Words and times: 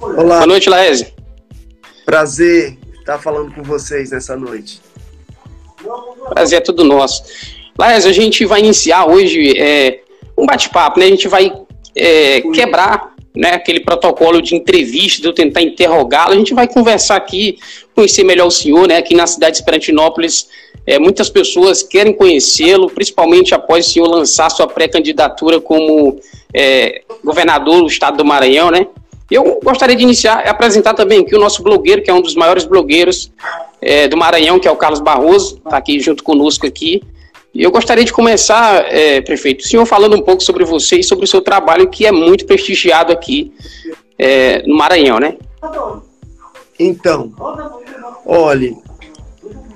Olá. 0.00 0.36
Boa 0.38 0.46
noite, 0.46 0.68
Laese. 0.68 1.12
Prazer 2.04 2.76
estar 2.98 3.18
falando 3.18 3.54
com 3.54 3.62
vocês 3.62 4.10
nessa 4.10 4.36
noite. 4.36 4.80
Prazer 6.30 6.58
é 6.58 6.60
tudo 6.60 6.84
nosso. 6.84 7.22
Laese, 7.78 8.08
a 8.08 8.12
gente 8.12 8.44
vai 8.44 8.60
iniciar 8.60 9.06
hoje 9.06 9.58
é, 9.58 10.00
um 10.36 10.46
bate-papo, 10.46 10.98
né? 10.98 11.06
A 11.06 11.10
gente 11.10 11.28
vai 11.28 11.52
é, 11.94 12.40
quebrar 12.40 13.12
né, 13.34 13.52
aquele 13.52 13.80
protocolo 13.80 14.42
de 14.42 14.54
entrevista, 14.54 15.22
de 15.22 15.28
eu 15.28 15.32
tentar 15.32 15.62
interrogá-lo. 15.62 16.32
A 16.32 16.36
gente 16.36 16.54
vai 16.54 16.66
conversar 16.66 17.16
aqui, 17.16 17.58
conhecer 17.94 18.24
melhor 18.24 18.46
o 18.46 18.50
senhor, 18.50 18.88
né? 18.88 18.96
Aqui 18.96 19.14
na 19.14 19.26
cidade 19.26 19.52
de 19.52 19.58
Esperantinópolis, 19.58 20.48
é, 20.84 20.98
muitas 20.98 21.30
pessoas 21.30 21.82
querem 21.82 22.12
conhecê-lo, 22.12 22.90
principalmente 22.90 23.54
após 23.54 23.86
o 23.86 23.90
senhor 23.90 24.08
lançar 24.08 24.50
sua 24.50 24.66
pré-candidatura 24.66 25.60
como 25.60 26.18
é, 26.52 27.02
governador 27.24 27.80
do 27.80 27.86
estado 27.86 28.16
do 28.16 28.24
Maranhão, 28.24 28.70
né? 28.70 28.86
Eu 29.30 29.60
gostaria 29.62 29.96
de 29.96 30.02
iniciar, 30.02 30.46
apresentar 30.46 30.94
também 30.94 31.20
aqui 31.20 31.34
o 31.34 31.40
nosso 31.40 31.62
blogueiro, 31.62 32.02
que 32.02 32.10
é 32.10 32.14
um 32.14 32.20
dos 32.20 32.34
maiores 32.34 32.64
blogueiros 32.64 33.32
é, 33.80 34.06
do 34.08 34.16
Maranhão, 34.16 34.58
que 34.58 34.68
é 34.68 34.70
o 34.70 34.76
Carlos 34.76 35.00
Barroso, 35.00 35.56
está 35.64 35.76
aqui 35.76 35.98
junto 36.00 36.22
conosco 36.22 36.66
aqui. 36.66 37.02
E 37.54 37.62
eu 37.62 37.70
gostaria 37.70 38.04
de 38.04 38.12
começar, 38.12 38.84
é, 38.92 39.20
prefeito, 39.20 39.62
o 39.62 39.68
senhor 39.68 39.84
falando 39.84 40.16
um 40.16 40.22
pouco 40.22 40.42
sobre 40.42 40.64
você 40.64 41.00
e 41.00 41.04
sobre 41.04 41.24
o 41.24 41.28
seu 41.28 41.40
trabalho, 41.42 41.88
que 41.88 42.06
é 42.06 42.12
muito 42.12 42.46
prestigiado 42.46 43.12
aqui 43.12 43.52
é, 44.18 44.62
no 44.66 44.76
Maranhão, 44.76 45.18
né? 45.18 45.36
Então, 46.78 47.32
olhe, 48.24 48.76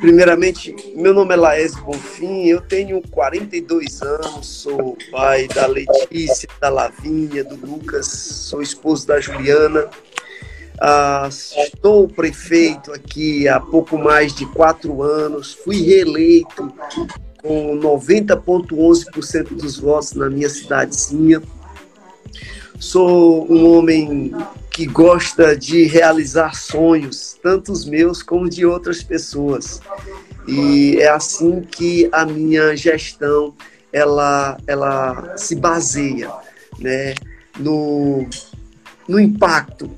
primeiramente, 0.01 0.75
meu 0.95 1.13
nome 1.13 1.35
é 1.35 1.37
Laésio 1.37 1.83
Bonfim, 1.85 2.47
eu 2.47 2.61
tenho 2.61 3.01
42 3.11 4.03
anos, 4.03 4.47
sou 4.47 4.97
pai 5.11 5.49
da 5.49 5.67
Letícia, 5.67 6.49
da 6.61 6.69
Lavínia, 6.69 7.45
do 7.45 7.57
Lucas, 7.57 8.07
sou 8.07 8.63
esposo 8.63 9.07
da 9.07 9.21
Juliana. 9.21 9.89
Ah, 10.79 11.29
estou 11.29 12.07
prefeito 12.07 12.93
aqui 12.93 13.49
há 13.49 13.59
pouco 13.59 13.97
mais 13.97 14.35
de 14.35 14.45
quatro 14.47 15.03
anos, 15.03 15.55
fui 15.55 15.83
reeleito 15.83 16.73
com 17.43 17.79
90,11% 17.79 19.55
dos 19.55 19.79
votos 19.79 20.13
na 20.13 20.29
minha 20.29 20.49
cidadezinha. 20.49 21.43
Sou 22.79 23.51
um 23.51 23.79
homem 23.79 24.33
que 24.77 24.85
gosta 24.85 25.57
de 25.57 25.85
realizar 25.85 26.55
sonhos, 26.55 27.35
tanto 27.43 27.73
os 27.73 27.87
meus 27.87 28.23
como 28.23 28.47
de 28.47 28.67
outras 28.67 29.03
pessoas. 29.03 29.81
E 30.47 30.99
é 30.99 31.09
assim 31.09 31.63
que 31.63 32.11
a 32.13 32.27
minha 32.27 32.77
gestão 32.77 33.55
ela, 33.91 34.59
ela 34.67 35.35
se 35.35 35.55
baseia 35.55 36.31
né, 36.79 37.15
no, 37.59 38.29
no 39.09 39.19
impacto, 39.19 39.91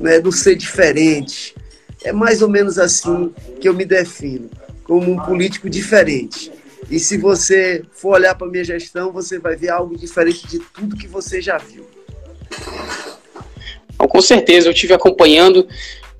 né, 0.00 0.18
no 0.18 0.32
ser 0.32 0.56
diferente. 0.56 1.54
É 2.02 2.12
mais 2.12 2.42
ou 2.42 2.48
menos 2.48 2.76
assim 2.76 3.32
que 3.60 3.68
eu 3.68 3.72
me 3.72 3.84
defino, 3.84 4.50
como 4.82 5.12
um 5.12 5.20
político 5.20 5.70
diferente. 5.70 6.50
E 6.90 6.98
se 6.98 7.16
você 7.16 7.84
for 7.92 8.14
olhar 8.14 8.34
para 8.34 8.48
a 8.48 8.50
minha 8.50 8.64
gestão, 8.64 9.12
você 9.12 9.38
vai 9.38 9.54
ver 9.54 9.68
algo 9.68 9.96
diferente 9.96 10.44
de 10.48 10.58
tudo 10.58 10.96
que 10.96 11.06
você 11.06 11.40
já 11.40 11.56
viu. 11.56 11.93
Então, 14.04 14.08
com 14.08 14.20
certeza, 14.20 14.68
eu 14.68 14.74
tive 14.74 14.92
acompanhando 14.94 15.66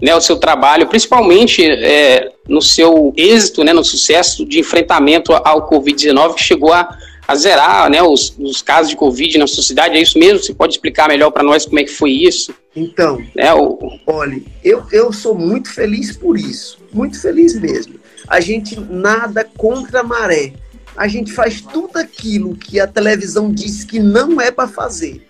né, 0.00 0.14
o 0.14 0.20
seu 0.20 0.36
trabalho, 0.36 0.86
principalmente 0.86 1.64
é, 1.64 2.32
no 2.48 2.60
seu 2.60 3.12
êxito, 3.16 3.62
né, 3.62 3.72
no 3.72 3.84
sucesso 3.84 4.44
de 4.44 4.58
enfrentamento 4.58 5.32
ao 5.32 5.68
Covid-19, 5.68 6.34
que 6.34 6.42
chegou 6.42 6.72
a, 6.72 6.96
a 7.28 7.34
zerar 7.34 7.90
né, 7.90 8.02
os, 8.02 8.34
os, 8.38 8.62
casos 8.62 8.90
de 8.90 8.96
Covid 8.96 9.38
na 9.38 9.46
sociedade. 9.46 9.96
É 9.96 10.00
isso 10.00 10.18
mesmo? 10.18 10.38
Você 10.38 10.54
pode 10.54 10.74
explicar 10.74 11.08
melhor 11.08 11.30
para 11.30 11.42
nós 11.42 11.66
como 11.66 11.78
é 11.78 11.84
que 11.84 11.90
foi 11.90 12.10
isso? 12.10 12.54
Então, 12.74 13.22
né, 13.34 13.52
o... 13.54 13.78
olha, 14.06 14.42
eu, 14.62 14.82
eu 14.90 15.12
sou 15.12 15.34
muito 15.34 15.72
feliz 15.72 16.16
por 16.16 16.38
isso, 16.38 16.78
muito 16.92 17.20
feliz 17.20 17.58
mesmo 17.60 18.04
a 18.28 18.40
gente 18.40 18.78
nada 18.80 19.44
contra 19.56 20.00
a 20.00 20.02
maré. 20.02 20.54
A 20.96 21.08
gente 21.08 21.32
faz 21.32 21.60
tudo 21.60 21.96
aquilo 21.96 22.56
que 22.56 22.78
a 22.78 22.86
televisão 22.86 23.52
diz 23.52 23.84
que 23.84 23.98
não 23.98 24.40
é 24.40 24.50
para 24.50 24.68
fazer. 24.68 25.26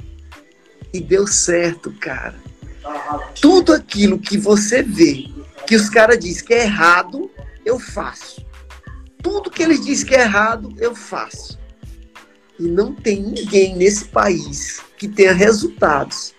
E 0.93 1.01
deu 1.01 1.27
certo, 1.27 1.93
cara. 1.99 2.35
Tudo 3.41 3.73
aquilo 3.73 4.19
que 4.19 4.37
você 4.37 4.83
vê 4.83 5.29
que 5.67 5.75
os 5.75 5.89
caras 5.89 6.19
dizem 6.19 6.45
que 6.45 6.55
é 6.55 6.65
errado, 6.65 7.31
eu 7.65 7.79
faço. 7.79 8.45
Tudo 9.23 9.51
que 9.51 9.63
eles 9.63 9.85
dizem 9.85 10.07
que 10.07 10.15
é 10.15 10.23
errado, 10.23 10.75
eu 10.79 10.95
faço. 10.95 11.59
E 12.59 12.65
não 12.65 12.95
tem 12.95 13.23
ninguém 13.23 13.75
nesse 13.75 14.05
país 14.07 14.83
que 14.99 15.09
tenha 15.09 15.33
resultados 15.33 16.35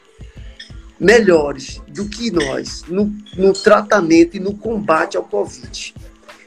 melhores 1.00 1.82
do 1.88 2.08
que 2.08 2.32
nós 2.32 2.84
no, 2.88 3.14
no 3.36 3.52
tratamento 3.54 4.38
e 4.38 4.40
no 4.40 4.56
combate 4.56 5.18
ao 5.18 5.24
Covid. 5.24 5.94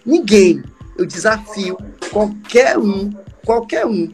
Ninguém. 0.06 0.62
Eu 0.96 1.06
desafio 1.06 1.76
qualquer 2.10 2.76
um, 2.76 3.10
qualquer 3.44 3.86
um. 3.86 4.12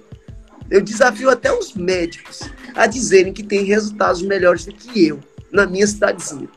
Eu 0.70 0.82
desafio 0.82 1.30
até 1.30 1.50
os 1.50 1.72
médicos 1.72 2.40
a 2.74 2.86
dizerem 2.86 3.32
que 3.32 3.42
tem 3.42 3.64
resultados 3.64 4.20
melhores 4.20 4.66
do 4.66 4.72
que 4.72 5.06
eu 5.06 5.20
na 5.54 5.66
minha 5.66 5.86
cidadezinha. 5.86 6.48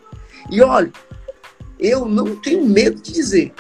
E 0.52 0.62
olha, 0.62 0.92
eu 1.80 2.06
não 2.06 2.36
tenho 2.36 2.66
medo 2.66 3.00
de 3.00 3.14
dizer 3.14 3.54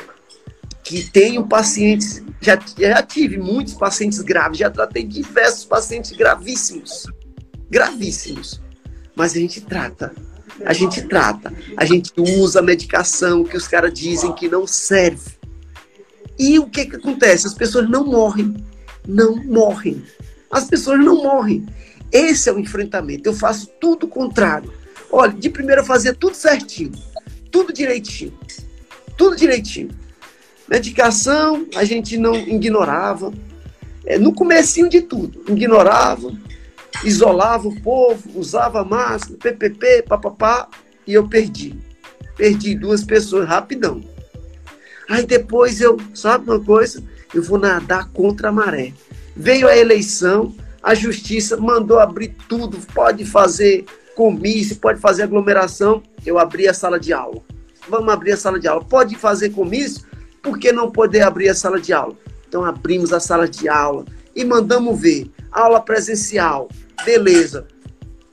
que 0.83 1.03
tenho 1.11 1.45
pacientes, 1.45 2.23
já, 2.41 2.59
já 2.77 3.03
tive 3.03 3.37
muitos 3.37 3.75
pacientes 3.75 4.19
graves, 4.19 4.57
já 4.57 4.69
tratei 4.69 5.03
diversos 5.03 5.65
pacientes 5.65 6.11
gravíssimos, 6.11 7.05
gravíssimos. 7.69 8.61
Mas 9.15 9.33
a 9.33 9.39
gente 9.39 9.61
trata, 9.61 10.13
a 10.65 10.73
gente 10.73 11.03
trata, 11.03 11.53
a 11.75 11.85
gente 11.85 12.11
usa 12.17 12.59
a 12.59 12.63
medicação 12.63 13.43
que 13.43 13.57
os 13.57 13.67
caras 13.67 13.93
dizem 13.93 14.33
que 14.33 14.49
não 14.49 14.65
serve. 14.65 15.37
E 16.39 16.57
o 16.59 16.67
que, 16.67 16.85
que 16.85 16.95
acontece? 16.95 17.47
As 17.47 17.53
pessoas 17.53 17.89
não 17.89 18.05
morrem. 18.05 18.55
Não 19.07 19.35
morrem. 19.35 20.03
As 20.51 20.65
pessoas 20.65 20.99
não 20.99 21.23
morrem. 21.23 21.65
Esse 22.11 22.49
é 22.49 22.53
o 22.53 22.59
enfrentamento. 22.59 23.27
Eu 23.27 23.33
faço 23.33 23.67
tudo 23.81 24.05
o 24.05 24.09
contrário. 24.09 24.71
Olha, 25.11 25.33
de 25.33 25.49
primeira 25.49 25.83
fazia 25.83 26.13
tudo 26.13 26.35
certinho. 26.35 26.91
Tudo 27.51 27.73
direitinho. 27.73 28.37
Tudo 29.17 29.35
direitinho. 29.35 29.89
Medicação, 30.67 31.65
a 31.75 31.83
gente 31.83 32.17
não 32.17 32.35
ignorava. 32.35 33.33
É, 34.05 34.17
no 34.17 34.33
comecinho 34.33 34.89
de 34.89 35.01
tudo. 35.01 35.43
Ignorava, 35.49 36.31
isolava 37.03 37.67
o 37.67 37.81
povo, 37.81 38.39
usava 38.39 38.83
máscara, 38.83 39.37
PPP, 39.37 40.03
papapá, 40.03 40.67
e 41.05 41.13
eu 41.13 41.27
perdi. 41.27 41.75
Perdi 42.35 42.75
duas 42.75 43.03
pessoas 43.03 43.47
rapidão. 43.47 44.03
Aí 45.09 45.25
depois 45.25 45.79
eu, 45.79 45.97
sabe 46.13 46.49
uma 46.49 46.59
coisa? 46.59 47.03
Eu 47.33 47.41
vou 47.41 47.57
nadar 47.57 48.09
contra 48.09 48.49
a 48.49 48.51
maré. 48.51 48.93
Veio 49.35 49.67
a 49.67 49.77
eleição, 49.77 50.53
a 50.81 50.93
justiça 50.93 51.57
mandou 51.57 51.99
abrir 51.99 52.35
tudo, 52.47 52.77
pode 52.93 53.25
fazer 53.25 53.85
comício, 54.17 54.77
pode 54.77 54.99
fazer 54.99 55.21
aglomeração. 55.21 56.01
Eu 56.25 56.39
abri 56.39 56.67
a 56.67 56.73
sala 56.73 56.99
de 56.99 57.13
aula. 57.13 57.39
Vamos 57.87 58.11
abrir 58.11 58.31
a 58.31 58.37
sala 58.37 58.59
de 58.59 58.67
aula. 58.67 58.83
Pode 58.83 59.15
fazer 59.15 59.51
comício? 59.51 60.07
Por 60.41 60.57
que 60.57 60.71
não 60.71 60.91
poder 60.91 61.21
abrir 61.21 61.49
a 61.49 61.53
sala 61.53 61.79
de 61.79 61.93
aula? 61.93 62.17
Então 62.47 62.65
abrimos 62.65 63.13
a 63.13 63.19
sala 63.19 63.47
de 63.47 63.69
aula 63.69 64.05
e 64.35 64.43
mandamos 64.43 64.99
ver. 64.99 65.29
Aula 65.51 65.79
presencial, 65.79 66.67
beleza. 67.05 67.67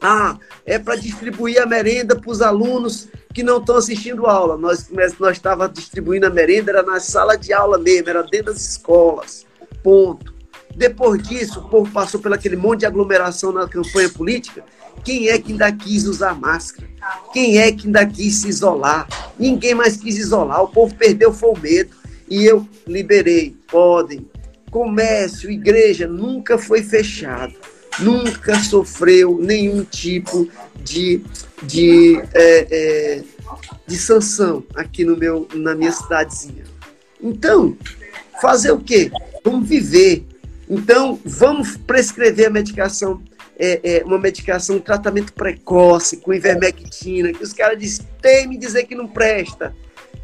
Ah, 0.01 0.39
é 0.65 0.79
para 0.79 0.97
distribuir 0.97 1.61
a 1.61 1.67
merenda 1.67 2.17
para 2.17 2.31
os 2.31 2.41
alunos 2.41 3.09
que 3.35 3.43
não 3.43 3.59
estão 3.59 3.77
assistindo 3.77 4.27
aula. 4.27 4.57
Nós 4.57 4.89
nós 5.19 5.37
estava 5.37 5.69
distribuindo 5.69 6.27
a 6.27 6.31
merenda 6.31 6.71
era 6.71 6.83
na 6.83 6.99
sala 6.99 7.37
de 7.37 7.53
aula 7.53 7.77
mesmo, 7.79 8.09
era 8.09 8.23
dentro 8.23 8.55
das 8.55 8.71
escolas. 8.71 9.45
Ponto. 9.83 10.34
Depois 10.77 11.23
disso, 11.23 11.61
o 11.61 11.69
povo 11.69 11.91
passou 11.91 12.21
por 12.21 12.33
aquele 12.33 12.57
monte 12.57 12.81
de 12.81 12.87
aglomeração 12.87 13.53
na 13.53 13.69
campanha 13.69 14.09
política. 14.09 14.65
Quem 15.05 15.29
é 15.29 15.39
que 15.39 15.53
ainda 15.53 15.71
quis 15.73 16.07
usar 16.07 16.35
máscara? 16.35 16.89
Quem 17.33 17.59
é 17.59 17.71
que 17.73 17.87
ainda 17.87 18.07
quis 18.07 18.37
se 18.37 18.49
isolar? 18.49 19.07
Ninguém 19.39 19.75
mais 19.75 19.97
quis 19.97 20.17
isolar. 20.17 20.63
O 20.63 20.69
povo 20.69 20.95
perdeu 20.95 21.33
foi 21.33 21.51
o 21.51 21.59
medo. 21.59 21.91
E 22.29 22.45
eu 22.45 22.67
liberei. 22.87 23.57
Podem. 23.69 24.29
Comércio, 24.71 25.51
igreja, 25.51 26.07
nunca 26.07 26.59
foi 26.59 26.83
fechado. 26.83 27.55
Nunca 28.01 28.59
sofreu 28.59 29.39
nenhum 29.41 29.85
tipo 29.85 30.49
de 30.83 31.23
de, 31.67 32.21
é, 32.33 32.67
é, 32.71 33.23
de 33.87 33.97
sanção 33.97 34.65
aqui 34.75 35.05
no 35.05 35.17
meu, 35.17 35.49
na 35.55 35.75
minha 35.75 35.93
cidadezinha. 35.93 36.65
Então, 37.21 37.77
fazer 38.41 38.73
o 38.73 38.81
quê? 38.81 39.11
Vamos 39.45 39.69
viver. 39.69 40.25
Então, 40.69 41.19
vamos 41.25 41.77
prescrever 41.77 42.47
a 42.47 42.51
medicação, 42.51 43.23
é, 43.59 43.99
é, 43.99 44.05
uma 44.05 44.19
medicação, 44.19 44.77
um 44.77 44.81
tratamento 44.81 45.33
precoce 45.33 46.17
com 46.19 46.33
ivermectina, 46.33 47.33
que 47.33 47.43
os 47.43 47.53
caras 47.53 47.79
dizem, 47.79 48.07
tem 48.21 48.49
me 48.49 48.57
dizer 48.57 48.85
que 48.85 48.95
não 48.95 49.07
presta. 49.07 49.75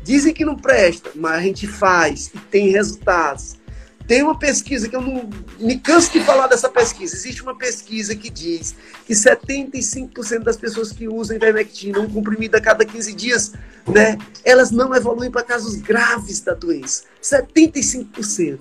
Dizem 0.03 0.33
que 0.33 0.45
não 0.45 0.57
presta, 0.57 1.11
mas 1.15 1.33
a 1.33 1.41
gente 1.43 1.67
faz 1.67 2.31
e 2.35 2.39
tem 2.39 2.71
resultados. 2.71 3.61
Tem 4.11 4.25
uma 4.25 4.37
pesquisa 4.37 4.89
que 4.89 4.97
eu 4.97 5.01
não 5.01 5.31
me 5.61 5.79
canso 5.79 6.13
de 6.13 6.21
falar 6.25 6.49
dessa 6.49 6.69
pesquisa. 6.69 7.15
Existe 7.15 7.43
uma 7.43 7.57
pesquisa 7.57 8.17
que 8.17 8.29
diz 8.29 8.75
que 9.07 9.13
75% 9.13 10.41
das 10.43 10.57
pessoas 10.57 10.91
que 10.91 11.07
usam 11.07 11.37
ivermectina, 11.37 12.01
um 12.01 12.11
comprimido 12.11 12.57
a 12.57 12.61
cada 12.61 12.85
15 12.85 13.13
dias, 13.13 13.53
né, 13.87 14.19
elas 14.45 14.73
não 14.73 14.93
evoluem 14.97 15.31
para 15.31 15.45
casos 15.45 15.77
graves 15.77 16.41
da 16.41 16.55
doença. 16.55 17.05
75%. 17.23 18.59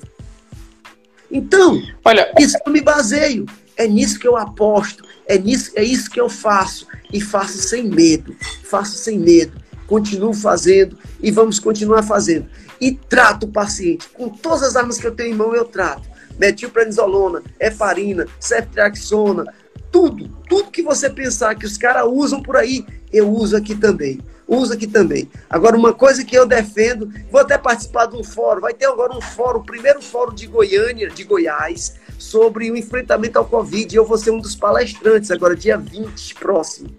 Então, 1.31 1.81
Olha, 2.03 2.33
isso 2.39 2.57
eu 2.65 2.71
me 2.71 2.81
baseio. 2.81 3.45
É 3.77 3.87
nisso 3.87 4.19
que 4.19 4.27
eu 4.27 4.35
aposto. 4.35 5.03
É, 5.27 5.37
nisso, 5.37 5.71
é 5.75 5.83
isso 5.83 6.09
que 6.09 6.19
eu 6.19 6.29
faço. 6.29 6.87
E 7.11 7.21
faço 7.21 7.57
sem 7.57 7.87
medo. 7.87 8.35
Faço 8.63 8.97
sem 8.97 9.17
medo. 9.17 9.53
Continuo 9.87 10.33
fazendo 10.33 10.97
e 11.21 11.31
vamos 11.31 11.59
continuar 11.59 12.03
fazendo 12.03 12.47
e 12.79 12.91
trato 12.93 13.45
o 13.45 13.51
paciente. 13.51 14.07
Com 14.09 14.29
todas 14.29 14.63
as 14.63 14.75
armas 14.75 14.97
que 14.97 15.07
eu 15.07 15.15
tenho 15.15 15.33
em 15.33 15.37
mão, 15.37 15.55
eu 15.55 15.65
trato. 15.65 16.07
Metilprednisolona, 16.37 17.43
heparina, 17.59 18.25
ceftriaxona, 18.39 19.45
tudo, 19.91 20.29
tudo 20.47 20.71
que 20.71 20.81
você 20.81 21.09
pensar 21.09 21.55
que 21.55 21.65
os 21.65 21.77
caras 21.77 22.07
usam 22.07 22.41
por 22.41 22.55
aí, 22.55 22.85
eu 23.11 23.29
uso 23.29 23.57
aqui 23.57 23.75
também. 23.75 24.19
Uso 24.49 24.73
aqui 24.73 24.87
também. 24.87 25.29
Agora, 25.47 25.77
uma 25.77 25.93
coisa 25.93 26.25
que 26.25 26.35
eu 26.35 26.43
defendo, 26.43 27.13
vou 27.31 27.39
até 27.39 27.55
participar 27.55 28.07
de 28.07 28.17
um 28.17 28.23
fórum, 28.23 28.61
vai 28.61 28.73
ter 28.73 28.87
agora 28.87 29.15
um 29.15 29.21
fórum, 29.21 29.59
o 29.59 29.63
primeiro 29.63 30.01
fórum 30.01 30.33
de 30.33 30.47
Goiânia, 30.47 31.07
de 31.07 31.23
Goiás, 31.23 31.93
sobre 32.17 32.71
o 32.71 32.75
enfrentamento 32.75 33.37
ao 33.37 33.45
Covid. 33.45 33.95
Eu 33.95 34.05
vou 34.05 34.17
ser 34.17 34.31
um 34.31 34.39
dos 34.39 34.55
palestrantes 34.55 35.29
agora, 35.29 35.55
dia 35.55 35.77
20, 35.77 36.33
próximo. 36.33 36.89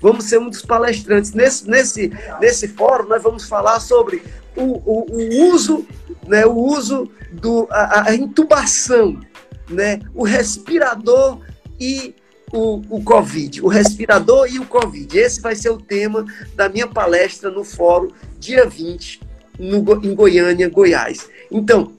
Vamos 0.00 0.24
ser 0.24 0.40
um 0.40 0.50
dos 0.50 0.62
palestrantes. 0.62 1.32
Nesse, 1.32 1.70
nesse, 1.70 2.12
nesse 2.40 2.66
fórum, 2.66 3.08
nós 3.08 3.22
vamos 3.22 3.44
falar 3.44 3.78
sobre 3.78 4.20
o, 4.56 4.62
o, 4.84 5.06
o 5.08 5.54
uso, 5.54 5.86
né, 6.26 6.44
o 6.44 6.56
uso 6.56 7.08
do 7.32 7.68
a, 7.70 8.08
a, 8.10 8.14
intubação, 8.16 9.20
né, 9.70 10.00
o 10.12 10.24
respirador 10.24 11.38
e 11.78 12.14
o, 12.52 12.82
o 12.88 13.02
Covid, 13.02 13.62
o 13.62 13.68
respirador 13.68 14.46
e 14.50 14.58
o 14.58 14.66
Covid. 14.66 15.18
Esse 15.18 15.40
vai 15.40 15.54
ser 15.54 15.70
o 15.70 15.78
tema 15.78 16.24
da 16.54 16.68
minha 16.68 16.86
palestra 16.86 17.50
no 17.50 17.64
fórum 17.64 18.10
dia 18.38 18.66
20 18.66 19.20
no, 19.58 19.78
em 20.04 20.14
Goiânia, 20.14 20.68
Goiás. 20.68 21.28
Então, 21.50 21.92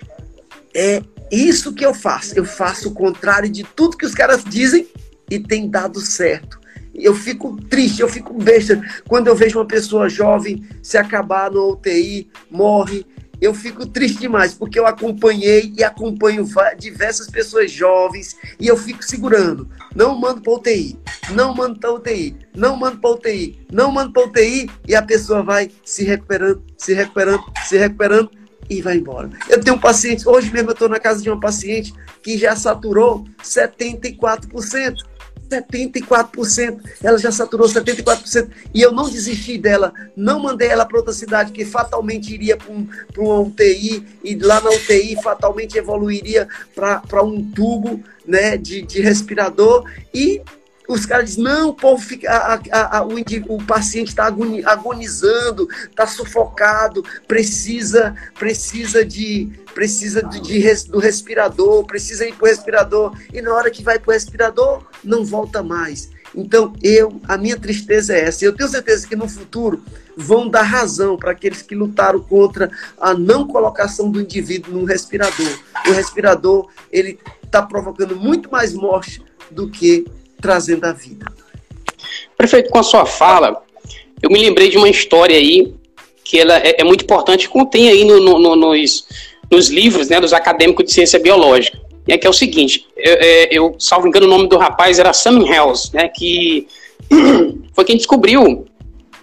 é 0.73 1.01
isso 1.31 1.73
que 1.73 1.85
eu 1.85 1.93
faço. 1.93 2.35
Eu 2.35 2.45
faço 2.45 2.89
o 2.89 2.93
contrário 2.93 3.49
de 3.49 3.63
tudo 3.63 3.97
que 3.97 4.05
os 4.05 4.15
caras 4.15 4.43
dizem 4.43 4.87
e 5.29 5.39
tem 5.39 5.69
dado 5.69 5.99
certo 5.99 6.59
eu 7.01 7.15
fico 7.15 7.55
triste, 7.69 8.01
eu 8.01 8.09
fico 8.09 8.33
besta 8.33 8.81
quando 9.07 9.27
eu 9.27 9.35
vejo 9.35 9.59
uma 9.59 9.65
pessoa 9.65 10.09
jovem 10.09 10.63
se 10.81 10.97
acabar 10.97 11.51
no 11.51 11.71
UTI, 11.71 12.29
morre. 12.49 13.05
Eu 13.41 13.53
fico 13.53 13.85
triste 13.85 14.19
demais, 14.19 14.53
porque 14.53 14.79
eu 14.79 14.85
acompanhei 14.85 15.73
e 15.77 15.83
acompanho 15.83 16.45
diversas 16.77 17.29
pessoas 17.29 17.71
jovens 17.71 18.35
e 18.59 18.67
eu 18.67 18.75
fico 18.75 19.03
segurando. 19.03 19.69
Não 19.95 20.17
mando 20.17 20.41
para 20.41 20.53
UTI, 20.53 20.99
não 21.31 21.53
mando 21.55 21.79
para 21.79 21.93
UTI, 21.93 22.35
não 22.55 22.75
mando 22.75 22.99
para 22.99 23.11
UTI, 23.11 23.65
não 23.71 23.91
mando 23.91 24.11
para 24.11 24.25
UTI 24.25 24.69
e 24.87 24.95
a 24.95 25.01
pessoa 25.01 25.41
vai 25.41 25.71
se 25.83 26.03
recuperando, 26.03 26.63
se 26.77 26.93
recuperando, 26.93 27.43
se 27.65 27.77
recuperando 27.77 28.31
e 28.69 28.81
vai 28.81 28.97
embora. 28.97 29.29
Eu 29.49 29.59
tenho 29.61 29.77
um 29.77 29.79
paciente, 29.79 30.27
hoje 30.27 30.51
mesmo 30.51 30.69
eu 30.69 30.73
estou 30.73 30.87
na 30.87 30.99
casa 30.99 31.21
de 31.21 31.29
uma 31.29 31.39
paciente 31.39 31.93
que 32.21 32.37
já 32.37 32.55
saturou 32.55 33.25
74%. 33.43 35.08
74%. 35.49 36.79
Ela 37.03 37.17
já 37.17 37.31
saturou 37.31 37.67
74%. 37.67 38.49
E 38.73 38.81
eu 38.81 38.91
não 38.91 39.09
desisti 39.09 39.57
dela. 39.57 39.93
Não 40.15 40.39
mandei 40.39 40.69
ela 40.69 40.85
para 40.85 40.97
outra 40.97 41.13
cidade 41.13 41.51
que 41.51 41.65
fatalmente 41.65 42.33
iria 42.33 42.55
para 42.55 42.71
um, 42.71 42.87
uma 43.17 43.39
UTI. 43.39 44.05
E 44.23 44.35
lá 44.35 44.61
na 44.61 44.69
UTI 44.69 45.17
fatalmente 45.21 45.77
evoluiria 45.77 46.47
para 46.75 47.23
um 47.23 47.43
tubo 47.51 48.03
né, 48.25 48.57
de, 48.57 48.81
de 48.81 49.01
respirador. 49.01 49.83
E 50.13 50.41
os 50.89 51.05
caras 51.05 51.29
dizem, 51.29 51.43
não, 51.43 51.69
o 51.69 51.73
povo 51.73 52.03
fica, 52.03 52.31
a, 52.31 52.55
a, 52.71 52.97
a, 52.97 53.05
o, 53.05 53.13
o, 53.47 53.63
paciente 53.63 54.07
está 54.07 54.25
agonizando, 54.25 55.69
está 55.87 56.07
sufocado, 56.07 57.05
precisa, 57.27 58.15
precisa 58.37 59.05
de 59.05 59.51
precisa 59.75 60.23
de, 60.23 60.41
de, 60.41 60.87
do 60.87 60.97
respirador, 60.97 61.85
precisa 61.85 62.27
ir 62.27 62.33
para 62.33 62.45
o 62.45 62.49
respirador, 62.49 63.15
e 63.31 63.39
na 63.39 63.53
hora 63.53 63.69
que 63.69 63.83
vai 63.83 63.99
para 63.99 64.09
o 64.09 64.13
respirador, 64.13 64.83
não 65.03 65.23
volta 65.23 65.61
mais. 65.61 66.09
Então, 66.35 66.73
eu, 66.81 67.21
a 67.27 67.37
minha 67.37 67.57
tristeza 67.57 68.13
é 68.13 68.21
essa. 68.21 68.43
Eu 68.43 68.55
tenho 68.55 68.69
certeza 68.69 69.07
que 69.07 69.15
no 69.15 69.27
futuro 69.27 69.81
vão 70.17 70.49
dar 70.49 70.63
razão 70.63 71.17
para 71.17 71.31
aqueles 71.31 71.61
que 71.61 71.75
lutaram 71.75 72.19
contra 72.19 72.69
a 72.99 73.13
não 73.13 73.47
colocação 73.47 74.09
do 74.11 74.21
indivíduo 74.21 74.73
no 74.73 74.85
respirador. 74.85 75.59
O 75.87 75.91
respirador, 75.91 76.67
ele 76.91 77.19
está 77.43 77.61
provocando 77.61 78.15
muito 78.15 78.51
mais 78.51 78.73
morte 78.73 79.23
do 79.49 79.69
que 79.69 80.05
trazendo 80.41 80.85
a 80.85 80.93
vida. 80.93 81.25
Prefeito, 82.37 82.69
com 82.69 82.79
a 82.79 82.83
sua 82.83 83.05
fala, 83.05 83.61
eu 84.21 84.29
me 84.29 84.41
lembrei 84.41 84.69
de 84.69 84.77
uma 84.77 84.89
história 84.89 85.35
aí 85.35 85.73
que 86.23 86.39
ela 86.39 86.57
é, 86.57 86.81
é 86.81 86.83
muito 86.83 87.03
importante, 87.03 87.49
contém 87.49 87.89
aí 87.89 88.05
no, 88.05 88.19
no, 88.19 88.39
no, 88.39 88.55
nos, 88.55 89.05
nos 89.51 89.69
livros 89.69 90.09
né, 90.09 90.19
dos 90.19 90.31
acadêmicos 90.31 90.85
de 90.85 90.93
ciência 90.93 91.19
biológica. 91.19 91.79
É 92.07 92.17
que 92.17 92.25
é 92.25 92.29
o 92.29 92.33
seguinte, 92.33 92.87
eu, 92.97 93.13
é, 93.13 93.47
eu 93.51 93.75
salvo 93.77 94.07
engano, 94.07 94.25
o 94.25 94.29
nome 94.29 94.47
do 94.47 94.57
rapaz 94.57 94.97
era 94.97 95.13
Sam 95.13 95.45
Hells, 95.45 95.93
né, 95.93 96.07
que 96.07 96.67
foi 97.73 97.85
quem 97.85 97.97
descobriu 97.97 98.65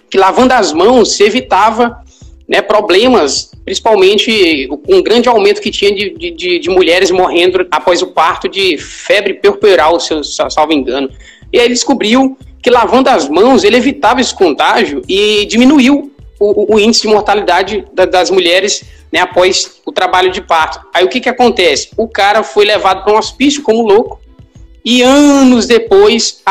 que 0.09 0.17
lavando 0.17 0.53
as 0.53 0.71
mãos 0.71 1.13
se 1.13 1.23
evitava 1.23 2.01
né, 2.47 2.61
problemas, 2.61 3.51
principalmente 3.67 4.65
com 4.69 4.95
um 4.95 5.03
grande 5.03 5.27
aumento 5.27 5.59
que 5.59 5.69
tinha 5.69 5.93
de, 5.93 6.31
de, 6.31 6.57
de, 6.57 6.69
mulheres 6.69 7.11
morrendo 7.11 7.67
após 7.69 8.01
o 8.01 8.07
parto 8.07 8.47
de 8.47 8.77
febre 8.77 9.33
puerperal, 9.33 9.99
se 9.99 10.13
eu 10.13 10.23
salvo 10.23 10.71
engano. 10.71 11.09
E 11.51 11.59
aí 11.59 11.65
ele 11.65 11.73
descobriu 11.73 12.37
que 12.61 12.69
lavando 12.69 13.09
as 13.09 13.27
mãos 13.27 13.65
ele 13.65 13.75
evitava 13.75 14.21
esse 14.21 14.33
contágio 14.33 15.01
e 15.05 15.45
diminuiu 15.47 16.13
o, 16.39 16.75
o 16.75 16.79
índice 16.79 17.01
de 17.01 17.09
mortalidade 17.09 17.83
da, 17.91 18.05
das 18.05 18.31
mulheres 18.31 18.85
né, 19.11 19.19
após 19.19 19.81
o 19.85 19.91
trabalho 19.91 20.31
de 20.31 20.39
parto. 20.39 20.79
Aí 20.93 21.03
o 21.03 21.09
que, 21.09 21.19
que 21.19 21.27
acontece? 21.27 21.89
O 21.97 22.07
cara 22.07 22.43
foi 22.43 22.63
levado 22.63 23.03
para 23.03 23.13
um 23.13 23.17
hospício 23.17 23.61
como 23.63 23.85
louco 23.85 24.17
e 24.85 25.01
anos 25.01 25.65
depois, 25.65 26.41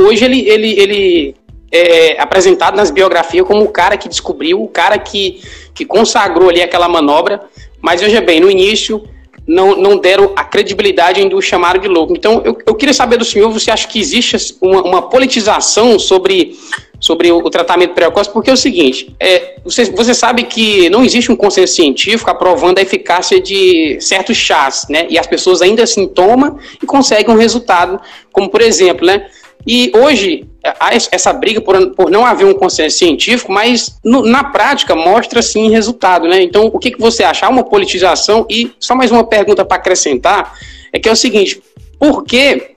hoje 0.00 0.24
ele, 0.24 0.40
ele, 0.48 0.80
ele 0.80 1.34
é, 1.70 2.20
apresentado 2.20 2.76
nas 2.76 2.90
biografias 2.90 3.46
como 3.46 3.62
o 3.62 3.68
cara 3.68 3.96
que 3.96 4.08
descobriu, 4.08 4.62
o 4.62 4.68
cara 4.68 4.98
que, 4.98 5.40
que 5.74 5.84
consagrou 5.84 6.48
ali 6.48 6.62
aquela 6.62 6.88
manobra, 6.88 7.42
mas 7.80 8.00
veja 8.00 8.20
bem, 8.20 8.40
no 8.40 8.50
início 8.50 9.02
não, 9.46 9.76
não 9.76 9.96
deram 9.96 10.32
a 10.34 10.42
credibilidade 10.42 11.20
ainda 11.20 11.36
o 11.36 11.40
chamaram 11.40 11.80
de 11.80 11.86
louco. 11.86 12.12
Então, 12.16 12.42
eu, 12.44 12.58
eu 12.66 12.74
queria 12.74 12.92
saber 12.92 13.16
do 13.16 13.24
senhor, 13.24 13.50
você 13.50 13.70
acha 13.70 13.86
que 13.86 14.00
existe 14.00 14.36
uma, 14.60 14.82
uma 14.82 15.02
politização 15.02 15.98
sobre, 15.98 16.58
sobre 16.98 17.30
o, 17.30 17.38
o, 17.38 17.48
tratamento 17.48 17.94
precoce? 17.94 18.28
Porque 18.30 18.50
é 18.50 18.52
o 18.52 18.56
seguinte, 18.56 19.14
é, 19.20 19.56
você, 19.62 19.84
você 19.84 20.14
sabe 20.14 20.44
que 20.44 20.90
não 20.90 21.04
existe 21.04 21.30
um 21.30 21.36
consenso 21.36 21.74
científico 21.74 22.28
aprovando 22.28 22.78
a 22.78 22.82
eficácia 22.82 23.40
de 23.40 23.98
certos 24.00 24.36
chás, 24.36 24.86
né? 24.90 25.06
E 25.08 25.16
as 25.16 25.28
pessoas 25.28 25.62
ainda 25.62 25.84
assim 25.84 26.08
tomam 26.08 26.58
e 26.82 26.86
conseguem 26.86 27.32
um 27.32 27.38
resultado, 27.38 28.00
como 28.32 28.50
por 28.50 28.60
exemplo, 28.60 29.06
né? 29.06 29.26
E 29.64 29.92
hoje 29.94 30.44
há 30.78 30.94
essa 30.94 31.32
briga 31.32 31.60
por, 31.60 31.90
por 31.92 32.10
não 32.10 32.24
haver 32.24 32.46
um 32.46 32.54
consenso 32.54 32.98
científico, 32.98 33.52
mas 33.52 33.98
no, 34.04 34.22
na 34.22 34.44
prática 34.44 34.94
mostra 34.94 35.42
sim 35.42 35.70
resultado, 35.70 36.28
né? 36.28 36.42
Então, 36.42 36.66
o 36.66 36.78
que, 36.78 36.90
que 36.90 37.00
você 37.00 37.22
acha? 37.22 37.46
Há 37.46 37.48
uma 37.48 37.64
politização? 37.64 38.46
E 38.48 38.72
só 38.78 38.94
mais 38.94 39.10
uma 39.10 39.24
pergunta 39.24 39.64
para 39.64 39.76
acrescentar, 39.76 40.58
é 40.92 40.98
que 40.98 41.08
é 41.08 41.12
o 41.12 41.16
seguinte, 41.16 41.62
por 41.98 42.24
que, 42.24 42.76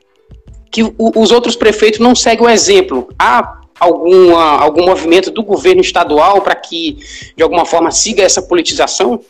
que 0.71 0.83
o, 0.83 0.93
os 0.97 1.31
outros 1.31 1.55
prefeitos 1.55 1.99
não 1.99 2.15
seguem 2.15 2.45
o 2.45 2.49
exemplo? 2.49 3.09
Há 3.17 3.59
alguma, 3.79 4.59
algum 4.59 4.85
movimento 4.85 5.31
do 5.31 5.43
governo 5.43 5.81
estadual 5.81 6.41
para 6.41 6.55
que, 6.55 6.97
de 7.35 7.43
alguma 7.43 7.65
forma, 7.65 7.91
siga 7.91 8.23
essa 8.23 8.41
politização? 8.41 9.21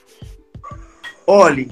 Olhe, 1.25 1.69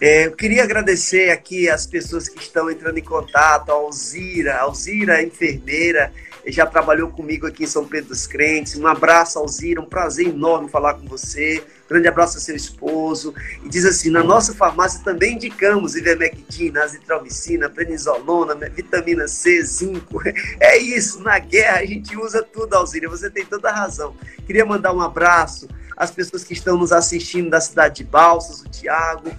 é, 0.00 0.26
eu 0.26 0.32
queria 0.32 0.62
agradecer 0.62 1.30
aqui 1.30 1.68
as 1.68 1.86
pessoas 1.86 2.28
que 2.28 2.40
estão 2.40 2.70
entrando 2.70 2.98
em 2.98 3.02
contato, 3.02 3.70
a 3.70 3.74
Alzira, 3.74 4.54
a 4.54 4.62
Alzira 4.62 5.20
é 5.20 5.24
enfermeira, 5.24 6.12
já 6.46 6.64
trabalhou 6.64 7.08
comigo 7.10 7.46
aqui 7.46 7.64
em 7.64 7.66
São 7.66 7.84
Pedro 7.84 8.10
dos 8.10 8.26
Crentes. 8.26 8.76
Um 8.76 8.86
abraço, 8.86 9.38
Alzira, 9.38 9.80
um 9.80 9.86
prazer 9.86 10.28
enorme 10.28 10.68
falar 10.68 10.94
com 10.94 11.06
você. 11.06 11.62
Grande 11.88 12.06
abraço 12.06 12.36
ao 12.36 12.40
seu 12.40 12.54
esposo. 12.54 13.34
E 13.64 13.68
diz 13.68 13.84
assim: 13.84 14.08
na 14.08 14.22
nossa 14.22 14.54
farmácia 14.54 15.02
também 15.02 15.34
indicamos 15.34 15.96
ivermectina, 15.96 16.84
azitromicina, 16.84 17.68
prednisolona, 17.68 18.54
vitamina 18.70 19.26
C, 19.26 19.62
zinco. 19.64 20.22
É 20.60 20.78
isso, 20.78 21.20
na 21.22 21.38
guerra 21.38 21.80
a 21.80 21.84
gente 21.84 22.16
usa 22.16 22.42
tudo, 22.42 22.74
Alzira. 22.74 23.08
Você 23.08 23.28
tem 23.30 23.44
toda 23.44 23.68
a 23.70 23.74
razão. 23.74 24.14
Queria 24.46 24.64
mandar 24.64 24.92
um 24.92 25.00
abraço 25.00 25.68
às 25.96 26.10
pessoas 26.10 26.44
que 26.44 26.52
estão 26.52 26.76
nos 26.76 26.92
assistindo 26.92 27.50
da 27.50 27.60
cidade 27.60 27.96
de 27.96 28.04
Balsas, 28.04 28.60
o 28.60 28.68
Tiago 28.68 29.30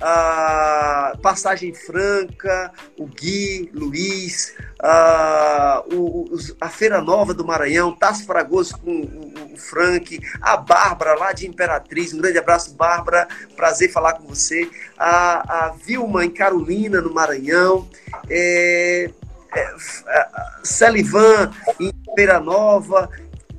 a 0.00 1.14
Passagem 1.22 1.74
Franca, 1.74 2.72
o 2.98 3.06
Gui, 3.06 3.70
Luiz, 3.74 4.54
a, 4.82 5.82
o, 5.92 6.36
a 6.60 6.68
Feira 6.68 7.00
Nova 7.00 7.32
do 7.32 7.44
Maranhão, 7.44 7.96
Tasso 7.96 8.26
Fragoso 8.26 8.78
com 8.78 8.90
o, 8.90 9.54
o, 9.54 9.56
Frank, 9.56 10.20
a 10.40 10.56
Bárbara 10.56 11.14
lá 11.14 11.32
de 11.32 11.46
Imperatriz, 11.46 12.12
um 12.12 12.18
grande 12.18 12.38
abraço, 12.38 12.74
Bárbara, 12.74 13.26
prazer 13.56 13.90
falar 13.90 14.14
com 14.14 14.26
você, 14.26 14.68
a, 14.98 15.66
a 15.66 15.70
Vilma 15.70 16.24
em 16.24 16.30
Carolina, 16.30 17.00
no 17.00 17.12
Maranhão, 17.12 17.88
é, 18.28 19.10
é, 19.54 19.74
Celivan 20.62 21.50
em 21.80 21.92
Feira 22.14 22.38
Nova, 22.38 23.08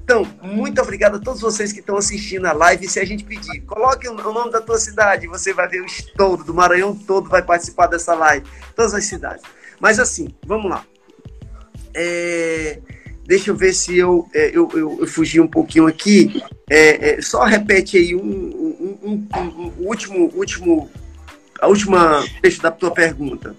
então, 0.07 0.25
muito 0.41 0.81
obrigado 0.81 1.17
a 1.17 1.19
todos 1.19 1.41
vocês 1.41 1.73
que 1.73 1.81
estão 1.81 1.97
assistindo 1.97 2.45
a 2.45 2.53
live. 2.53 2.87
Se 2.87 2.97
a 2.97 3.03
gente 3.03 3.25
pedir, 3.25 3.59
coloque 3.63 4.07
o 4.07 4.13
nome 4.13 4.49
da 4.53 4.61
tua 4.61 4.77
cidade, 4.77 5.27
você 5.27 5.53
vai 5.53 5.67
ver 5.67 5.81
o 5.81 5.85
estouro 5.85 6.45
do 6.45 6.53
Maranhão 6.53 6.95
todo 6.95 7.29
vai 7.29 7.41
participar 7.41 7.87
dessa 7.87 8.15
live. 8.15 8.45
Todas 8.73 8.93
as 8.93 9.03
cidades. 9.03 9.43
Mas 9.81 9.99
assim, 9.99 10.29
vamos 10.45 10.71
lá. 10.71 10.85
É, 11.93 12.79
deixa 13.25 13.51
eu 13.51 13.55
ver 13.57 13.73
se 13.73 13.97
eu, 13.97 14.25
é, 14.33 14.49
eu, 14.53 14.69
eu, 14.73 14.97
eu, 15.01 15.07
fugi 15.07 15.41
um 15.41 15.47
pouquinho 15.47 15.87
aqui. 15.87 16.41
É, 16.69 17.17
é 17.17 17.21
só 17.21 17.43
repete 17.43 17.97
aí 17.97 18.15
um, 18.15 18.21
um, 18.21 18.97
um, 19.03 19.27
um, 19.35 19.73
último, 19.79 20.31
último, 20.33 20.89
a 21.59 21.67
última 21.67 22.23
trecho 22.41 22.61
da 22.61 22.71
tua 22.71 22.91
pergunta. 22.91 23.53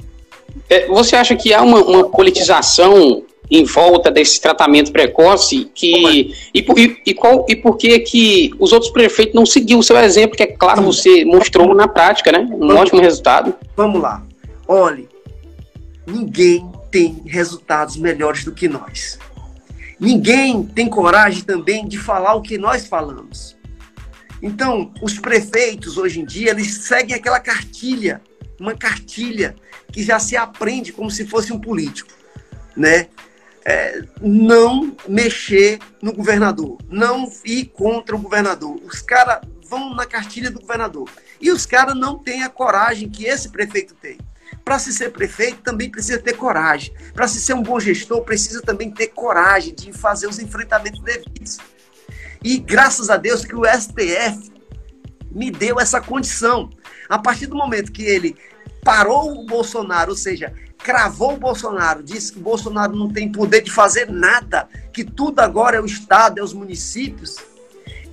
É, 0.71 0.87
você 0.87 1.15
acha 1.15 1.37
que 1.37 1.53
há 1.53 1.61
uma, 1.61 1.85
uma 1.85 2.09
politização 2.09 3.23
em 3.51 3.65
volta 3.65 4.11
desse 4.11 4.41
tratamento 4.41 4.93
precoce 4.93 5.71
que 5.75 6.33
e, 6.53 6.61
e, 6.61 7.03
e, 7.07 7.15
qual, 7.15 7.47
e 7.49 7.57
por 7.57 7.77
que 7.77 7.99
que 8.01 8.51
os 8.59 8.73
outros 8.73 8.91
prefeitos 8.91 9.35
não 9.35 9.47
seguiram 9.47 9.81
o 9.81 9.83
seu 9.83 9.97
exemplo, 9.99 10.37
que 10.37 10.43
é 10.43 10.47
claro, 10.47 10.83
você 10.83 11.25
mostrou 11.25 11.75
na 11.75 11.89
prática, 11.89 12.31
né? 12.31 12.41
Um 12.41 12.59
Vamos 12.59 12.77
ótimo 12.77 13.01
resultado. 13.01 13.55
Vamos 13.77 14.01
lá. 14.01 14.23
Olhe, 14.67 15.09
ninguém 16.07 16.71
tem 16.91 17.23
resultados 17.27 17.97
melhores 17.97 18.45
do 18.45 18.53
que 18.53 18.69
nós. 18.69 19.19
Ninguém 19.99 20.63
tem 20.63 20.89
coragem 20.89 21.43
também 21.43 21.87
de 21.87 21.99
falar 21.99 22.35
o 22.35 22.43
que 22.43 22.57
nós 22.57 22.87
falamos. 22.87 23.57
Então, 24.41 24.93
os 25.03 25.19
prefeitos 25.19 25.97
hoje 25.99 26.21
em 26.21 26.25
dia, 26.25 26.51
eles 26.51 26.85
seguem 26.85 27.15
aquela 27.15 27.41
cartilha, 27.41 28.21
uma 28.61 28.75
cartilha 28.75 29.57
que 29.91 30.03
já 30.03 30.19
se 30.19 30.37
aprende 30.37 30.93
como 30.93 31.11
se 31.11 31.27
fosse 31.27 31.53
um 31.53 31.59
político, 31.59 32.13
né? 32.77 33.09
É, 33.69 34.03
não 34.23 34.97
mexer 35.07 35.79
no 36.01 36.15
governador, 36.15 36.79
não 36.89 37.31
ir 37.45 37.67
contra 37.67 38.17
o 38.17 38.19
governador. 38.19 38.81
Os 38.83 39.03
caras 39.03 39.47
vão 39.69 39.95
na 39.95 40.07
cartilha 40.07 40.51
do 40.51 40.59
governador. 40.59 41.07
E 41.39 41.51
os 41.51 41.67
caras 41.67 41.95
não 41.95 42.19
têm 42.19 42.43
a 42.43 42.49
coragem 42.49 43.11
que 43.11 43.27
esse 43.27 43.51
prefeito 43.51 43.95
tem. 43.95 44.17
Para 44.65 44.79
se 44.79 44.91
ser 44.91 45.13
prefeito, 45.13 45.61
também 45.61 45.91
precisa 45.91 46.19
ter 46.19 46.33
coragem. 46.33 46.95
Para 47.13 47.29
se 47.29 47.39
ser 47.43 47.53
um 47.53 47.63
bom 47.63 47.79
gestor, 47.79 48.23
precisa 48.23 48.63
também 48.63 48.91
ter 48.91 49.09
coragem 49.09 49.75
de 49.75 49.93
fazer 49.93 50.27
os 50.27 50.39
enfrentamentos 50.39 51.03
devidos. 51.03 51.59
E 52.43 52.57
graças 52.57 53.11
a 53.11 53.19
Deus 53.19 53.45
que 53.45 53.55
o 53.55 53.67
STF 53.67 54.51
me 55.31 55.51
deu 55.51 55.79
essa 55.79 56.01
condição. 56.01 56.71
A 57.07 57.19
partir 57.19 57.47
do 57.47 57.55
momento 57.55 57.93
que 57.93 58.03
ele 58.03 58.35
parou 58.83 59.39
o 59.39 59.45
Bolsonaro, 59.45 60.11
ou 60.11 60.17
seja, 60.17 60.53
cravou 60.79 61.35
o 61.35 61.39
Bolsonaro, 61.39 62.03
disse 62.03 62.33
que 62.33 62.39
o 62.39 62.43
Bolsonaro 62.43 62.95
não 62.95 63.11
tem 63.11 63.31
poder 63.31 63.63
de 63.63 63.71
fazer 63.71 64.11
nada, 64.11 64.69
que 64.93 65.05
tudo 65.05 65.41
agora 65.41 65.77
é 65.77 65.81
o 65.81 65.87
Estado, 65.87 66.39
é 66.39 66.43
os 66.43 66.53
municípios. 66.53 67.37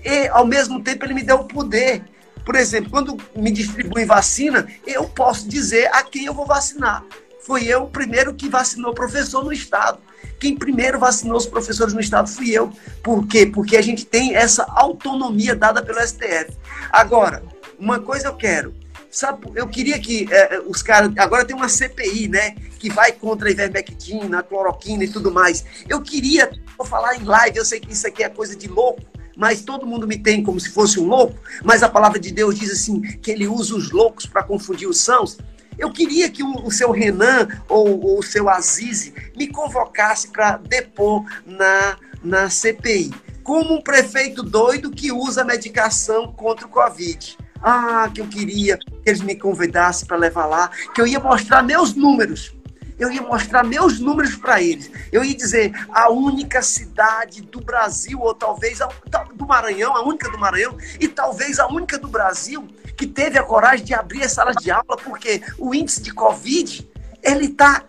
E, 0.04 0.28
ao 0.28 0.46
mesmo 0.46 0.84
tempo, 0.84 1.06
ele 1.06 1.14
me 1.14 1.24
deu 1.24 1.38
o 1.38 1.46
poder. 1.46 2.04
Por 2.46 2.56
exemplo, 2.56 2.92
quando 2.92 3.18
me 3.36 3.52
distribuem 3.52 4.06
vacina, 4.06 4.68
eu 4.86 5.06
posso 5.06 5.48
dizer 5.48 5.88
a 5.94 6.04
quem 6.04 6.26
eu 6.26 6.34
vou 6.34 6.46
vacinar. 6.46 7.04
Foi 7.42 7.64
eu 7.64 7.84
o 7.84 7.90
primeiro 7.90 8.34
que 8.34 8.50
vacinou 8.50 8.94
professor 8.94 9.44
no 9.44 9.54
Estado. 9.54 10.00
Quem 10.40 10.56
primeiro 10.56 11.00
vacinou 11.00 11.38
os 11.38 11.46
professores 11.46 11.94
no 11.94 12.00
Estado 12.00 12.30
fui 12.30 12.52
eu. 12.52 12.72
Por 13.02 13.26
quê? 13.28 13.46
Porque 13.46 13.78
a 13.78 13.82
gente 13.82 14.06
tem 14.06 14.36
essa 14.36 14.64
autonomia 14.64 15.56
dada 15.56 15.82
pelo 15.82 16.00
STF. 16.06 16.56
Agora, 16.92 17.44
uma 17.80 18.00
coisa 18.00 18.28
eu 18.28 18.36
quero, 18.36 18.74
Sabe, 19.16 19.50
eu 19.56 19.66
queria 19.66 19.98
que 19.98 20.28
é, 20.30 20.60
os 20.68 20.84
caras. 20.84 21.10
Agora 21.18 21.46
tem 21.46 21.56
uma 21.56 21.70
CPI, 21.70 22.28
né? 22.28 22.54
Que 22.78 22.90
vai 22.90 23.14
contra 23.14 23.48
a 23.48 23.52
ivermectina, 23.52 24.40
a 24.40 24.44
cloroquina 24.44 25.06
e 25.06 25.08
tudo 25.08 25.32
mais. 25.32 25.64
Eu 25.88 26.02
queria 26.02 26.52
vou 26.78 26.86
falar 26.86 27.16
em 27.16 27.24
live, 27.24 27.58
eu 27.58 27.64
sei 27.64 27.80
que 27.80 27.94
isso 27.94 28.06
aqui 28.06 28.24
é 28.24 28.28
coisa 28.28 28.58
de 28.58 28.68
louco, 28.68 29.02
mas 29.38 29.62
todo 29.62 29.88
mundo 29.88 30.06
me 30.06 30.18
tem 30.18 30.44
como 30.44 30.60
se 30.60 30.70
fosse 30.70 31.00
um 31.00 31.08
louco. 31.08 31.40
Mas 31.64 31.82
a 31.82 31.88
palavra 31.88 32.20
de 32.20 32.30
Deus 32.30 32.60
diz 32.60 32.70
assim: 32.70 33.00
que 33.00 33.32
ele 33.32 33.48
usa 33.48 33.74
os 33.74 33.90
loucos 33.90 34.26
para 34.26 34.44
confundir 34.44 34.90
os 34.90 35.00
sãos. 35.00 35.38
Eu 35.78 35.94
queria 35.94 36.30
que 36.30 36.44
o, 36.44 36.66
o 36.66 36.70
seu 36.70 36.92
Renan 36.92 37.48
ou, 37.70 38.02
ou, 38.02 38.20
o 38.20 38.24
seu 38.24 38.50
Azize 38.50 39.14
me 39.34 39.48
convocasse 39.48 40.28
para 40.28 40.58
depor 40.58 41.24
na, 41.46 41.98
na 42.22 42.50
CPI, 42.50 43.14
como 43.44 43.76
um 43.76 43.82
prefeito 43.82 44.44
doido 44.44 44.92
que 44.92 45.10
usa 45.10 45.46
medicação 45.46 46.34
contra 46.34 46.66
o 46.66 46.70
Covid. 46.70 47.38
Ah, 47.68 48.08
que 48.14 48.22
eu 48.22 48.28
queria 48.28 48.78
que 48.78 48.86
eles 49.04 49.22
me 49.22 49.36
convidassem 49.36 50.08
para 50.08 50.18
levar 50.18 50.46
lá, 50.46 50.70
que 50.94 51.02
eu 51.02 51.08
ia 51.08 51.20
mostrar 51.20 51.64
meus 51.64 51.96
números. 51.96 52.54
Eu 53.00 53.12
ia 53.12 53.24
mostrar 53.24 53.64
meus 53.64 54.00
números 54.00 54.36
para 54.36 54.62
eles. 54.62 54.92
Eu 55.12 55.24
ia 55.24 55.36
dizer 55.36 55.74
a 55.90 56.12
única 56.12 56.62
cidade 56.62 57.42
do 57.42 57.60
Brasil, 57.60 58.20
ou 58.22 58.36
talvez 58.36 58.82
a, 58.82 58.90
do 59.34 59.48
Maranhão, 59.48 59.96
a 59.96 60.04
única 60.04 60.30
do 60.30 60.38
Maranhão, 60.38 60.78
e 61.00 61.08
talvez 61.08 61.58
a 61.58 61.68
única 61.68 61.98
do 61.98 62.08
Brasil 62.08 62.68
que 62.96 63.08
teve 63.08 63.40
a 63.40 63.44
coragem 63.44 63.84
de 63.84 63.96
abrir 63.96 64.22
as 64.22 64.32
salas 64.32 64.56
de 64.58 64.70
aula, 64.70 64.96
porque 65.04 65.42
o 65.58 65.74
índice 65.74 66.04
de 66.04 66.14
Covid 66.14 66.88
ele 67.24 67.46
está 67.48 67.84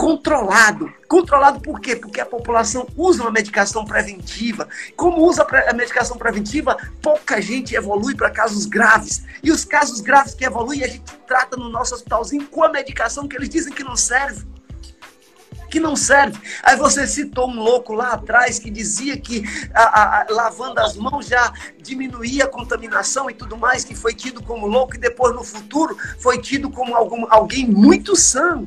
controlado. 0.00 0.90
Controlado 1.06 1.60
por 1.60 1.78
quê? 1.78 1.94
Porque 1.94 2.22
a 2.22 2.24
população 2.24 2.88
usa 2.96 3.22
uma 3.22 3.30
medicação 3.30 3.84
preventiva. 3.84 4.66
Como 4.96 5.22
usa 5.22 5.46
a 5.68 5.74
medicação 5.74 6.16
preventiva, 6.16 6.74
pouca 7.02 7.38
gente 7.38 7.74
evolui 7.74 8.14
para 8.14 8.30
casos 8.30 8.64
graves. 8.64 9.22
E 9.42 9.52
os 9.52 9.62
casos 9.62 10.00
graves 10.00 10.32
que 10.32 10.42
evoluem, 10.42 10.82
a 10.82 10.88
gente 10.88 11.04
trata 11.26 11.54
no 11.54 11.68
nosso 11.68 11.94
hospitalzinho 11.94 12.46
com 12.46 12.64
a 12.64 12.70
medicação 12.70 13.28
que 13.28 13.36
eles 13.36 13.50
dizem 13.50 13.74
que 13.74 13.84
não 13.84 13.94
serve 13.94 14.48
que 15.70 15.78
não 15.78 15.94
serve. 15.94 16.36
Aí 16.64 16.76
você 16.76 17.06
citou 17.06 17.48
um 17.48 17.54
louco 17.54 17.92
lá 17.92 18.14
atrás 18.14 18.58
que 18.58 18.68
dizia 18.68 19.16
que 19.16 19.44
a, 19.72 20.22
a, 20.22 20.26
lavando 20.28 20.80
as 20.80 20.96
mãos 20.96 21.28
já 21.28 21.52
diminuía 21.80 22.44
a 22.46 22.48
contaminação 22.48 23.30
e 23.30 23.34
tudo 23.34 23.56
mais, 23.56 23.84
que 23.84 23.94
foi 23.94 24.12
tido 24.12 24.42
como 24.42 24.66
louco 24.66 24.96
e 24.96 24.98
depois 24.98 25.32
no 25.32 25.44
futuro 25.44 25.96
foi 26.18 26.38
tido 26.38 26.68
como 26.70 26.96
algum, 26.96 27.24
alguém 27.30 27.68
muito 27.68 28.16
sã. 28.16 28.66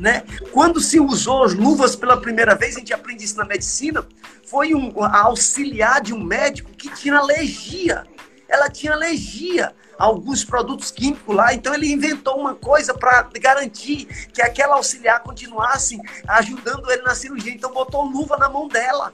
Né? 0.00 0.22
Quando 0.50 0.80
se 0.80 0.98
usou 0.98 1.44
as 1.44 1.52
luvas 1.52 1.94
pela 1.94 2.18
primeira 2.18 2.54
vez, 2.54 2.74
a 2.74 2.78
gente 2.78 2.94
aprende 2.94 3.22
isso 3.22 3.36
na 3.36 3.44
medicina, 3.44 4.02
foi 4.46 4.74
um 4.74 5.04
a 5.04 5.24
auxiliar 5.24 6.00
de 6.00 6.14
um 6.14 6.24
médico 6.24 6.70
que 6.70 6.88
tinha 6.94 7.18
alergia. 7.18 8.06
Ela 8.48 8.70
tinha 8.70 8.94
alergia 8.94 9.74
a 9.98 10.04
alguns 10.04 10.42
produtos 10.42 10.90
químicos 10.90 11.36
lá, 11.36 11.52
então 11.52 11.74
ele 11.74 11.92
inventou 11.92 12.40
uma 12.40 12.54
coisa 12.54 12.94
para 12.94 13.28
garantir 13.38 14.06
que 14.32 14.40
aquela 14.40 14.76
auxiliar 14.76 15.20
continuasse 15.20 16.00
ajudando 16.26 16.90
ele 16.90 17.02
na 17.02 17.14
cirurgia. 17.14 17.52
Então 17.52 17.70
botou 17.70 18.02
luva 18.02 18.38
na 18.38 18.48
mão 18.48 18.68
dela. 18.68 19.12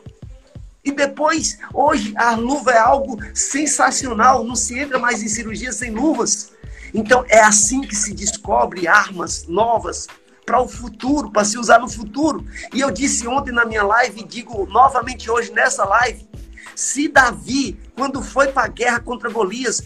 E 0.85 0.93
depois, 0.93 1.59
hoje, 1.75 2.15
a 2.17 2.37
luva 2.37 2.71
é 2.71 2.79
algo 2.79 3.19
sensacional, 3.35 4.45
não 4.45 4.55
se 4.55 4.79
entra 4.79 5.01
mais 5.01 5.21
em 5.21 5.27
cirurgia 5.27 5.73
sem 5.73 5.91
luvas. 5.91 6.53
Então, 6.95 7.25
é 7.29 7.41
assim 7.41 7.81
que 7.81 7.97
se 7.97 8.15
descobre 8.15 8.87
armas 8.87 9.49
novas, 9.49 10.07
para 10.47 10.63
o 10.63 10.69
futuro, 10.69 11.31
para 11.31 11.45
se 11.45 11.59
usar 11.59 11.81
no 11.81 11.89
futuro. 11.89 12.47
E 12.73 12.81
eu 12.81 12.91
disse 12.93 13.27
ontem 13.27 13.53
na 13.53 13.65
minha 13.65 13.83
live 13.83 14.21
e 14.21 14.25
digo 14.25 14.65
novamente 14.67 15.29
hoje 15.29 15.53
nessa 15.53 15.85
live, 15.85 16.27
se 16.77 17.09
Davi, 17.09 17.81
quando 17.97 18.23
foi 18.23 18.49
para 18.49 18.67
a 18.67 18.69
guerra 18.69 19.01
contra 19.01 19.31
Golias, 19.31 19.83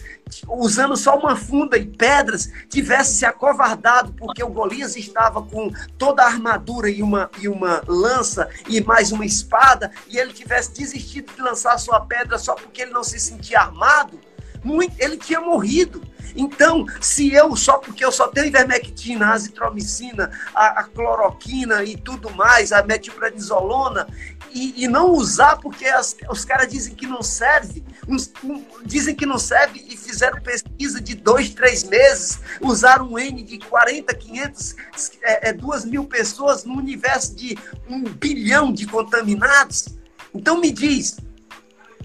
usando 0.47 0.97
só 0.97 1.17
uma 1.17 1.37
funda 1.37 1.77
e 1.77 1.85
pedras, 1.85 2.51
tivesse 2.69 3.13
se 3.15 3.25
acovardado 3.25 4.13
porque 4.13 4.43
o 4.43 4.49
Golias 4.49 4.97
estava 4.97 5.41
com 5.41 5.71
toda 5.97 6.21
a 6.21 6.27
armadura 6.27 6.89
e 6.89 7.01
uma, 7.01 7.31
e 7.39 7.47
uma 7.47 7.81
lança 7.87 8.49
e 8.67 8.81
mais 8.81 9.13
uma 9.13 9.25
espada, 9.25 9.89
e 10.07 10.17
ele 10.17 10.33
tivesse 10.33 10.73
desistido 10.73 11.33
de 11.33 11.41
lançar 11.41 11.77
sua 11.79 12.01
pedra 12.01 12.37
só 12.37 12.55
porque 12.55 12.81
ele 12.81 12.91
não 12.91 13.05
se 13.05 13.19
sentia 13.19 13.61
armado, 13.61 14.19
muito, 14.61 14.93
ele 14.99 15.17
tinha 15.17 15.39
morrido. 15.39 16.01
Então, 16.35 16.85
se 16.99 17.33
eu, 17.33 17.55
só 17.55 17.77
porque 17.77 18.03
eu 18.03 18.11
só 18.11 18.27
tenho 18.27 18.47
ivermectina, 18.47 19.33
azitromicina, 19.33 20.31
a, 20.53 20.81
a 20.81 20.83
cloroquina 20.83 21.83
e 21.83 21.95
tudo 21.97 22.29
mais, 22.31 22.71
a 22.71 22.83
metilprednisolona, 22.83 24.07
e, 24.53 24.83
e 24.83 24.87
não 24.87 25.11
usar 25.11 25.57
porque 25.57 25.85
as, 25.85 26.15
os 26.29 26.43
caras 26.43 26.67
dizem 26.67 26.93
que 26.93 27.07
não 27.07 27.21
serve, 27.21 27.83
uns, 28.07 28.31
um, 28.43 28.63
dizem 28.85 29.15
que 29.15 29.25
não 29.25 29.37
serve 29.37 29.83
e 29.87 29.95
fizeram 29.95 30.41
pesquisa 30.41 30.99
de 30.99 31.15
dois, 31.15 31.51
três 31.51 31.83
meses, 31.83 32.39
usaram 32.59 33.11
um 33.11 33.19
N 33.19 33.43
de 33.43 33.57
40, 33.59 34.13
500, 34.13 34.75
é, 35.21 35.49
é, 35.49 35.53
duas 35.53 35.85
mil 35.85 36.05
pessoas 36.05 36.65
no 36.65 36.77
universo 36.77 37.35
de 37.35 37.57
um 37.87 38.03
bilhão 38.03 38.73
de 38.73 38.85
contaminados. 38.85 39.87
Então 40.33 40.59
me 40.59 40.71
diz, 40.71 41.17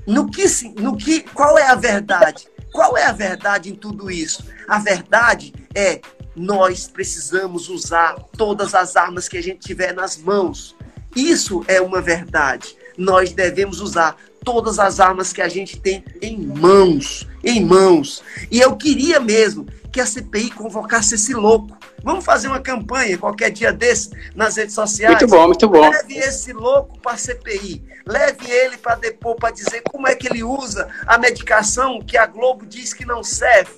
no 0.07 0.31
que, 0.31 0.45
no 0.81 0.97
que, 0.97 1.21
qual 1.21 1.59
é 1.59 1.67
a 1.69 1.75
verdade? 1.75 2.49
Qual 2.77 2.95
é 2.95 3.07
a 3.07 3.13
verdade 3.13 3.71
em 3.71 3.75
tudo 3.75 4.11
isso? 4.11 4.45
A 4.69 4.79
verdade 4.79 5.55
é 5.75 6.03
nós 6.37 6.87
precisamos 6.87 7.71
usar 7.71 8.17
todas 8.37 8.75
as 8.75 8.97
armas 8.97 9.31
que 9.31 9.39
a 9.39 9.43
gente 9.43 9.67
tiver 9.67 9.95
nas 9.95 10.19
mãos. 10.19 10.77
Isso 11.17 11.65
é 11.69 11.81
uma 11.81 12.03
verdade. 12.03 12.77
Nós 12.99 13.33
devemos 13.33 13.81
usar 13.81 14.15
todas 14.45 14.79
as 14.79 15.01
armas 15.01 15.33
que 15.33 15.41
a 15.41 15.49
gente 15.49 15.81
tem 15.81 16.05
em 16.21 16.37
mãos, 16.37 17.27
em 17.43 17.65
mãos. 17.65 18.23
E 18.51 18.61
eu 18.61 18.77
queria 18.77 19.19
mesmo 19.21 19.67
que 19.93 20.01
a 20.01 20.07
CPI 20.07 20.51
convocasse 20.51 21.15
esse 21.15 21.35
louco. 21.35 21.77
Vamos 22.03 22.25
fazer 22.25 22.49
uma 22.49 22.61
campanha 22.61 23.19
qualquer 23.19 23.51
dia 23.51 23.73
desse 23.73 24.11
nas 24.35 24.57
redes 24.57 24.75
sociais. 24.75 25.17
Muito 25.17 25.27
bom, 25.29 25.47
muito 25.47 25.69
bom. 25.69 25.91
Leve 25.91 26.19
esse 26.19 26.53
louco 26.53 26.99
para 27.01 27.13
a 27.13 27.17
CPI. 27.17 27.83
Leve 28.07 28.51
ele 28.51 28.77
para 28.77 28.95
depor 28.97 29.37
para 29.37 29.53
dizer 29.53 29.83
como 29.91 30.07
é 30.07 30.15
que 30.15 30.29
ele 30.29 30.45
usa 30.45 30.89
a 31.07 31.19
medicação 31.19 32.01
que 32.01 32.17
a 32.17 32.27
Globo 32.27 32.65
diz 32.65 32.93
que 32.93 33.05
não 33.05 33.25
serve 33.25 33.73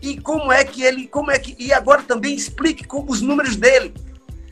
e 0.00 0.18
como 0.20 0.52
é 0.52 0.64
que 0.64 0.82
ele, 0.82 1.06
como 1.06 1.30
é 1.30 1.38
que 1.38 1.56
e 1.58 1.72
agora 1.72 2.02
também 2.02 2.34
explique 2.34 2.84
com 2.84 3.04
os 3.08 3.20
números 3.20 3.56
dele. 3.56 3.94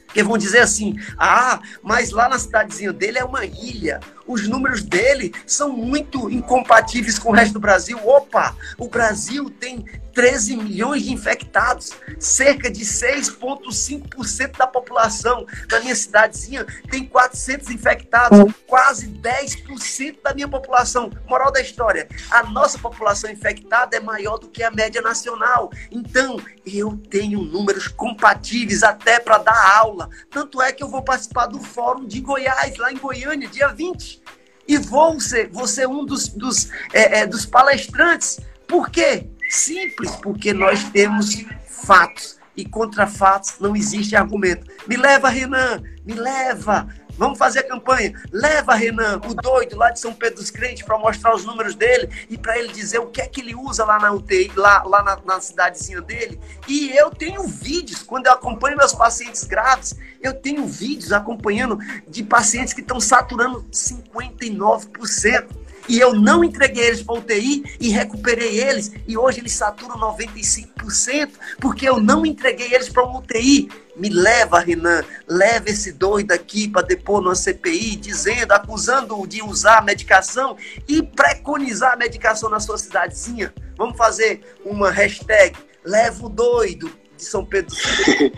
Porque 0.06 0.22
vão 0.22 0.38
dizer 0.38 0.60
assim: 0.60 0.96
"Ah, 1.18 1.60
mas 1.82 2.10
lá 2.10 2.28
na 2.28 2.38
cidadezinha 2.38 2.92
dele 2.92 3.18
é 3.18 3.24
uma 3.24 3.44
ilha. 3.44 4.00
Os 4.26 4.46
números 4.46 4.82
dele 4.82 5.32
são 5.46 5.72
muito 5.72 6.30
incompatíveis 6.30 7.18
com 7.18 7.30
o 7.30 7.32
resto 7.32 7.54
do 7.54 7.60
Brasil". 7.60 7.98
Opa, 8.04 8.54
o 8.78 8.88
Brasil 8.88 9.50
tem 9.50 9.84
13 10.14 10.56
milhões 10.56 11.02
de 11.02 11.12
infectados, 11.12 11.90
cerca 12.18 12.70
de 12.70 12.84
6,5% 12.84 14.56
da 14.56 14.66
população. 14.66 15.44
Na 15.70 15.80
minha 15.80 15.94
cidadezinha 15.94 16.64
tem 16.90 17.04
400 17.04 17.70
infectados, 17.70 18.38
hum. 18.38 18.54
quase 18.66 19.08
10% 19.08 20.22
da 20.22 20.32
minha 20.32 20.48
população. 20.48 21.10
Moral 21.28 21.52
da 21.52 21.60
história: 21.60 22.08
a 22.30 22.44
nossa 22.44 22.78
população 22.78 23.30
infectada 23.30 23.96
é 23.96 24.00
maior 24.00 24.38
do 24.38 24.48
que 24.48 24.62
a 24.62 24.70
média 24.70 25.02
nacional. 25.02 25.70
Então, 25.90 26.40
eu 26.64 26.96
tenho 27.10 27.42
números 27.42 27.88
compatíveis 27.88 28.82
até 28.82 29.18
para 29.18 29.38
dar 29.38 29.76
aula. 29.76 30.08
Tanto 30.30 30.62
é 30.62 30.72
que 30.72 30.82
eu 30.82 30.88
vou 30.88 31.02
participar 31.02 31.46
do 31.46 31.58
Fórum 31.58 32.06
de 32.06 32.20
Goiás, 32.20 32.76
lá 32.76 32.92
em 32.92 32.96
Goiânia, 32.96 33.48
dia 33.48 33.68
20. 33.68 34.22
E 34.66 34.78
vou 34.78 35.20
ser, 35.20 35.50
vou 35.50 35.66
ser 35.66 35.86
um 35.86 36.04
dos, 36.04 36.28
dos, 36.28 36.70
é, 36.92 37.20
é, 37.20 37.26
dos 37.26 37.44
palestrantes. 37.44 38.40
Por 38.66 38.88
quê? 38.88 39.28
Simples, 39.54 40.16
porque 40.16 40.52
nós 40.52 40.82
temos 40.84 41.44
fatos. 41.64 42.40
E 42.56 42.64
contra 42.64 43.06
fatos 43.06 43.54
não 43.60 43.74
existe 43.76 44.16
argumento. 44.16 44.66
Me 44.86 44.96
leva, 44.96 45.28
Renan, 45.28 45.80
me 46.04 46.14
leva. 46.14 46.88
Vamos 47.16 47.38
fazer 47.38 47.60
a 47.60 47.68
campanha. 47.68 48.12
Leva, 48.32 48.74
Renan, 48.74 49.20
o 49.24 49.34
doido 49.34 49.76
lá 49.76 49.90
de 49.90 50.00
São 50.00 50.12
Pedro 50.12 50.40
dos 50.40 50.50
Crentes, 50.50 50.82
para 50.82 50.98
mostrar 50.98 51.32
os 51.34 51.44
números 51.44 51.76
dele 51.76 52.08
e 52.28 52.36
para 52.36 52.58
ele 52.58 52.72
dizer 52.72 52.98
o 52.98 53.06
que 53.06 53.20
é 53.20 53.28
que 53.28 53.40
ele 53.40 53.54
usa 53.54 53.84
lá 53.84 54.00
na 54.00 54.12
UTI, 54.12 54.50
lá, 54.56 54.82
lá 54.82 55.02
na, 55.04 55.18
na 55.24 55.40
cidadezinha 55.40 56.00
dele. 56.00 56.40
E 56.66 56.90
eu 56.90 57.10
tenho 57.10 57.46
vídeos, 57.46 58.02
quando 58.02 58.26
eu 58.26 58.32
acompanho 58.32 58.76
meus 58.76 58.92
pacientes 58.92 59.44
graves, 59.44 59.94
eu 60.20 60.34
tenho 60.34 60.66
vídeos 60.66 61.12
acompanhando 61.12 61.78
de 62.08 62.24
pacientes 62.24 62.72
que 62.72 62.80
estão 62.80 62.98
saturando 62.98 63.64
59% 63.70 65.63
e 65.88 66.00
eu 66.00 66.14
não 66.14 66.42
entreguei 66.42 66.84
eles 66.84 67.02
para 67.02 67.14
UTI 67.14 67.62
e 67.78 67.90
recuperei 67.90 68.60
eles 68.60 68.92
e 69.06 69.16
hoje 69.16 69.40
eles 69.40 69.52
saturam 69.52 69.98
95% 69.98 71.30
porque 71.60 71.88
eu 71.88 72.00
não 72.00 72.24
entreguei 72.24 72.72
eles 72.72 72.88
para 72.88 73.04
uma 73.04 73.18
UTI. 73.18 73.68
Me 73.96 74.08
leva, 74.08 74.58
Renan, 74.58 75.04
leva 75.28 75.70
esse 75.70 75.92
doido 75.92 76.32
aqui 76.32 76.68
para 76.68 76.82
depor 76.82 77.20
numa 77.20 77.34
CPI, 77.34 77.96
dizendo, 77.96 78.52
acusando-o 78.52 79.26
de 79.26 79.40
usar 79.40 79.78
a 79.78 79.82
medicação 79.82 80.56
e 80.88 81.00
preconizar 81.00 81.92
a 81.92 81.96
medicação 81.96 82.50
na 82.50 82.58
sua 82.58 82.76
cidadezinha. 82.76 83.54
Vamos 83.76 83.96
fazer 83.96 84.40
uma 84.64 84.90
hashtag, 84.90 85.56
leva 85.84 86.26
o 86.26 86.28
doido 86.28 86.90
de 87.16 87.24
São 87.24 87.44
Pedro. 87.44 87.74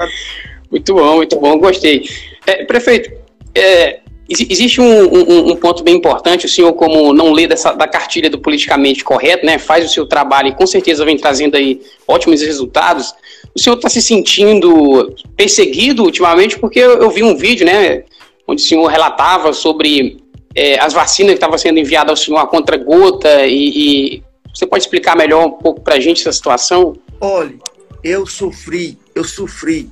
muito 0.70 0.94
bom, 0.94 1.16
muito 1.16 1.40
bom, 1.40 1.58
gostei. 1.58 2.06
É, 2.46 2.64
prefeito, 2.66 3.10
é, 3.54 4.00
Existe 4.28 4.80
um, 4.80 5.04
um, 5.04 5.50
um, 5.52 5.56
ponto 5.56 5.84
bem 5.84 5.94
importante, 5.94 6.46
o 6.46 6.48
senhor, 6.48 6.72
como 6.72 7.12
não 7.12 7.32
lê 7.32 7.46
dessa, 7.46 7.72
da 7.72 7.86
cartilha 7.86 8.28
do 8.28 8.40
politicamente 8.40 9.04
correto, 9.04 9.46
né, 9.46 9.56
faz 9.56 9.84
o 9.84 9.88
seu 9.88 10.04
trabalho 10.04 10.48
e 10.48 10.54
com 10.54 10.66
certeza 10.66 11.04
vem 11.04 11.16
trazendo 11.16 11.56
aí 11.56 11.80
ótimos 12.08 12.42
resultados. 12.42 13.14
O 13.54 13.60
senhor 13.60 13.76
está 13.76 13.88
se 13.88 14.02
sentindo 14.02 15.14
perseguido 15.36 16.02
ultimamente, 16.02 16.58
porque 16.58 16.80
eu, 16.80 17.02
eu, 17.02 17.10
vi 17.10 17.22
um 17.22 17.36
vídeo, 17.36 17.64
né, 17.64 18.02
onde 18.48 18.60
o 18.60 18.64
senhor 18.64 18.86
relatava 18.88 19.52
sobre 19.52 20.16
é, 20.56 20.76
as 20.80 20.92
vacinas 20.92 21.32
que 21.32 21.36
estavam 21.36 21.56
sendo 21.56 21.78
enviadas 21.78 22.10
ao 22.10 22.16
senhor 22.16 22.38
a 22.38 22.46
contra-gota, 22.48 23.46
e, 23.46 24.16
e, 24.16 24.22
você 24.52 24.66
pode 24.66 24.82
explicar 24.82 25.16
melhor 25.16 25.46
um 25.46 25.52
pouco 25.52 25.82
para 25.82 25.94
a 25.94 26.00
gente 26.00 26.22
essa 26.22 26.32
situação? 26.32 26.96
Olha, 27.20 27.54
eu 28.02 28.26
sofri, 28.26 28.98
eu 29.14 29.22
sofri 29.22 29.88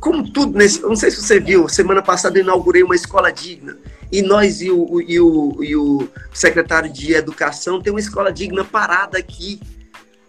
como 0.00 0.30
tudo 0.30 0.56
nesse. 0.56 0.80
Não 0.82 0.96
sei 0.96 1.10
se 1.10 1.22
você 1.22 1.40
viu, 1.40 1.68
semana 1.68 2.02
passada 2.02 2.38
inaugurei 2.38 2.82
uma 2.82 2.94
escola 2.94 3.30
digna. 3.30 3.76
E 4.10 4.22
nós 4.22 4.60
e 4.60 4.70
o, 4.70 5.00
e 5.00 5.18
o, 5.18 5.64
e 5.64 5.76
o 5.76 6.08
secretário 6.32 6.92
de 6.92 7.12
Educação 7.12 7.80
tem 7.80 7.92
uma 7.92 8.00
escola 8.00 8.32
digna 8.32 8.64
parada 8.64 9.18
aqui. 9.18 9.60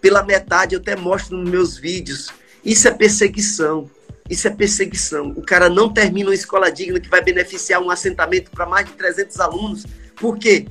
Pela 0.01 0.23
metade, 0.23 0.75
eu 0.75 0.81
até 0.81 0.95
mostro 0.95 1.37
nos 1.37 1.49
meus 1.49 1.77
vídeos. 1.77 2.29
Isso 2.63 2.87
é 2.87 2.91
perseguição. 2.91 3.89
Isso 4.29 4.47
é 4.47 4.51
perseguição. 4.51 5.29
O 5.35 5.41
cara 5.41 5.69
não 5.69 5.91
termina 5.91 6.29
uma 6.29 6.35
escola 6.35 6.71
digna 6.71 6.99
que 6.99 7.09
vai 7.09 7.21
beneficiar 7.21 7.81
um 7.81 7.91
assentamento 7.91 8.49
para 8.51 8.65
mais 8.65 8.87
de 8.87 8.93
300 8.93 9.39
alunos. 9.39 9.85
Por 10.15 10.37
quê? 10.37 10.65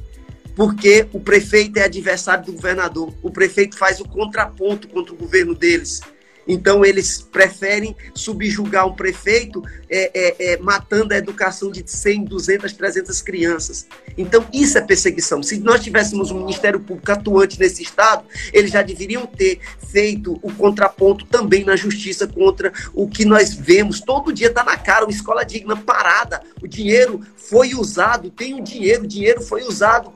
Porque 0.56 1.06
o 1.12 1.20
prefeito 1.20 1.78
é 1.78 1.84
adversário 1.84 2.46
do 2.46 2.52
governador. 2.52 3.12
O 3.22 3.30
prefeito 3.30 3.76
faz 3.76 4.00
o 4.00 4.08
contraponto 4.08 4.88
contra 4.88 5.12
o 5.12 5.16
governo 5.16 5.54
deles. 5.54 6.00
Então, 6.46 6.84
eles 6.84 7.20
preferem 7.20 7.96
subjugar 8.14 8.86
um 8.86 8.94
prefeito 8.94 9.62
é, 9.88 10.10
é, 10.14 10.52
é, 10.52 10.58
matando 10.58 11.14
a 11.14 11.16
educação 11.16 11.70
de 11.70 11.82
100, 11.86 12.24
200, 12.24 12.72
300 12.72 13.22
crianças. 13.22 13.86
Então, 14.16 14.46
isso 14.52 14.78
é 14.78 14.80
perseguição. 14.80 15.42
Se 15.42 15.58
nós 15.58 15.82
tivéssemos 15.82 16.30
um 16.30 16.40
Ministério 16.40 16.80
Público 16.80 17.10
atuante 17.10 17.58
nesse 17.58 17.82
Estado, 17.82 18.24
eles 18.52 18.70
já 18.70 18.82
deveriam 18.82 19.26
ter 19.26 19.60
feito 19.90 20.38
o 20.42 20.52
contraponto 20.52 21.24
também 21.26 21.64
na 21.64 21.76
justiça 21.76 22.26
contra 22.26 22.72
o 22.92 23.08
que 23.08 23.24
nós 23.24 23.54
vemos. 23.54 24.00
Todo 24.00 24.32
dia 24.32 24.48
está 24.48 24.64
na 24.64 24.76
cara, 24.76 25.04
uma 25.04 25.12
escola 25.12 25.44
digna 25.44 25.76
parada. 25.76 26.42
O 26.62 26.68
dinheiro 26.68 27.20
foi 27.36 27.74
usado, 27.74 28.30
tem 28.30 28.54
o 28.54 28.62
dinheiro, 28.62 29.04
o 29.04 29.06
dinheiro 29.06 29.40
foi 29.40 29.62
usado. 29.62 30.12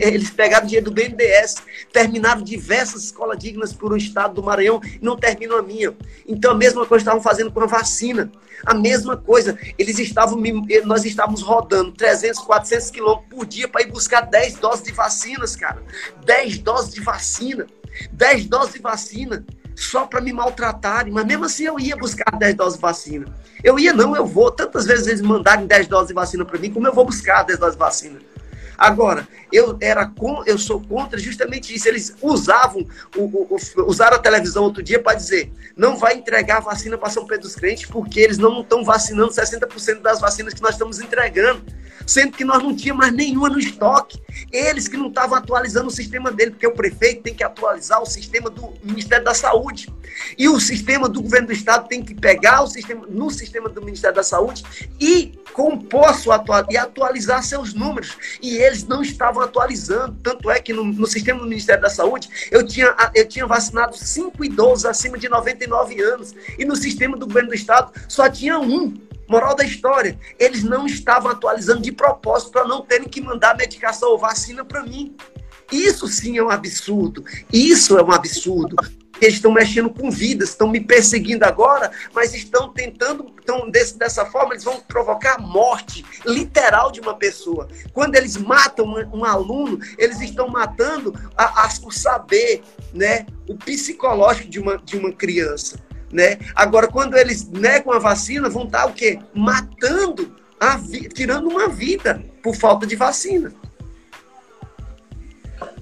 Eles 0.00 0.30
pegaram 0.30 0.64
o 0.64 0.68
dinheiro 0.68 0.90
do 0.90 0.94
BNDES, 0.94 1.56
terminaram 1.92 2.42
diversas 2.42 3.04
escolas 3.04 3.38
dignas 3.38 3.72
por 3.72 3.92
um 3.92 3.96
Estado 3.96 4.34
do 4.34 4.42
Maranhão 4.42 4.80
e 4.82 5.04
não 5.04 5.16
terminam 5.16 5.57
minha. 5.62 5.94
Então, 6.26 6.52
a 6.52 6.54
mesma 6.54 6.84
coisa 6.86 7.02
estavam 7.02 7.20
fazendo 7.20 7.50
com 7.50 7.60
a 7.60 7.66
vacina. 7.66 8.30
A 8.64 8.74
mesma 8.74 9.16
coisa. 9.16 9.58
Eles 9.78 9.98
estavam, 9.98 10.40
nós 10.84 11.04
estávamos 11.04 11.42
rodando 11.42 11.92
300, 11.92 12.40
400 12.40 12.90
quilômetros 12.90 13.28
por 13.30 13.46
dia 13.46 13.68
para 13.68 13.82
ir 13.82 13.90
buscar 13.90 14.22
10 14.22 14.54
doses 14.54 14.84
de 14.84 14.92
vacinas, 14.92 15.56
cara. 15.56 15.82
10 16.24 16.58
doses 16.58 16.94
de 16.94 17.00
vacina. 17.00 17.66
10 18.12 18.46
doses 18.46 18.74
de 18.74 18.80
vacina 18.80 19.44
só 19.78 20.06
para 20.06 20.20
me 20.20 20.32
maltratarem, 20.32 21.12
mas 21.12 21.24
mesmo 21.24 21.44
assim 21.44 21.64
eu 21.64 21.78
ia 21.78 21.96
buscar 21.96 22.36
10 22.36 22.54
doses 22.56 22.74
de 22.74 22.82
vacina. 22.82 23.26
Eu 23.62 23.78
ia, 23.78 23.92
não, 23.92 24.14
eu 24.16 24.26
vou. 24.26 24.50
Tantas 24.50 24.86
vezes 24.86 25.06
eles 25.06 25.20
mandarem 25.20 25.66
10 25.66 25.86
doses 25.86 26.08
de 26.08 26.14
vacina 26.14 26.44
para 26.44 26.58
mim, 26.58 26.72
como 26.72 26.86
eu 26.86 26.92
vou 26.92 27.04
buscar 27.04 27.44
10 27.44 27.58
doses 27.58 27.74
de 27.74 27.78
vacina. 27.78 28.18
Agora, 28.78 29.26
eu 29.52 29.76
era 29.80 30.06
com, 30.06 30.44
eu 30.46 30.56
sou 30.56 30.80
contra 30.80 31.18
justamente 31.18 31.74
isso. 31.74 31.88
Eles 31.88 32.14
usavam, 32.22 32.86
o, 33.16 33.24
o, 33.24 33.58
usaram 33.86 34.16
a 34.16 34.20
televisão 34.20 34.62
outro 34.62 34.82
dia 34.82 35.02
para 35.02 35.16
dizer, 35.16 35.52
não 35.76 35.96
vai 35.96 36.14
entregar 36.14 36.60
vacina 36.60 36.96
para 36.96 37.10
São 37.10 37.26
Pedro 37.26 37.42
dos 37.42 37.56
Crentes 37.56 37.86
porque 37.86 38.20
eles 38.20 38.38
não 38.38 38.60
estão 38.60 38.84
vacinando 38.84 39.32
60% 39.32 40.00
das 40.00 40.20
vacinas 40.20 40.54
que 40.54 40.62
nós 40.62 40.72
estamos 40.72 41.00
entregando 41.00 41.60
sendo 42.08 42.32
que 42.32 42.44
nós 42.44 42.62
não 42.62 42.74
tínhamos 42.74 43.02
mais 43.02 43.12
nenhuma 43.14 43.50
no 43.50 43.58
estoque. 43.58 44.18
Eles 44.50 44.88
que 44.88 44.96
não 44.96 45.08
estavam 45.08 45.36
atualizando 45.36 45.88
o 45.88 45.90
sistema 45.90 46.32
dele, 46.32 46.52
porque 46.52 46.66
o 46.66 46.72
prefeito 46.72 47.22
tem 47.22 47.34
que 47.34 47.44
atualizar 47.44 48.00
o 48.02 48.06
sistema 48.06 48.48
do 48.48 48.72
Ministério 48.82 49.24
da 49.24 49.34
Saúde. 49.34 49.92
E 50.36 50.48
o 50.48 50.58
sistema 50.58 51.06
do 51.08 51.20
governo 51.20 51.48
do 51.48 51.52
estado 51.52 51.86
tem 51.86 52.02
que 52.02 52.14
pegar 52.14 52.62
o 52.62 52.66
sistema 52.66 53.06
no 53.06 53.30
sistema 53.30 53.68
do 53.68 53.82
Ministério 53.82 54.16
da 54.16 54.22
Saúde 54.22 54.64
e 54.98 55.38
compor 55.88 56.14
sua 56.14 56.44
e 56.70 56.76
atualizar 56.76 57.42
seus 57.42 57.72
números. 57.72 58.16
E 58.42 58.58
eles 58.58 58.84
não 58.84 59.02
estavam 59.02 59.42
atualizando. 59.42 60.16
Tanto 60.22 60.50
é 60.50 60.60
que 60.60 60.72
no, 60.72 60.84
no 60.84 61.06
sistema 61.06 61.40
do 61.40 61.46
Ministério 61.46 61.82
da 61.82 61.90
Saúde 61.90 62.28
eu 62.50 62.64
tinha, 62.64 62.94
eu 63.14 63.26
tinha 63.26 63.46
vacinado 63.46 63.96
5 63.96 64.44
idosos 64.44 64.84
acima 64.84 65.18
de 65.18 65.28
99 65.28 66.00
anos. 66.00 66.34
E 66.58 66.64
no 66.64 66.76
sistema 66.76 67.16
do 67.16 67.26
governo 67.26 67.48
do 67.48 67.54
estado 67.54 67.92
só 68.08 68.28
tinha 68.28 68.58
um 68.58 69.08
Moral 69.28 69.54
da 69.54 69.62
história, 69.62 70.18
eles 70.38 70.64
não 70.64 70.86
estavam 70.86 71.30
atualizando 71.30 71.82
de 71.82 71.92
propósito 71.92 72.50
para 72.50 72.66
não 72.66 72.80
terem 72.80 73.06
que 73.06 73.20
mandar 73.20 73.54
medicação 73.54 74.12
ou 74.12 74.18
vacina 74.18 74.64
para 74.64 74.82
mim. 74.82 75.14
Isso 75.70 76.08
sim 76.08 76.38
é 76.38 76.42
um 76.42 76.48
absurdo. 76.48 77.22
Isso 77.52 77.98
é 77.98 78.02
um 78.02 78.10
absurdo. 78.10 78.74
Eles 79.20 79.34
estão 79.34 79.50
mexendo 79.50 79.90
com 79.90 80.10
vidas, 80.10 80.50
estão 80.50 80.68
me 80.68 80.80
perseguindo 80.80 81.44
agora, 81.44 81.90
mas 82.14 82.34
estão 82.34 82.72
tentando, 82.72 83.32
estão 83.38 83.70
desse, 83.70 83.98
dessa 83.98 84.24
forma, 84.26 84.54
eles 84.54 84.64
vão 84.64 84.80
provocar 84.80 85.34
a 85.34 85.38
morte 85.40 86.04
literal 86.24 86.90
de 86.92 87.00
uma 87.00 87.14
pessoa. 87.14 87.68
Quando 87.92 88.14
eles 88.16 88.36
matam 88.36 88.86
um, 88.86 89.18
um 89.18 89.24
aluno, 89.24 89.78
eles 89.96 90.20
estão 90.20 90.48
matando 90.48 91.14
a, 91.36 91.64
a, 91.64 91.68
o 91.84 91.90
saber, 91.90 92.62
né, 92.92 93.26
o 93.48 93.56
psicológico 93.56 94.48
de 94.48 94.58
uma, 94.60 94.78
de 94.78 94.96
uma 94.96 95.12
criança. 95.12 95.78
né? 96.12 96.38
Agora, 96.54 96.88
quando 96.88 97.16
eles 97.16 97.48
negam 97.48 97.92
a 97.92 97.98
vacina, 97.98 98.48
vão 98.48 98.64
estar 98.64 98.86
o 98.86 98.92
quê? 98.92 99.18
Matando, 99.34 100.34
a 100.60 100.76
vi 100.76 101.08
tirando 101.08 101.48
uma 101.48 101.68
vida 101.68 102.22
por 102.42 102.54
falta 102.54 102.86
de 102.86 102.96
vacina. 102.96 103.52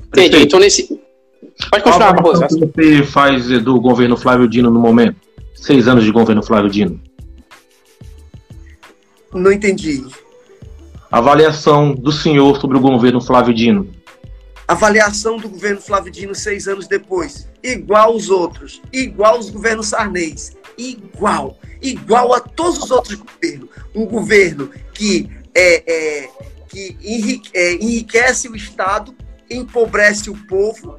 Entendi. 0.09 0.43
Então, 0.43 0.59
nesse. 0.59 1.06
Pode 1.71 1.83
continuar, 1.83 2.13
Barroso. 2.13 2.45
O 2.45 2.49
que 2.49 2.67
você 2.67 3.03
faz 3.03 3.49
do 3.63 3.81
governo 3.81 4.17
Flávio 4.17 4.49
Dino 4.49 4.71
no 4.71 4.81
momento? 4.81 5.17
Seis 5.55 5.89
anos 5.89 6.05
de 6.05 6.13
governo 6.13 6.43
Flávio 6.43 6.71
Dino. 6.71 7.01
Não 9.33 9.51
entendi. 9.51 10.05
Avaliação 11.11 11.95
do 11.95 12.13
senhor 12.13 12.61
sobre 12.61 12.77
o 12.77 12.81
governo 12.81 13.21
Flávio 13.21 13.55
Dino. 13.55 13.91
Avaliação 14.69 15.37
do 15.37 15.49
governo 15.49 15.81
Flávio 15.81 16.13
Dino 16.13 16.35
seis 16.35 16.67
anos 16.67 16.87
depois. 16.87 17.49
Igual 17.63 18.15
os 18.15 18.31
outros. 18.31 18.83
Igual 18.93 19.39
os 19.39 19.51
governos 19.51 19.89
Sarnês. 19.89 20.57
Igual. 20.77 21.59
Igual 21.81 22.35
a 22.35 22.41
todos 22.41 22.79
os 22.79 22.91
outros 22.91 23.15
governos. 23.15 23.69
Um 23.95 24.05
governo 24.07 24.71
que, 24.93 25.31
é, 25.55 25.83
é 25.87 26.29
que 26.69 26.97
enrique, 27.03 27.51
é, 27.55 27.75
enriquece 27.75 28.49
o 28.49 28.57
Estado, 28.57 29.15
empobrece 29.51 30.29
o 30.29 30.37
povo 30.47 30.99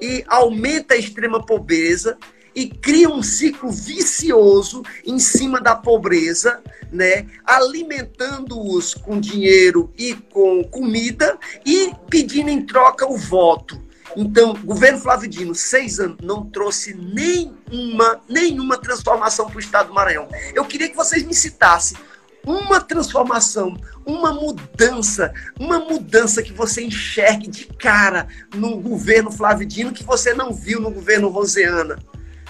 e 0.00 0.24
aumenta 0.26 0.94
a 0.94 0.96
extrema 0.96 1.44
pobreza 1.44 2.16
e 2.54 2.68
cria 2.68 3.08
um 3.08 3.22
ciclo 3.22 3.70
vicioso 3.70 4.82
em 5.04 5.18
cima 5.18 5.60
da 5.60 5.76
pobreza, 5.76 6.60
né? 6.90 7.26
Alimentando-os 7.44 8.94
com 8.94 9.20
dinheiro 9.20 9.92
e 9.96 10.14
com 10.14 10.64
comida 10.64 11.38
e 11.64 11.92
pedindo 12.10 12.50
em 12.50 12.64
troca 12.64 13.06
o 13.06 13.16
voto. 13.16 13.80
Então, 14.16 14.52
o 14.52 14.66
governo 14.66 14.98
Flávio 14.98 15.28
Dino, 15.28 15.54
seis 15.54 16.00
anos, 16.00 16.16
não 16.22 16.44
trouxe 16.46 16.94
nenhuma, 16.94 18.20
nenhuma 18.28 18.76
transformação 18.76 19.46
para 19.46 19.56
o 19.56 19.60
estado 19.60 19.88
do 19.88 19.94
Maranhão. 19.94 20.28
Eu 20.54 20.64
queria 20.64 20.88
que 20.88 20.96
vocês 20.96 21.22
me 21.22 21.34
citassem 21.34 21.96
uma 22.48 22.80
transformação, 22.80 23.76
uma 24.06 24.32
mudança, 24.32 25.32
uma 25.60 25.78
mudança 25.78 26.42
que 26.42 26.52
você 26.52 26.82
enxergue 26.82 27.48
de 27.48 27.66
cara 27.66 28.26
no 28.54 28.80
governo 28.80 29.30
Flávio 29.30 29.66
Dino 29.66 29.92
que 29.92 30.02
você 30.02 30.32
não 30.32 30.52
viu 30.52 30.80
no 30.80 30.90
governo 30.90 31.28
Roseana. 31.28 31.98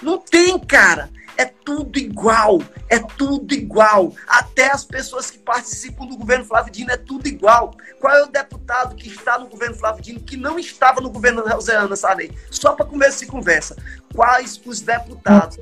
Não 0.00 0.18
tem, 0.18 0.56
cara. 0.60 1.10
É 1.36 1.44
tudo 1.44 1.98
igual. 1.98 2.60
É 2.88 2.98
tudo 3.00 3.52
igual. 3.54 4.12
Até 4.26 4.72
as 4.72 4.84
pessoas 4.84 5.30
que 5.30 5.38
participam 5.38 6.06
do 6.06 6.16
governo 6.16 6.44
Flávio 6.44 6.72
Dino 6.72 6.92
é 6.92 6.96
tudo 6.96 7.26
igual. 7.26 7.76
Qual 8.00 8.14
é 8.14 8.22
o 8.22 8.28
deputado 8.28 8.94
que 8.94 9.08
está 9.08 9.36
no 9.38 9.48
governo 9.48 9.74
Flávio 9.74 10.02
Dino 10.02 10.20
que 10.20 10.36
não 10.36 10.58
estava 10.58 11.00
no 11.00 11.10
governo 11.10 11.42
Roseana 11.42 11.96
Sarney? 11.96 12.32
Só 12.50 12.72
para 12.72 12.86
conversa 12.86 13.24
e 13.24 13.26
conversa. 13.26 13.76
Quais 14.14 14.60
os 14.64 14.80
deputados 14.80 15.58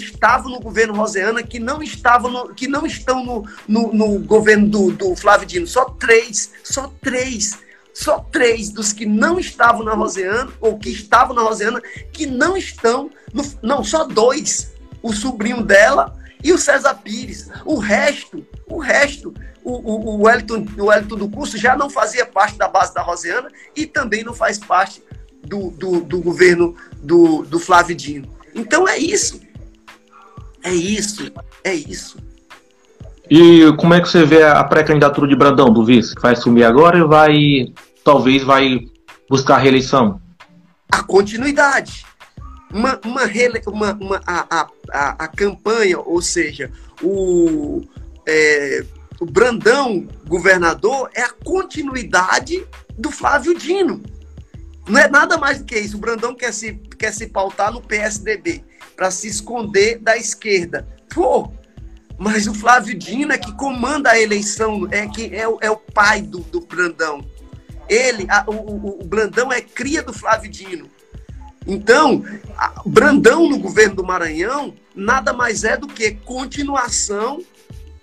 estavam 0.00 0.50
no 0.50 0.60
governo 0.60 0.94
Roseana 0.94 1.42
que 1.42 1.58
não 1.58 1.82
estavam 1.82 2.30
no, 2.30 2.54
que 2.54 2.66
não 2.66 2.86
estão 2.86 3.24
no, 3.24 3.44
no, 3.66 3.92
no 3.92 4.18
governo 4.20 4.68
do, 4.68 4.90
do 4.92 5.16
Flávio 5.16 5.46
Dino? 5.46 5.66
Só 5.66 5.84
três. 5.84 6.52
Só 6.62 6.92
três 7.00 7.58
só 7.98 8.20
três 8.20 8.70
dos 8.70 8.92
que 8.92 9.04
não 9.04 9.40
estavam 9.40 9.82
na 9.82 9.92
Roseana, 9.92 10.52
ou 10.60 10.78
que 10.78 10.88
estavam 10.88 11.34
na 11.34 11.42
Roseana, 11.42 11.82
que 12.12 12.26
não 12.26 12.56
estão, 12.56 13.10
no, 13.34 13.42
não, 13.60 13.82
só 13.82 14.04
dois, 14.04 14.72
o 15.02 15.12
sobrinho 15.12 15.64
dela 15.64 16.16
e 16.42 16.52
o 16.52 16.58
César 16.58 16.94
Pires. 16.94 17.50
O 17.64 17.76
resto, 17.76 18.46
o 18.68 18.78
resto, 18.78 19.34
o, 19.64 19.72
o, 19.72 20.14
o, 20.14 20.22
Wellington, 20.22 20.64
o 20.78 20.84
Wellington 20.84 21.16
do 21.16 21.28
curso 21.28 21.58
já 21.58 21.76
não 21.76 21.90
fazia 21.90 22.24
parte 22.24 22.56
da 22.56 22.68
base 22.68 22.94
da 22.94 23.02
Roseana 23.02 23.50
e 23.74 23.84
também 23.84 24.22
não 24.22 24.32
faz 24.32 24.58
parte 24.58 25.02
do, 25.42 25.70
do, 25.72 26.00
do 26.00 26.20
governo 26.20 26.76
do, 27.02 27.42
do 27.42 27.58
Flávio 27.58 27.96
Dino. 27.96 28.28
Então 28.54 28.86
é 28.86 28.96
isso. 28.96 29.40
É 30.68 30.74
isso. 30.74 31.32
É 31.64 31.74
isso. 31.74 32.18
E 33.30 33.72
como 33.78 33.94
é 33.94 34.00
que 34.00 34.08
você 34.08 34.24
vê 34.24 34.42
a 34.42 34.62
pré-candidatura 34.64 35.28
de 35.28 35.36
Brandão, 35.36 35.72
do 35.72 35.84
vice, 35.84 36.14
que 36.14 36.22
vai 36.22 36.32
assumir 36.32 36.64
agora 36.64 36.98
e 36.98 37.04
vai 37.04 37.72
talvez 38.02 38.42
vai 38.42 38.80
buscar 39.28 39.56
a 39.56 39.58
reeleição? 39.58 40.20
A 40.90 41.02
continuidade. 41.02 42.06
Uma, 42.72 42.98
uma, 43.04 43.22
uma, 43.66 43.92
uma 43.94 44.22
a, 44.26 44.68
a, 44.90 45.24
a, 45.24 45.28
campanha, 45.28 45.98
ou 45.98 46.20
seja, 46.20 46.70
o, 47.02 47.82
é, 48.26 48.84
o 49.20 49.26
Brandão 49.26 50.06
governador 50.26 51.10
é 51.14 51.22
a 51.22 51.30
continuidade 51.30 52.66
do 52.96 53.10
Flávio 53.10 53.56
Dino. 53.56 54.02
Não 54.86 55.00
é 55.00 55.08
nada 55.08 55.36
mais 55.36 55.58
do 55.58 55.64
que 55.64 55.78
isso. 55.78 55.96
O 55.96 56.00
Brandão 56.00 56.34
quer 56.34 56.52
se, 56.52 56.74
quer 56.98 57.12
se 57.12 57.26
pautar 57.26 57.72
no 57.72 57.80
PSDB 57.80 58.64
para 58.98 59.12
se 59.12 59.28
esconder 59.28 60.00
da 60.00 60.16
esquerda. 60.16 60.84
Pô, 61.14 61.52
mas 62.18 62.48
o 62.48 62.52
Flávio 62.52 62.98
Dino 62.98 63.32
é 63.32 63.38
que 63.38 63.52
comanda 63.52 64.10
a 64.10 64.20
eleição, 64.20 64.88
é 64.90 65.06
que 65.06 65.26
é, 65.26 65.42
é 65.60 65.70
o 65.70 65.76
pai 65.76 66.20
do, 66.20 66.40
do 66.40 66.60
Brandão. 66.62 67.24
Ele, 67.88 68.26
a, 68.28 68.44
o, 68.48 68.54
o, 68.54 69.00
o, 69.00 69.04
Brandão 69.04 69.52
é 69.52 69.60
cria 69.60 70.02
do 70.02 70.12
Flávio 70.12 70.50
Dino. 70.50 70.90
Então, 71.64 72.24
a, 72.56 72.82
Brandão 72.84 73.48
no 73.48 73.60
governo 73.60 73.94
do 73.94 74.04
Maranhão 74.04 74.74
nada 74.96 75.32
mais 75.32 75.62
é 75.62 75.76
do 75.76 75.86
que 75.86 76.10
continuação 76.10 77.40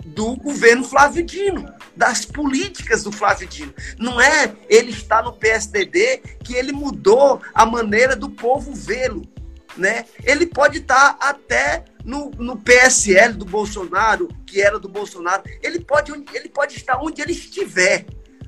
do 0.05 0.37
governo 0.37 0.85
Flávio 0.85 1.25
Dino, 1.25 1.69
das 1.93 2.23
políticas 2.23 3.03
do 3.03 3.11
Flávio 3.11 3.49
Dino. 3.49 3.73
Não 3.99 4.21
é 4.21 4.49
ele 4.69 4.91
estar 4.91 5.21
no 5.23 5.33
PSDB 5.33 6.21
que 6.41 6.55
ele 6.55 6.71
mudou 6.71 7.41
a 7.53 7.65
maneira 7.65 8.15
do 8.15 8.29
povo 8.29 8.73
vê-lo. 8.73 9.34
Né? 9.77 10.05
Ele 10.23 10.45
pode 10.45 10.79
estar 10.79 11.17
até 11.19 11.83
no, 12.03 12.31
no 12.37 12.57
PSL 12.57 13.33
do 13.33 13.45
Bolsonaro, 13.45 14.29
que 14.45 14.61
era 14.61 14.79
do 14.79 14.87
Bolsonaro. 14.87 15.43
Ele 15.61 15.79
pode, 15.79 16.11
ele 16.33 16.49
pode 16.49 16.75
estar 16.75 16.97
onde 17.01 17.21
ele 17.21 17.31
estiver. 17.31 18.05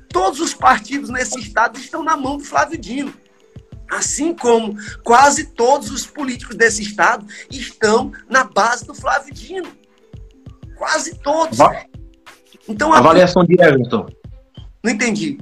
Todos 0.08 0.40
os 0.40 0.54
partidos 0.54 1.10
nesse 1.10 1.38
estado 1.38 1.78
estão 1.78 2.02
na 2.02 2.16
mão 2.16 2.38
do 2.38 2.44
Flávio 2.44 2.78
Dino. 2.78 3.12
Assim 3.90 4.34
como 4.34 4.74
quase 5.02 5.46
todos 5.52 5.90
os 5.90 6.06
políticos 6.06 6.56
desse 6.56 6.82
estado 6.82 7.26
estão 7.50 8.12
na 8.28 8.44
base 8.44 8.86
do 8.86 8.94
Flávio 8.94 9.32
Dino. 9.32 9.68
Quase 10.76 11.18
todos. 11.18 11.58
Então, 12.68 12.92
a 12.92 12.98
avaliação 12.98 13.44
de 13.44 13.54
Everton. 13.60 14.06
Não 14.84 14.92
entendi. 14.92 15.38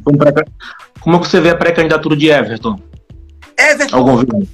Como 1.01 1.19
você 1.19 1.41
vê 1.41 1.51
a 1.51 1.57
pré-candidatura 1.57 2.17
de 2.17 2.29
Everton? 2.29 2.81
Everton 3.59 4.03
governo? 4.03 4.49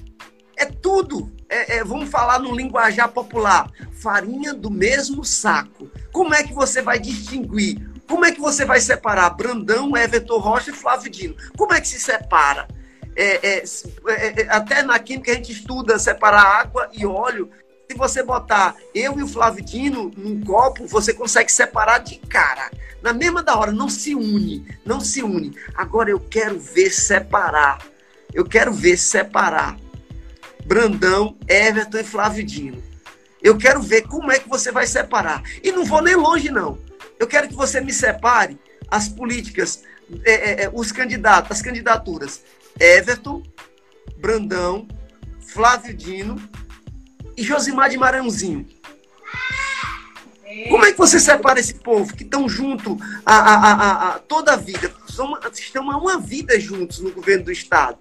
É 0.62 0.66
tudo. 0.66 1.30
É, 1.48 1.76
é, 1.76 1.84
vamos 1.84 2.08
falar 2.08 2.38
no 2.38 2.54
linguajar 2.54 3.08
popular. 3.08 3.70
Farinha 3.92 4.54
do 4.54 4.70
mesmo 4.70 5.24
saco. 5.24 5.90
Como 6.10 6.34
é 6.34 6.42
que 6.42 6.52
você 6.52 6.80
vai 6.80 6.98
distinguir 6.98 7.92
como 8.12 8.26
é 8.26 8.30
que 8.32 8.40
você 8.40 8.66
vai 8.66 8.78
separar 8.78 9.30
Brandão, 9.30 9.96
Everton 9.96 10.36
Rocha 10.36 10.70
e 10.70 10.74
Flávio 10.74 11.10
Dino? 11.10 11.34
Como 11.56 11.72
é 11.72 11.80
que 11.80 11.88
se 11.88 11.98
separa? 11.98 12.68
É, 13.16 13.56
é, 13.56 13.64
é, 14.06 14.42
é, 14.42 14.46
até 14.50 14.82
na 14.82 14.98
química 14.98 15.32
a 15.32 15.34
gente 15.34 15.50
estuda 15.50 15.98
separar 15.98 16.42
água 16.42 16.90
e 16.92 17.06
óleo. 17.06 17.50
Se 17.90 17.96
você 17.96 18.22
botar 18.22 18.76
eu 18.94 19.18
e 19.18 19.22
o 19.22 19.26
Flávio 19.26 19.64
Dino 19.64 20.12
num 20.14 20.42
copo, 20.42 20.86
você 20.86 21.14
consegue 21.14 21.50
separar 21.50 22.00
de 22.00 22.18
cara. 22.18 22.70
Na 23.02 23.14
mesma 23.14 23.42
da 23.42 23.56
hora, 23.56 23.72
não 23.72 23.88
se 23.88 24.14
une, 24.14 24.66
não 24.84 25.00
se 25.00 25.22
une. 25.22 25.56
Agora 25.74 26.10
eu 26.10 26.20
quero 26.20 26.58
ver 26.58 26.90
separar. 26.90 27.78
Eu 28.32 28.44
quero 28.44 28.74
ver 28.74 28.98
separar 28.98 29.78
Brandão, 30.66 31.36
Everton 31.48 31.98
e 31.98 32.04
Flávio 32.04 32.44
Dino. 32.44 32.82
Eu 33.42 33.58
quero 33.58 33.82
ver 33.82 34.02
como 34.02 34.30
é 34.30 34.38
que 34.38 34.48
você 34.48 34.70
vai 34.70 34.86
separar. 34.86 35.42
E 35.62 35.72
não 35.72 35.84
vou 35.84 36.00
nem 36.00 36.14
longe, 36.14 36.50
não. 36.50 36.78
Eu 37.18 37.26
quero 37.26 37.48
que 37.48 37.54
você 37.54 37.80
me 37.80 37.92
separe 37.92 38.58
as 38.88 39.08
políticas, 39.08 39.82
é, 40.24 40.32
é, 40.32 40.64
é, 40.64 40.70
os 40.72 40.92
candidatos, 40.92 41.50
as 41.50 41.62
candidaturas. 41.62 42.42
Everton, 42.78 43.42
Brandão, 44.18 44.86
Flávio 45.40 45.94
Dino 45.94 46.40
e 47.36 47.42
Josimar 47.42 47.90
de 47.90 47.98
Marãozinho. 47.98 48.66
Como 50.68 50.84
é 50.84 50.92
que 50.92 50.98
você 50.98 51.18
separa 51.18 51.58
esse 51.58 51.74
povo 51.74 52.14
que 52.14 52.24
estão 52.24 52.48
junto 52.48 52.98
a, 53.24 53.34
a, 53.34 53.54
a, 53.54 54.08
a, 54.08 54.18
toda 54.18 54.52
a 54.52 54.56
vida? 54.56 54.92
Estão 55.08 55.82
uma 55.82 56.18
vida 56.18 56.58
juntos 56.60 57.00
no 57.00 57.10
governo 57.10 57.46
do 57.46 57.52
Estado. 57.52 57.98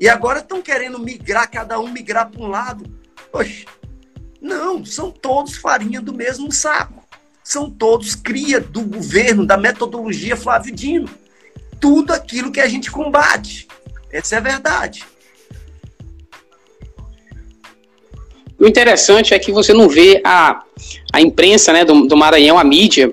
E 0.00 0.08
agora 0.08 0.40
estão 0.40 0.62
querendo 0.62 0.98
migrar, 0.98 1.50
cada 1.50 1.78
um 1.78 1.88
migrar 1.88 2.30
para 2.30 2.40
um 2.40 2.48
lado. 2.48 2.90
Poxa, 3.30 3.66
não, 4.40 4.84
são 4.84 5.10
todos 5.10 5.58
farinha 5.58 6.00
do 6.00 6.14
mesmo 6.14 6.50
saco 6.50 7.00
são 7.50 7.68
todos 7.68 8.14
cria 8.14 8.60
do 8.60 8.82
governo, 8.82 9.44
da 9.44 9.56
metodologia 9.56 10.36
Flávio 10.36 10.72
Dino. 10.72 11.08
Tudo 11.80 12.12
aquilo 12.12 12.52
que 12.52 12.60
a 12.60 12.68
gente 12.68 12.92
combate. 12.92 13.66
Essa 14.12 14.36
é 14.36 14.38
a 14.38 14.40
verdade. 14.40 15.04
O 18.56 18.66
interessante 18.66 19.34
é 19.34 19.38
que 19.38 19.50
você 19.50 19.72
não 19.72 19.88
vê 19.88 20.20
a, 20.24 20.62
a 21.12 21.20
imprensa 21.20 21.72
né, 21.72 21.84
do, 21.84 22.06
do 22.06 22.16
Maranhão, 22.16 22.56
a 22.56 22.62
mídia, 22.62 23.12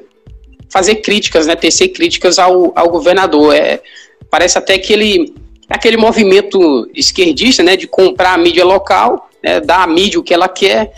fazer 0.69 0.97
críticas, 0.97 1.47
né, 1.47 1.55
tecer 1.55 1.87
críticas 1.87 2.37
ao, 2.37 2.77
ao 2.77 2.91
governador. 2.91 3.55
É, 3.55 3.81
parece 4.29 4.57
até 4.57 4.77
que 4.77 4.93
ele 4.93 5.33
aquele 5.69 5.97
movimento 5.97 6.89
esquerdista, 6.93 7.63
né, 7.63 7.75
de 7.75 7.87
comprar 7.87 8.33
a 8.33 8.37
mídia 8.37 8.63
local, 8.63 9.29
né, 9.43 9.59
dar 9.59 9.83
a 9.83 9.87
mídia 9.87 10.19
o 10.19 10.23
que 10.23 10.33
ela 10.33 10.47
quer 10.47 10.93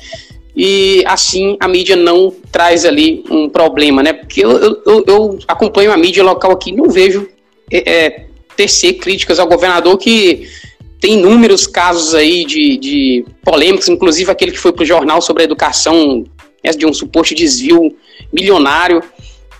e 0.56 1.04
assim 1.06 1.56
a 1.60 1.68
mídia 1.68 1.96
não 1.96 2.34
traz 2.52 2.84
ali 2.84 3.24
um 3.30 3.48
problema, 3.48 4.04
né? 4.04 4.12
Porque 4.12 4.44
eu, 4.44 4.52
eu, 4.86 5.04
eu 5.08 5.40
acompanho 5.48 5.92
a 5.92 5.98
mídia 5.98 6.24
local 6.24 6.52
aqui, 6.52 6.72
não 6.72 6.90
vejo 6.90 7.30
é, 7.72 7.90
é, 7.90 8.26
tecer 8.58 8.96
críticas 8.96 9.40
ao 9.40 9.48
governador 9.48 9.98
que 9.98 10.50
tem 11.00 11.14
inúmeros 11.14 11.66
casos 11.66 12.14
aí 12.14 12.44
de, 12.44 12.78
de 12.78 13.26
polêmicas, 13.42 13.88
inclusive 13.88 14.30
aquele 14.30 14.52
que 14.52 14.60
foi 14.60 14.74
para 14.74 14.84
o 14.84 14.86
jornal 14.86 15.22
sobre 15.22 15.44
a 15.44 15.46
educação, 15.46 16.26
de 16.78 16.86
um 16.86 16.94
suposto 16.94 17.34
desvio 17.34 17.96
milionário. 18.34 19.02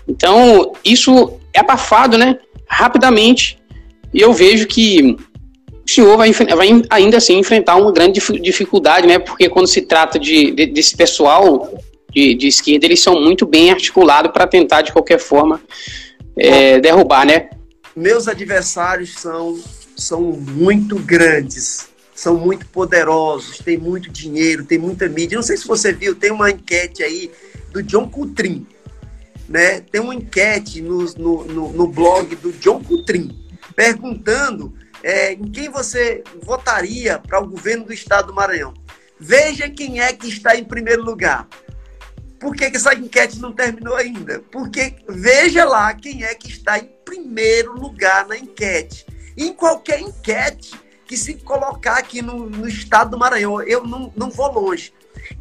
Então, 0.06 0.72
isso 0.84 1.40
é 1.54 1.60
abafado, 1.60 2.18
né? 2.18 2.38
Rapidamente. 2.66 3.58
E 4.12 4.20
eu 4.20 4.32
vejo 4.32 4.66
que 4.66 5.16
o 5.86 5.90
senhor 5.90 6.16
vai, 6.16 6.32
vai 6.32 6.82
ainda 6.90 7.16
assim 7.16 7.38
enfrentar 7.38 7.76
uma 7.76 7.92
grande 7.92 8.20
dificuldade, 8.40 9.06
né? 9.06 9.18
Porque 9.18 9.48
quando 9.48 9.66
se 9.66 9.82
trata 9.82 10.18
de, 10.18 10.50
de 10.52 10.66
desse 10.66 10.96
pessoal 10.96 11.72
de, 12.12 12.34
de, 12.34 12.48
esquerda, 12.48 12.86
eles 12.86 13.00
são 13.00 13.20
muito 13.20 13.46
bem 13.46 13.70
articulados 13.70 14.32
para 14.32 14.46
tentar, 14.46 14.82
de 14.82 14.92
qualquer 14.92 15.18
forma, 15.18 15.60
é, 16.36 16.80
derrubar, 16.80 17.24
né? 17.24 17.50
Meus 17.94 18.28
adversários 18.28 19.14
são, 19.14 19.58
são 19.96 20.20
muito 20.22 20.96
grandes, 20.96 21.88
são 22.14 22.36
muito 22.36 22.66
poderosos, 22.66 23.58
têm 23.58 23.78
muito 23.78 24.10
dinheiro, 24.10 24.64
têm 24.64 24.78
muita 24.78 25.08
mídia. 25.08 25.36
Não 25.36 25.42
sei 25.42 25.56
se 25.56 25.66
você 25.66 25.92
viu, 25.92 26.14
tem 26.14 26.30
uma 26.30 26.50
enquete 26.50 27.02
aí 27.02 27.30
do 27.72 27.82
John 27.82 28.08
Coutrin, 28.08 28.66
né? 29.48 29.80
Tem 29.80 30.00
uma 30.00 30.14
enquete 30.14 30.80
no, 30.80 31.04
no, 31.16 31.44
no, 31.44 31.72
no 31.72 31.86
blog 31.88 32.34
do 32.36 32.52
John 32.52 32.82
Coutrin, 32.82 33.36
perguntando 33.80 34.74
é, 35.02 35.32
em 35.32 35.50
quem 35.50 35.70
você 35.70 36.22
votaria 36.42 37.18
para 37.18 37.40
o 37.40 37.48
governo 37.48 37.86
do 37.86 37.94
estado 37.94 38.26
do 38.26 38.34
Maranhão. 38.34 38.74
Veja 39.18 39.70
quem 39.70 40.02
é 40.02 40.12
que 40.12 40.28
está 40.28 40.54
em 40.54 40.64
primeiro 40.64 41.02
lugar. 41.02 41.48
Por 42.38 42.54
que, 42.54 42.70
que 42.70 42.76
essa 42.76 42.92
enquete 42.92 43.38
não 43.38 43.54
terminou 43.54 43.96
ainda? 43.96 44.40
Porque 44.52 44.96
veja 45.08 45.64
lá 45.64 45.94
quem 45.94 46.24
é 46.24 46.34
que 46.34 46.50
está 46.50 46.78
em 46.78 46.90
primeiro 47.06 47.72
lugar 47.72 48.26
na 48.28 48.36
enquete. 48.36 49.06
em 49.34 49.54
qualquer 49.54 49.98
enquete 50.00 50.78
que 51.06 51.16
se 51.16 51.36
colocar 51.36 51.96
aqui 51.96 52.20
no, 52.20 52.50
no 52.50 52.68
estado 52.68 53.12
do 53.12 53.18
Maranhão, 53.18 53.62
eu 53.62 53.86
não, 53.86 54.12
não 54.14 54.28
vou 54.28 54.52
longe 54.52 54.92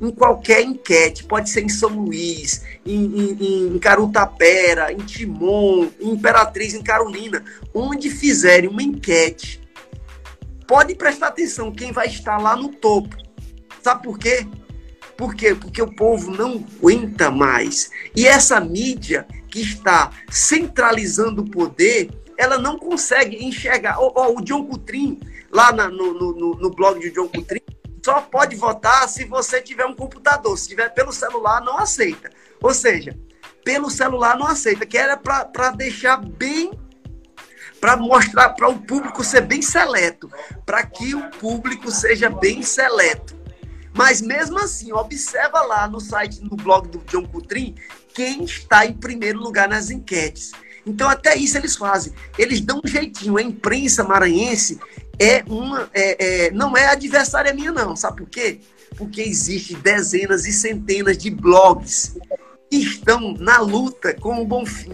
em 0.01 0.11
qualquer 0.11 0.61
enquete, 0.61 1.23
pode 1.23 1.49
ser 1.49 1.63
em 1.63 1.69
São 1.69 1.89
Luís, 1.89 2.63
em, 2.85 3.05
em, 3.05 3.75
em 3.75 3.79
Carutapera, 3.79 4.91
em 4.91 4.97
Timon, 4.97 5.89
em 5.99 6.11
Imperatriz, 6.11 6.73
em 6.73 6.81
Carolina, 6.81 7.43
onde 7.73 8.09
fizerem 8.09 8.69
uma 8.69 8.83
enquete, 8.83 9.61
pode 10.67 10.95
prestar 10.95 11.27
atenção 11.27 11.71
quem 11.71 11.91
vai 11.91 12.07
estar 12.07 12.37
lá 12.37 12.55
no 12.55 12.69
topo. 12.69 13.15
Sabe 13.81 14.03
por 14.03 14.17
quê? 14.19 14.45
Por 15.17 15.35
quê? 15.35 15.53
Porque 15.53 15.81
o 15.81 15.93
povo 15.93 16.31
não 16.31 16.63
aguenta 16.77 17.29
mais. 17.29 17.91
E 18.15 18.25
essa 18.25 18.59
mídia 18.59 19.27
que 19.49 19.59
está 19.59 20.11
centralizando 20.29 21.41
o 21.41 21.49
poder, 21.49 22.09
ela 22.37 22.57
não 22.57 22.77
consegue 22.77 23.43
enxergar. 23.43 23.99
Oh, 23.99 24.13
oh, 24.15 24.39
o 24.39 24.41
John 24.41 24.65
Coutrin, 24.65 25.19
lá 25.51 25.73
na, 25.73 25.89
no, 25.89 26.13
no, 26.13 26.55
no 26.55 26.69
blog 26.69 26.99
de 26.99 27.11
John 27.11 27.27
Coutrin, 27.27 27.61
só 28.03 28.21
pode 28.21 28.55
votar 28.55 29.07
se 29.07 29.25
você 29.25 29.61
tiver 29.61 29.85
um 29.85 29.95
computador. 29.95 30.57
Se 30.57 30.67
tiver 30.67 30.89
pelo 30.89 31.11
celular, 31.11 31.61
não 31.61 31.77
aceita. 31.77 32.29
Ou 32.61 32.73
seja, 32.73 33.17
pelo 33.63 33.89
celular 33.89 34.37
não 34.37 34.47
aceita, 34.47 34.85
que 34.85 34.97
era 34.97 35.17
para 35.17 35.71
deixar 35.71 36.17
bem 36.17 36.71
para 37.79 37.95
mostrar 37.95 38.49
para 38.49 38.67
o 38.67 38.77
público 38.77 39.23
ser 39.23 39.41
bem 39.41 39.61
seleto, 39.61 40.29
para 40.65 40.85
que 40.85 41.15
o 41.15 41.29
público 41.29 41.89
seja 41.89 42.29
bem 42.29 42.61
seleto. 42.61 43.37
Mas 43.93 44.21
mesmo 44.21 44.59
assim, 44.59 44.91
observa 44.91 45.61
lá 45.61 45.87
no 45.87 45.99
site, 45.99 46.41
no 46.43 46.55
blog 46.55 46.89
do 46.89 46.99
John 47.05 47.25
Coutrin, 47.25 47.75
quem 48.13 48.43
está 48.43 48.85
em 48.85 48.93
primeiro 48.93 49.39
lugar 49.39 49.67
nas 49.67 49.89
enquetes. 49.89 50.51
Então 50.85 51.09
até 51.09 51.35
isso 51.35 51.57
eles 51.57 51.75
fazem. 51.75 52.13
Eles 52.37 52.61
dão 52.61 52.81
um 52.83 52.87
jeitinho. 52.87 53.37
A 53.37 53.41
imprensa 53.41 54.03
maranhense 54.03 54.79
é 55.19 55.43
uma, 55.47 55.89
é, 55.93 56.45
é, 56.45 56.51
não 56.51 56.75
é 56.75 56.87
adversária 56.87 57.53
minha, 57.53 57.71
não. 57.71 57.95
Sabe 57.95 58.17
por 58.17 58.29
quê? 58.29 58.61
Porque 58.97 59.21
existem 59.21 59.77
dezenas 59.77 60.45
e 60.45 60.53
centenas 60.53 61.17
de 61.17 61.29
blogs 61.29 62.17
que 62.69 62.77
estão 62.77 63.33
na 63.33 63.59
luta 63.59 64.13
com 64.13 64.41
o 64.41 64.45
Bonfim. 64.45 64.93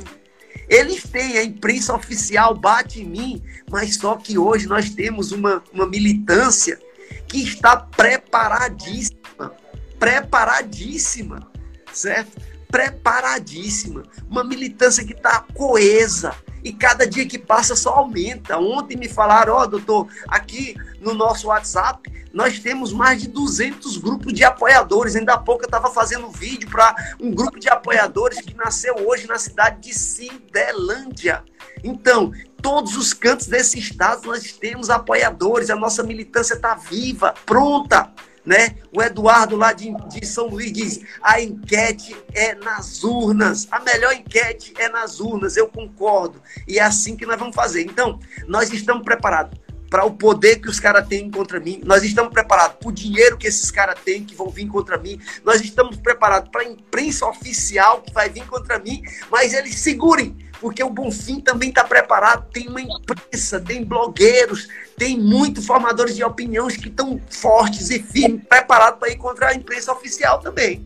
Eles 0.68 1.04
têm, 1.04 1.38
a 1.38 1.44
imprensa 1.44 1.94
oficial 1.94 2.56
bate 2.56 3.02
em 3.02 3.06
mim, 3.06 3.44
mas 3.70 3.96
só 3.96 4.16
que 4.16 4.38
hoje 4.38 4.68
nós 4.68 4.90
temos 4.90 5.32
uma, 5.32 5.64
uma 5.72 5.86
militância 5.86 6.80
que 7.28 7.44
está 7.44 7.78
preparadíssima, 7.78 9.54
preparadíssima, 10.00 11.52
certo? 11.94 12.42
Preparadíssima. 12.68 14.04
Uma 14.28 14.44
militância 14.44 15.06
que 15.06 15.14
está 15.14 15.42
coesa, 15.54 16.36
e 16.66 16.74
cada 16.74 17.06
dia 17.06 17.28
que 17.28 17.38
passa 17.38 17.76
só 17.76 17.92
aumenta. 17.92 18.58
Ontem 18.58 18.98
me 18.98 19.08
falaram, 19.08 19.54
ó, 19.54 19.62
oh, 19.62 19.68
doutor, 19.68 20.08
aqui 20.28 20.76
no 21.00 21.14
nosso 21.14 21.48
WhatsApp 21.48 22.12
nós 22.34 22.58
temos 22.58 22.92
mais 22.92 23.22
de 23.22 23.28
200 23.28 23.98
grupos 23.98 24.34
de 24.34 24.44
apoiadores. 24.44 25.16
Ainda 25.16 25.36
há 25.36 25.38
pouco 25.38 25.62
eu 25.62 25.68
estava 25.68 25.92
fazendo 25.92 26.28
vídeo 26.32 26.68
para 26.68 26.96
um 27.22 27.30
grupo 27.30 27.60
de 27.60 27.70
apoiadores 27.70 28.42
que 28.42 28.56
nasceu 28.56 28.96
hoje 29.08 29.28
na 29.28 29.38
cidade 29.38 29.80
de 29.80 29.94
Cindelândia. 29.94 31.44
Então, 31.84 32.32
todos 32.64 32.98
os 32.98 33.14
cantos 33.14 33.46
desse 33.46 33.78
estado 33.78 34.26
nós 34.26 34.52
temos 34.54 34.90
apoiadores, 34.90 35.70
a 35.70 35.76
nossa 35.76 36.02
militância 36.02 36.56
está 36.56 36.74
viva, 36.74 37.36
pronta 37.46 38.12
né? 38.46 38.76
O 38.96 39.02
Eduardo 39.02 39.56
lá 39.56 39.74
de, 39.74 39.94
de 40.10 40.26
São 40.26 40.48
Luís 40.48 40.72
diz: 40.72 41.02
a 41.22 41.42
enquete 41.42 42.16
é 42.34 42.54
nas 42.56 43.04
urnas, 43.04 43.68
a 43.72 43.80
melhor 43.80 44.14
enquete 44.14 44.74
é 44.78 44.88
nas 44.88 45.20
urnas, 45.20 45.58
eu 45.58 45.68
concordo. 45.68 46.42
E 46.68 46.78
é 46.78 46.84
assim 46.84 47.16
que 47.16 47.26
nós 47.26 47.40
vamos 47.40 47.56
fazer. 47.56 47.82
Então, 47.82 48.20
nós 48.48 48.72
estamos 48.72 49.04
preparados 49.04 49.58
para 49.90 50.04
o 50.04 50.12
poder 50.12 50.58
que 50.58 50.70
os 50.70 50.80
caras 50.80 51.08
têm 51.08 51.30
contra 51.30 51.60
mim, 51.60 51.82
nós 51.86 52.04
estamos 52.04 52.34
preparados 52.34 52.78
para 52.80 52.90
o 52.90 52.92
dinheiro 52.92 53.38
que 53.38 53.48
esses 53.48 53.72
caras 53.72 53.98
têm 54.04 54.26
que 54.26 54.36
vão 54.36 54.50
vir 54.50 54.68
contra 54.68 54.98
mim, 54.98 55.20
nós 55.44 55.62
estamos 55.62 55.96
preparados 55.98 56.50
para 56.50 56.62
a 56.62 56.66
imprensa 56.66 57.26
oficial 57.26 58.02
que 58.02 58.14
vai 58.14 58.30
vir 58.30 58.46
contra 58.46 58.80
mim, 58.80 59.02
mas 59.32 59.54
eles 59.54 59.76
segurem, 59.76 60.36
porque 60.66 60.84
o 60.84 60.90
Bonfim 60.90 61.40
também 61.40 61.70
está 61.70 61.84
preparado, 61.84 62.48
tem 62.52 62.68
uma 62.68 62.82
imprensa, 62.82 63.60
tem 63.60 63.84
blogueiros, 63.84 64.68
tem 64.98 65.16
muitos 65.16 65.64
formadores 65.64 66.16
de 66.16 66.24
opiniões 66.24 66.76
que 66.76 66.88
estão 66.88 67.22
fortes 67.30 67.92
e 67.92 68.00
firmes, 68.02 68.42
preparados 68.50 68.98
para 68.98 69.12
ir 69.12 69.16
contra 69.16 69.50
a 69.50 69.54
imprensa 69.54 69.94
oficial 69.94 70.40
também. 70.40 70.84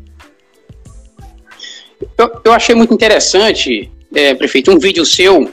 Eu, 2.18 2.42
eu 2.44 2.52
achei 2.52 2.76
muito 2.76 2.94
interessante, 2.94 3.90
é, 4.14 4.36
prefeito, 4.36 4.70
um 4.70 4.78
vídeo 4.78 5.06
seu 5.06 5.50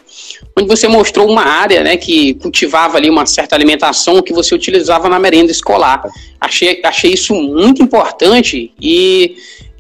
onde 0.59 0.67
você 0.67 0.89
mostrou 0.89 1.31
uma 1.31 1.45
área 1.45 1.85
né, 1.85 1.97
que 1.97 2.35
cultivava 2.35 2.97
ali 2.97 3.09
uma 3.09 3.27
certa 3.27 3.55
alimentação 3.55 4.21
que 4.21 4.33
você 4.33 4.57
utilizava 4.57 5.09
na 5.09 5.21
merenda 5.21 5.53
escolar. 5.53 6.03
Achei, 6.41 6.81
achei 6.85 7.13
isso 7.13 7.33
muito 7.33 7.81
importante 7.81 8.73
e 8.81 9.37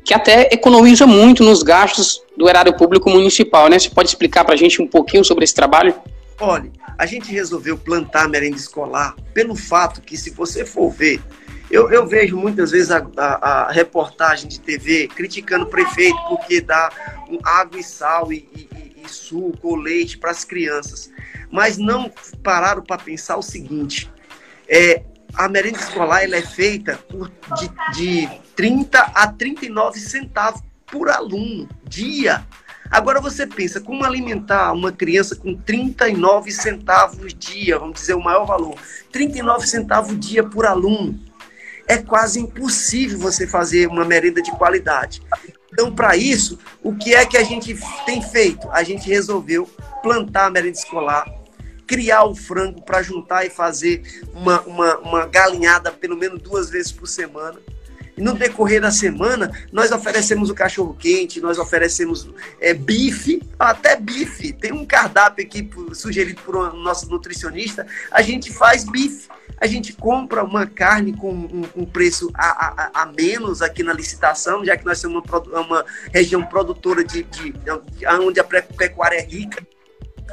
que 0.06 0.14
até 0.14 0.48
economiza 0.52 1.04
muito 1.04 1.42
nos 1.42 1.64
gastos 1.64 2.22
do 2.36 2.48
erário 2.48 2.72
público 2.76 3.10
municipal, 3.10 3.68
né? 3.68 3.76
Você 3.76 3.90
pode 3.90 4.08
explicar 4.08 4.44
para 4.44 4.54
a 4.54 4.56
gente 4.56 4.80
um 4.80 4.86
pouquinho 4.86 5.24
sobre 5.24 5.42
esse 5.42 5.52
trabalho? 5.52 5.92
Olha, 6.38 6.70
a 6.96 7.04
gente 7.06 7.32
resolveu 7.32 7.76
plantar 7.76 8.28
merenda 8.28 8.56
escolar 8.56 9.16
pelo 9.34 9.56
fato 9.56 10.00
que, 10.00 10.16
se 10.16 10.30
você 10.30 10.64
for 10.64 10.90
ver, 10.90 11.20
eu, 11.68 11.90
eu 11.90 12.06
vejo 12.06 12.36
muitas 12.36 12.70
vezes 12.70 12.92
a, 12.92 13.04
a, 13.16 13.24
a, 13.24 13.72
reportagem 13.72 14.48
de 14.48 14.60
TV 14.60 15.08
criticando 15.08 15.64
o 15.64 15.68
prefeito 15.68 16.16
porque 16.28 16.60
dá 16.60 16.88
um 17.28 17.40
água 17.42 17.80
e 17.80 17.82
sal 17.82 18.32
e, 18.32 18.48
e, 18.54 19.02
e 19.04 19.08
suco 19.08 19.70
ou 19.70 19.74
leite 19.74 20.18
para 20.18 20.30
as 20.30 20.44
crianças. 20.44 21.10
Mas 21.50 21.78
não 21.78 22.08
pararam 22.44 22.82
para 22.82 23.02
pensar 23.02 23.36
o 23.36 23.42
seguinte: 23.42 24.08
é, 24.68 25.02
a 25.36 25.48
merenda 25.48 25.78
escolar 25.78 26.24
ela 26.24 26.36
é 26.36 26.42
feita 26.42 26.98
por, 27.08 27.30
de, 27.58 28.26
de 28.26 28.40
30 28.56 28.98
a 28.98 29.26
39 29.28 30.00
centavos 30.00 30.62
por 30.86 31.10
aluno, 31.10 31.68
dia. 31.84 32.44
Agora 32.90 33.20
você 33.20 33.46
pensa, 33.46 33.80
como 33.80 34.04
alimentar 34.04 34.72
uma 34.72 34.92
criança 34.92 35.34
com 35.34 35.54
39 35.54 36.50
centavos 36.52 37.34
dia, 37.34 37.78
vamos 37.78 38.00
dizer 38.00 38.14
o 38.14 38.22
maior 38.22 38.46
valor, 38.46 38.76
39 39.12 39.66
centavos 39.66 40.18
dia 40.18 40.44
por 40.44 40.64
aluno. 40.64 41.18
É 41.88 41.98
quase 41.98 42.40
impossível 42.40 43.18
você 43.18 43.46
fazer 43.46 43.86
uma 43.88 44.04
merenda 44.04 44.40
de 44.40 44.50
qualidade. 44.52 45.22
Então, 45.72 45.94
para 45.94 46.16
isso, 46.16 46.58
o 46.82 46.94
que 46.94 47.14
é 47.14 47.26
que 47.26 47.36
a 47.36 47.44
gente 47.44 47.78
tem 48.06 48.22
feito? 48.22 48.68
A 48.70 48.82
gente 48.82 49.08
resolveu 49.08 49.68
plantar 50.02 50.46
a 50.46 50.50
merenda 50.50 50.78
escolar, 50.78 51.26
criar 51.86 52.24
o 52.24 52.34
frango 52.34 52.82
para 52.82 53.02
juntar 53.02 53.46
e 53.46 53.50
fazer 53.50 54.02
uma, 54.34 54.60
uma, 54.62 54.98
uma 54.98 55.26
galinhada 55.26 55.92
pelo 55.92 56.16
menos 56.16 56.42
duas 56.42 56.68
vezes 56.68 56.90
por 56.90 57.06
semana 57.06 57.58
E 58.16 58.22
no 58.22 58.32
decorrer 58.32 58.80
da 58.80 58.90
semana, 58.90 59.50
nós 59.70 59.92
oferecemos 59.92 60.48
o 60.48 60.54
cachorro 60.54 60.96
quente, 60.98 61.40
nós 61.40 61.58
oferecemos 61.58 62.28
é, 62.58 62.72
bife, 62.72 63.42
até 63.58 63.94
bife. 63.94 64.54
Tem 64.54 64.72
um 64.72 64.86
cardápio 64.86 65.44
aqui 65.44 65.68
sugerido 65.92 66.40
por 66.42 66.56
um 66.56 66.76
nosso 66.76 67.10
nutricionista. 67.10 67.86
A 68.10 68.22
gente 68.22 68.50
faz 68.50 68.84
bife. 68.84 69.28
A 69.58 69.66
gente 69.66 69.92
compra 69.92 70.42
uma 70.42 70.66
carne 70.66 71.14
com 71.14 71.30
um, 71.30 71.68
um 71.76 71.84
preço 71.84 72.30
a, 72.34 72.46
a, 72.46 73.02
a, 73.02 73.06
menos 73.06 73.62
aqui 73.62 73.82
na 73.82 73.92
licitação, 73.92 74.64
já 74.64 74.76
que 74.76 74.84
nós 74.84 74.98
somos 74.98 75.22
uma, 75.22 75.60
uma 75.60 75.84
região 76.12 76.42
produtora 76.42 77.04
de, 77.04 77.22
de, 77.22 77.52
de 77.52 78.06
onde 78.20 78.40
a 78.40 78.44
pecuária 78.44 79.16
é 79.16 79.22
rica 79.22 79.66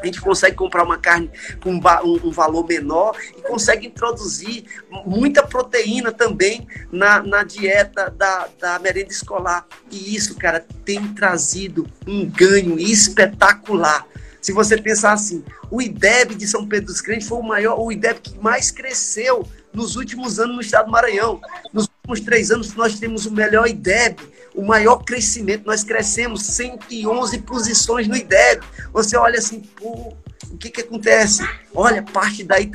a 0.01 0.05
gente 0.05 0.19
consegue 0.21 0.55
comprar 0.55 0.83
uma 0.83 0.97
carne 0.97 1.29
com 1.61 1.71
um, 1.71 2.31
valor 2.31 2.67
menor 2.67 3.15
e 3.37 3.41
consegue 3.41 3.87
introduzir 3.87 4.65
muita 5.05 5.43
proteína 5.43 6.11
também 6.11 6.67
na, 6.91 7.21
na 7.21 7.43
dieta 7.43 8.09
da, 8.09 8.47
da 8.59 8.79
merenda 8.79 9.11
escolar. 9.11 9.65
E 9.91 10.15
isso, 10.15 10.35
cara, 10.35 10.65
tem 10.83 11.13
trazido 11.13 11.87
um 12.07 12.29
ganho 12.29 12.79
espetacular. 12.79 14.05
Se 14.41 14.51
você 14.51 14.77
pensar 14.77 15.13
assim, 15.13 15.43
o 15.71 15.81
IDEB 15.81 16.35
de 16.35 16.45
São 16.45 16.67
Pedro 16.67 16.87
dos 16.87 16.99
Crentes 16.99 17.27
foi 17.27 17.37
o 17.37 17.43
maior, 17.43 17.79
o 17.79 17.91
IDEB 17.91 18.19
que 18.19 18.37
mais 18.39 18.71
cresceu 18.71 19.47
nos 19.73 19.95
últimos 19.95 20.39
anos 20.39 20.55
no 20.55 20.61
estado 20.61 20.85
do 20.85 20.91
Maranhão. 20.91 21.41
Nos 21.73 21.89
últimos 21.97 22.25
três 22.25 22.51
anos, 22.51 22.73
nós 22.75 22.99
temos 22.99 23.25
o 23.25 23.31
melhor 23.31 23.67
IDEB, 23.67 24.17
o 24.53 24.61
maior 24.61 24.97
crescimento. 24.97 25.65
Nós 25.65 25.83
crescemos 25.83 26.43
111 26.43 27.39
posições 27.39 28.07
no 28.07 28.15
IDEB. 28.15 28.63
Você 28.91 29.17
olha 29.17 29.39
assim, 29.39 29.59
pô, 29.59 30.13
o 30.51 30.57
que, 30.57 30.69
que 30.69 30.81
acontece? 30.81 31.43
Olha, 31.73 32.03
parte 32.03 32.43
daí 32.43 32.71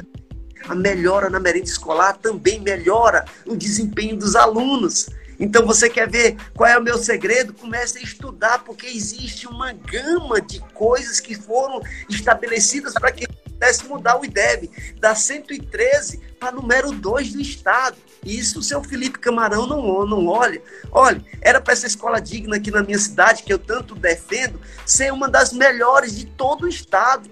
a 0.68 0.74
melhora 0.74 1.30
na 1.30 1.40
merenda 1.40 1.66
escolar 1.66 2.14
também 2.18 2.60
melhora 2.60 3.24
o 3.46 3.56
desempenho 3.56 4.16
dos 4.16 4.34
alunos. 4.34 5.08
Então 5.40 5.64
você 5.64 5.88
quer 5.88 6.10
ver 6.10 6.36
qual 6.54 6.68
é 6.68 6.76
o 6.76 6.82
meu 6.82 6.98
segredo? 6.98 7.52
Comece 7.52 7.98
a 7.98 8.02
estudar, 8.02 8.64
porque 8.64 8.86
existe 8.86 9.46
uma 9.46 9.72
gama 9.72 10.40
de 10.40 10.58
coisas 10.74 11.20
que 11.20 11.34
foram 11.34 11.80
estabelecidas 12.08 12.92
para 12.94 13.12
que 13.12 13.27
pudesse 13.58 13.84
mudar 13.86 14.20
o 14.20 14.24
IDEB 14.24 14.70
da 15.00 15.16
113 15.16 16.20
para 16.38 16.52
número 16.52 16.92
2 16.92 17.32
do 17.32 17.40
estado. 17.40 17.96
Isso 18.24 18.60
o 18.60 18.62
seu 18.62 18.82
Felipe 18.82 19.18
Camarão 19.18 19.66
não, 19.66 20.06
não 20.06 20.26
olha. 20.28 20.62
Olha, 20.92 21.20
era 21.40 21.60
para 21.60 21.72
essa 21.72 21.86
escola 21.86 22.20
digna 22.20 22.56
aqui 22.56 22.70
na 22.70 22.82
minha 22.82 22.98
cidade, 22.98 23.42
que 23.42 23.52
eu 23.52 23.58
tanto 23.58 23.96
defendo, 23.96 24.60
ser 24.86 25.12
uma 25.12 25.28
das 25.28 25.52
melhores 25.52 26.16
de 26.16 26.24
todo 26.24 26.62
o 26.62 26.68
estado. 26.68 27.28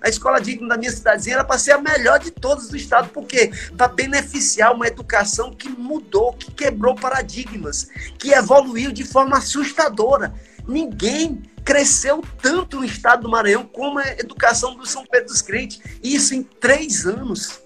A 0.00 0.08
escola 0.08 0.38
digna 0.38 0.68
da 0.68 0.76
minha 0.76 0.92
cidadezinha 0.92 1.36
era 1.36 1.44
para 1.44 1.58
ser 1.58 1.72
a 1.72 1.78
melhor 1.78 2.20
de 2.20 2.30
todas 2.30 2.68
do 2.68 2.76
estado, 2.76 3.08
porque 3.08 3.50
para 3.76 3.88
beneficiar 3.88 4.74
uma 4.74 4.86
educação 4.86 5.50
que 5.50 5.68
mudou, 5.68 6.34
que 6.34 6.52
quebrou 6.52 6.94
paradigmas, 6.94 7.88
que 8.18 8.32
evoluiu 8.32 8.92
de 8.92 9.02
forma 9.02 9.38
assustadora. 9.38 10.34
Ninguém 10.66 11.42
cresceu 11.64 12.22
tanto 12.42 12.78
no 12.78 12.84
estado 12.84 13.22
do 13.22 13.30
Maranhão 13.30 13.64
como 13.64 13.98
a 13.98 14.06
educação 14.18 14.76
do 14.76 14.86
São 14.86 15.04
Pedro 15.06 15.28
dos 15.28 15.40
Crentes. 15.40 15.80
Isso 16.02 16.34
em 16.34 16.42
três 16.42 17.06
anos. 17.06 17.60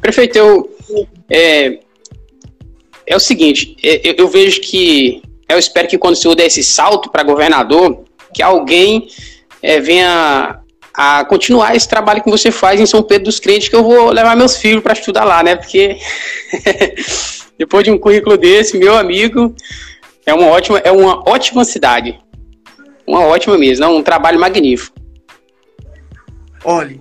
Prefeito, 0.00 0.38
eu, 0.38 0.76
é, 1.28 1.80
é 3.06 3.16
o 3.16 3.20
seguinte, 3.20 3.76
é, 3.82 4.08
eu, 4.08 4.14
eu, 4.18 4.28
vejo 4.28 4.60
que, 4.60 5.22
eu 5.48 5.58
espero 5.58 5.88
que 5.88 5.98
quando 5.98 6.14
o 6.14 6.16
senhor 6.16 6.34
der 6.34 6.46
esse 6.46 6.62
salto 6.62 7.10
para 7.10 7.24
governador, 7.24 8.04
que 8.32 8.42
alguém 8.42 9.08
é, 9.60 9.80
venha 9.80 10.60
a 10.94 11.24
continuar 11.24 11.74
esse 11.74 11.88
trabalho 11.88 12.22
que 12.22 12.30
você 12.30 12.50
faz 12.50 12.80
em 12.80 12.86
São 12.86 13.02
Pedro 13.02 13.24
dos 13.24 13.40
Crentes, 13.40 13.68
que 13.68 13.76
eu 13.76 13.82
vou 13.82 14.10
levar 14.10 14.36
meus 14.36 14.56
filhos 14.56 14.82
para 14.82 14.92
estudar 14.92 15.24
lá, 15.24 15.42
né? 15.42 15.56
Porque 15.56 15.96
depois 17.58 17.84
de 17.84 17.90
um 17.90 17.98
currículo 17.98 18.36
desse, 18.36 18.76
meu 18.76 18.96
amigo, 18.96 19.54
é 20.24 20.34
uma 20.34 20.46
ótima, 20.46 20.78
é 20.78 20.92
uma 20.92 21.28
ótima 21.28 21.64
cidade. 21.64 22.18
Uma 23.06 23.20
ótima 23.20 23.58
mesmo, 23.58 23.86
um 23.86 24.02
trabalho 24.02 24.38
magnífico. 24.38 24.96
Olhe, 26.64 27.00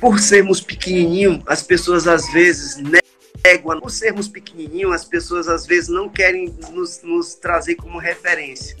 por 0.00 0.18
sermos 0.18 0.60
pequenininhos, 0.60 1.42
as 1.46 1.62
pessoas 1.62 2.06
às 2.06 2.30
vezes 2.32 2.76
negam. 2.76 3.02
Por 3.80 3.90
sermos 3.90 4.28
pequenininhos, 4.28 4.92
as 4.92 5.04
pessoas 5.04 5.48
às 5.48 5.66
vezes 5.66 5.88
não 5.88 6.08
querem 6.08 6.54
nos, 6.70 7.02
nos 7.02 7.34
trazer 7.34 7.74
como 7.74 7.98
referência. 7.98 8.76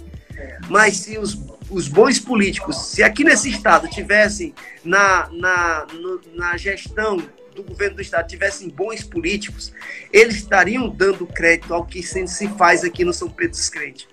Mas 0.68 0.98
se 0.98 1.18
os, 1.18 1.36
os 1.68 1.88
bons 1.88 2.18
políticos, 2.20 2.76
se 2.86 3.02
aqui 3.02 3.24
nesse 3.24 3.50
estado 3.50 3.88
tivessem 3.88 4.54
na, 4.84 5.28
na, 5.32 5.86
no, 5.92 6.20
na 6.34 6.56
gestão 6.56 7.20
do 7.54 7.62
governo 7.62 7.96
do 7.96 8.02
estado 8.02 8.26
tivessem 8.28 8.68
bons 8.68 9.04
políticos, 9.04 9.72
eles 10.12 10.36
estariam 10.36 10.88
dando 10.88 11.26
crédito 11.26 11.72
ao 11.72 11.84
que 11.84 12.02
se 12.02 12.48
faz 12.56 12.84
aqui 12.84 13.04
no 13.04 13.12
São 13.12 13.28
Pedro 13.28 13.52
dos 13.52 13.68
Crentes. 13.68 14.08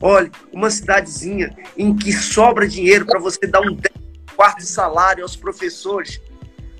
Olha, 0.00 0.30
uma 0.52 0.70
cidadezinha 0.70 1.56
em 1.76 1.94
que 1.94 2.12
sobra 2.12 2.68
dinheiro 2.68 3.04
para 3.04 3.18
você 3.18 3.46
dar 3.46 3.60
um 3.60 3.76
quarto 4.36 4.62
salário 4.62 5.24
aos 5.24 5.34
professores, 5.34 6.20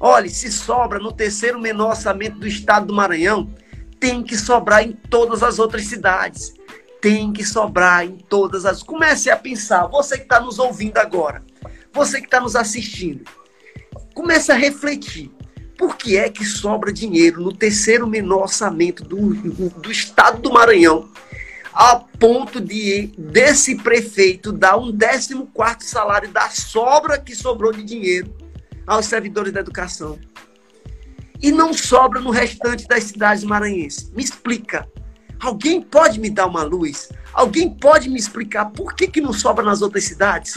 Olha, 0.01 0.29
se 0.29 0.51
sobra 0.53 0.99
no 0.99 1.13
terceiro 1.13 1.59
menor 1.59 1.91
orçamento 1.91 2.39
do 2.39 2.47
estado 2.47 2.87
do 2.87 2.95
Maranhão, 2.95 3.53
tem 3.99 4.23
que 4.23 4.37
sobrar 4.37 4.85
em 4.85 4.93
todas 4.93 5.43
as 5.43 5.59
outras 5.59 5.87
cidades. 5.87 6.55
Tem 7.01 7.33
que 7.33 7.45
sobrar 7.45 8.05
em 8.05 8.17
todas 8.17 8.65
as. 8.65 8.83
Comece 8.83 9.31
a 9.31 9.37
pensar, 9.37 9.87
você 9.87 10.17
que 10.17 10.25
está 10.25 10.41
nos 10.41 10.59
ouvindo 10.59 10.99
agora, 10.99 11.45
você 11.93 12.21
que 12.21 12.27
está 12.27 12.41
nos 12.41 12.57
assistindo, 12.57 13.25
comece 14.15 14.51
a 14.51 14.57
refletir. 14.57 15.31
Por 15.79 15.97
que 15.97 16.17
é 16.17 16.29
que 16.29 16.45
sobra 16.45 16.93
dinheiro 16.93 17.41
no 17.41 17.53
terceiro 17.53 18.05
menor 18.05 18.43
orçamento 18.43 19.05
do, 19.05 19.33
do 19.71 19.93
estado 19.93 20.43
do 20.43 20.53
Maranhão, 20.53 21.09
a 21.73 21.95
ponto 21.95 22.61
de 22.61 23.13
desse 23.17 23.77
prefeito 23.77 24.51
dar 24.51 24.77
um 24.77 24.91
décimo 24.91 25.47
quarto 25.47 25.85
salário 25.85 26.33
da 26.33 26.51
sobra 26.51 27.17
que 27.17 27.33
sobrou 27.37 27.73
de 27.73 27.85
dinheiro 27.85 28.35
aos 28.85 29.07
servidores 29.07 29.53
da 29.53 29.61
educação. 29.61 30.19
E 31.41 31.53
não 31.53 31.73
sobra 31.73 32.21
no 32.21 32.31
restante 32.31 32.89
das 32.89 33.05
cidades 33.05 33.45
maranhenses. 33.45 34.11
Me 34.11 34.25
explica. 34.25 34.89
Alguém 35.39 35.81
pode 35.81 36.19
me 36.19 36.29
dar 36.29 36.47
uma 36.47 36.65
luz? 36.65 37.09
Alguém 37.33 37.71
pode 37.71 38.11
me 38.11 38.19
explicar 38.19 38.65
por 38.73 38.97
que, 38.97 39.07
que 39.07 39.21
não 39.21 39.33
sobra 39.33 39.65
nas 39.65 39.81
outras 39.81 40.03
cidades? 40.03 40.57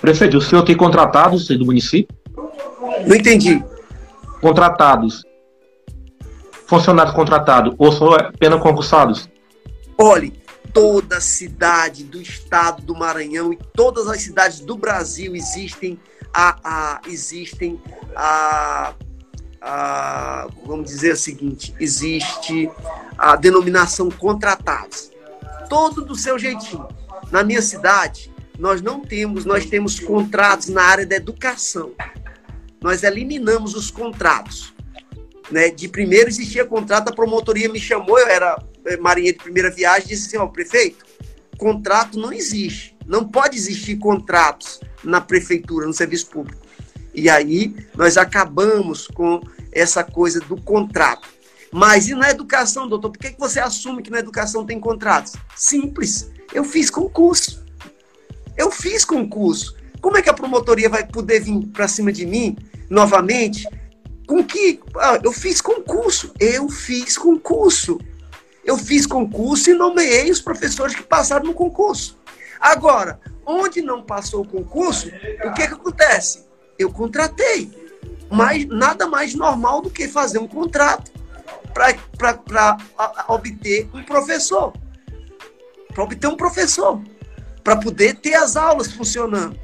Prefeito, 0.00 0.38
o 0.38 0.40
senhor 0.40 0.64
tem 0.64 0.76
contratados 0.76 1.46
do 1.46 1.64
município? 1.64 2.23
Não 3.06 3.16
entendi. 3.16 3.62
Contratados. 4.40 5.22
Funcionários 6.66 7.14
contratados 7.14 7.74
ou 7.78 7.92
só 7.92 8.14
apenas 8.14 8.60
concursados? 8.60 9.28
Olhe, 9.98 10.32
toda 10.72 11.20
cidade 11.20 12.04
do 12.04 12.20
estado 12.20 12.82
do 12.82 12.94
Maranhão 12.94 13.52
e 13.52 13.58
todas 13.74 14.08
as 14.08 14.22
cidades 14.22 14.60
do 14.60 14.76
Brasil 14.76 15.36
existem 15.36 15.98
a, 16.32 16.58
a, 16.64 17.00
existem 17.06 17.80
a, 18.16 18.92
a, 19.62 20.48
vamos 20.66 20.90
dizer 20.90 21.12
o 21.12 21.16
seguinte, 21.16 21.72
existe 21.78 22.68
a 23.16 23.36
denominação 23.36 24.10
contratados. 24.10 25.12
Todo 25.68 26.04
do 26.04 26.16
seu 26.16 26.38
jeitinho. 26.38 26.88
Na 27.30 27.44
minha 27.44 27.62
cidade, 27.62 28.32
nós 28.58 28.82
não 28.82 29.00
temos, 29.00 29.44
nós 29.44 29.64
temos 29.64 30.00
contratos 30.00 30.68
na 30.68 30.82
área 30.82 31.06
da 31.06 31.16
educação. 31.16 31.92
Nós 32.84 33.02
eliminamos 33.02 33.74
os 33.74 33.90
contratos. 33.90 34.74
Né? 35.50 35.70
De 35.70 35.88
primeiro 35.88 36.28
existia 36.28 36.66
contrato, 36.66 37.08
a 37.08 37.14
promotoria 37.14 37.66
me 37.66 37.80
chamou, 37.80 38.18
eu 38.18 38.26
era 38.26 38.62
eh, 38.84 38.98
marinheiro 38.98 39.38
de 39.38 39.42
primeira 39.42 39.70
viagem, 39.70 40.08
disse 40.08 40.26
assim, 40.26 40.36
ó, 40.36 40.46
prefeito, 40.46 41.02
contrato 41.56 42.18
não 42.18 42.30
existe. 42.30 42.94
Não 43.06 43.26
pode 43.26 43.56
existir 43.56 43.96
contratos 43.96 44.80
na 45.02 45.18
prefeitura, 45.18 45.86
no 45.86 45.94
serviço 45.94 46.26
público. 46.26 46.60
E 47.14 47.30
aí 47.30 47.74
nós 47.96 48.18
acabamos 48.18 49.06
com 49.06 49.40
essa 49.72 50.04
coisa 50.04 50.38
do 50.40 50.60
contrato. 50.60 51.26
Mas 51.72 52.08
e 52.08 52.14
na 52.14 52.28
educação, 52.28 52.86
doutor? 52.86 53.12
Por 53.12 53.18
que, 53.18 53.30
que 53.30 53.40
você 53.40 53.60
assume 53.60 54.02
que 54.02 54.10
na 54.10 54.18
educação 54.18 54.66
tem 54.66 54.78
contratos? 54.78 55.32
Simples. 55.56 56.30
Eu 56.52 56.64
fiz 56.64 56.90
concurso. 56.90 57.64
Eu 58.58 58.70
fiz 58.70 59.06
concurso. 59.06 59.74
Como 60.02 60.18
é 60.18 60.22
que 60.22 60.28
a 60.28 60.34
promotoria 60.34 60.90
vai 60.90 61.06
poder 61.06 61.40
vir 61.40 61.66
para 61.68 61.88
cima 61.88 62.12
de 62.12 62.26
mim 62.26 62.58
novamente? 62.94 63.68
Com 64.26 64.42
que? 64.42 64.80
Ah, 64.96 65.18
eu 65.22 65.32
fiz 65.32 65.60
concurso. 65.60 66.32
Eu 66.40 66.68
fiz 66.68 67.18
concurso. 67.18 67.98
Eu 68.64 68.78
fiz 68.78 69.06
concurso 69.06 69.70
e 69.70 69.74
nomeei 69.74 70.30
os 70.30 70.40
professores 70.40 70.94
que 70.94 71.02
passaram 71.02 71.44
no 71.44 71.52
concurso. 71.52 72.18
Agora, 72.58 73.20
onde 73.44 73.82
não 73.82 74.02
passou 74.02 74.42
o 74.42 74.48
concurso, 74.48 75.08
o 75.08 75.52
que, 75.52 75.66
que 75.66 75.74
acontece? 75.74 76.46
Eu 76.78 76.90
contratei. 76.90 77.70
Mas 78.30 78.64
nada 78.64 79.06
mais 79.06 79.34
normal 79.34 79.82
do 79.82 79.90
que 79.90 80.08
fazer 80.08 80.38
um 80.38 80.48
contrato 80.48 81.12
para 81.74 82.78
obter 83.28 83.90
um 83.92 84.02
professor. 84.02 84.72
Para 85.92 86.04
obter 86.04 86.26
um 86.26 86.36
professor. 86.36 87.02
Para 87.62 87.76
poder 87.76 88.16
ter 88.16 88.34
as 88.34 88.56
aulas 88.56 88.90
funcionando. 88.90 89.58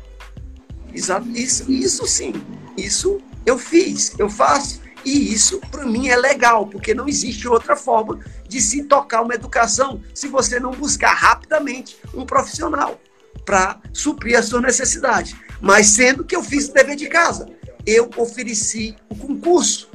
Isso, 0.93 1.71
isso 1.71 2.07
sim. 2.07 2.35
Isso 2.77 3.21
eu 3.51 3.59
fiz, 3.59 4.15
eu 4.19 4.31
faço 4.31 4.81
E 5.05 5.33
isso, 5.33 5.61
para 5.71 5.87
mim, 5.87 6.09
é 6.09 6.17
legal, 6.17 6.67
porque 6.67 6.93
não 6.93 7.09
existe 7.09 7.49
outra 7.49 7.75
forma 7.75 8.21
de 8.47 8.61
se 8.61 8.85
tocar 8.85 9.23
uma 9.23 9.35
educação 9.35 10.03
se 10.15 10.29
você 10.29 10.61
não 10.61 10.73
buscar 10.73 11.15
rapidamente 11.15 11.99
um 12.13 12.27
profissional 12.27 13.01
para 13.47 13.81
suprir 13.95 14.39
a 14.39 14.43
sua 14.43 14.61
necessidade. 14.61 15.35
Mas 15.61 15.87
sendo 15.87 16.23
que 16.23 16.37
eu 16.37 16.43
fiz 16.43 16.69
o 16.69 16.75
dever 16.75 16.97
de 16.97 17.09
casa, 17.09 17.47
eu 17.87 18.11
ofereci 18.17 18.95
o 19.09 19.17
concurso 19.17 19.89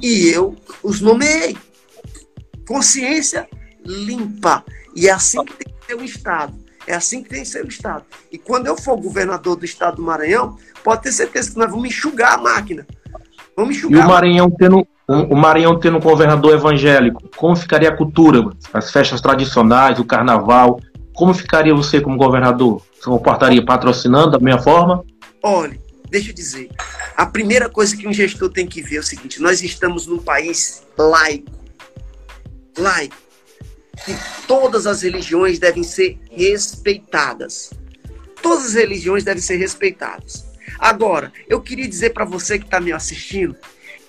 e 0.00 0.28
eu 0.28 0.56
os 0.82 1.00
nomeei. 1.00 1.56
Consciência 2.66 3.48
limpa. 3.84 4.64
E 4.94 5.08
é 5.08 5.12
assim 5.12 5.44
que 5.44 5.54
tem 5.54 5.74
que 5.74 5.86
ser 5.86 5.94
o 5.94 6.04
Estado. 6.04 6.54
É 6.88 6.94
assim 6.94 7.22
que 7.22 7.28
tem 7.28 7.42
que 7.42 7.48
ser 7.48 7.62
o 7.62 7.68
Estado. 7.68 8.02
E 8.32 8.38
quando 8.38 8.66
eu 8.66 8.74
for 8.74 8.96
governador 8.96 9.56
do 9.56 9.64
Estado 9.66 9.96
do 9.96 10.02
Maranhão, 10.02 10.56
pode 10.82 11.02
ter 11.02 11.12
certeza 11.12 11.50
que 11.50 11.58
nós 11.58 11.70
vamos 11.70 11.86
enxugar 11.86 12.32
a 12.32 12.38
máquina. 12.38 12.86
Vamos 13.54 13.76
enxugar. 13.76 14.00
E 14.00 14.04
o 14.04 14.08
Maranhão 14.08 14.50
tendo, 14.50 14.86
o 15.06 15.36
Maranhão 15.36 15.78
tendo 15.78 15.98
um 15.98 16.00
governador 16.00 16.54
evangélico, 16.54 17.28
como 17.36 17.54
ficaria 17.54 17.90
a 17.90 17.94
cultura, 17.94 18.42
as 18.72 18.90
festas 18.90 19.20
tradicionais, 19.20 19.98
o 19.98 20.04
carnaval? 20.04 20.80
Como 21.14 21.34
ficaria 21.34 21.74
você 21.74 22.00
como 22.00 22.16
governador? 22.16 22.80
Você 22.94 23.04
comportaria 23.10 23.62
patrocinando 23.62 24.30
da 24.30 24.38
mesma 24.38 24.62
forma? 24.62 25.04
Olha, 25.42 25.78
deixa 26.08 26.30
eu 26.30 26.34
dizer. 26.34 26.70
A 27.14 27.26
primeira 27.26 27.68
coisa 27.68 27.94
que 27.94 28.08
um 28.08 28.14
gestor 28.14 28.48
tem 28.48 28.66
que 28.66 28.80
ver 28.80 28.96
é 28.96 29.00
o 29.00 29.02
seguinte: 29.02 29.42
nós 29.42 29.62
estamos 29.62 30.06
num 30.06 30.18
país 30.18 30.86
laico. 30.96 31.52
Laico. 32.78 33.27
E 34.06 34.46
todas 34.46 34.86
as 34.86 35.02
religiões 35.02 35.58
devem 35.58 35.82
ser 35.82 36.18
respeitadas. 36.30 37.70
Todas 38.42 38.66
as 38.66 38.74
religiões 38.74 39.24
devem 39.24 39.42
ser 39.42 39.56
respeitadas. 39.56 40.46
Agora, 40.78 41.32
eu 41.48 41.60
queria 41.60 41.88
dizer 41.88 42.10
para 42.10 42.24
você 42.24 42.58
que 42.58 42.64
está 42.64 42.80
me 42.80 42.92
assistindo 42.92 43.56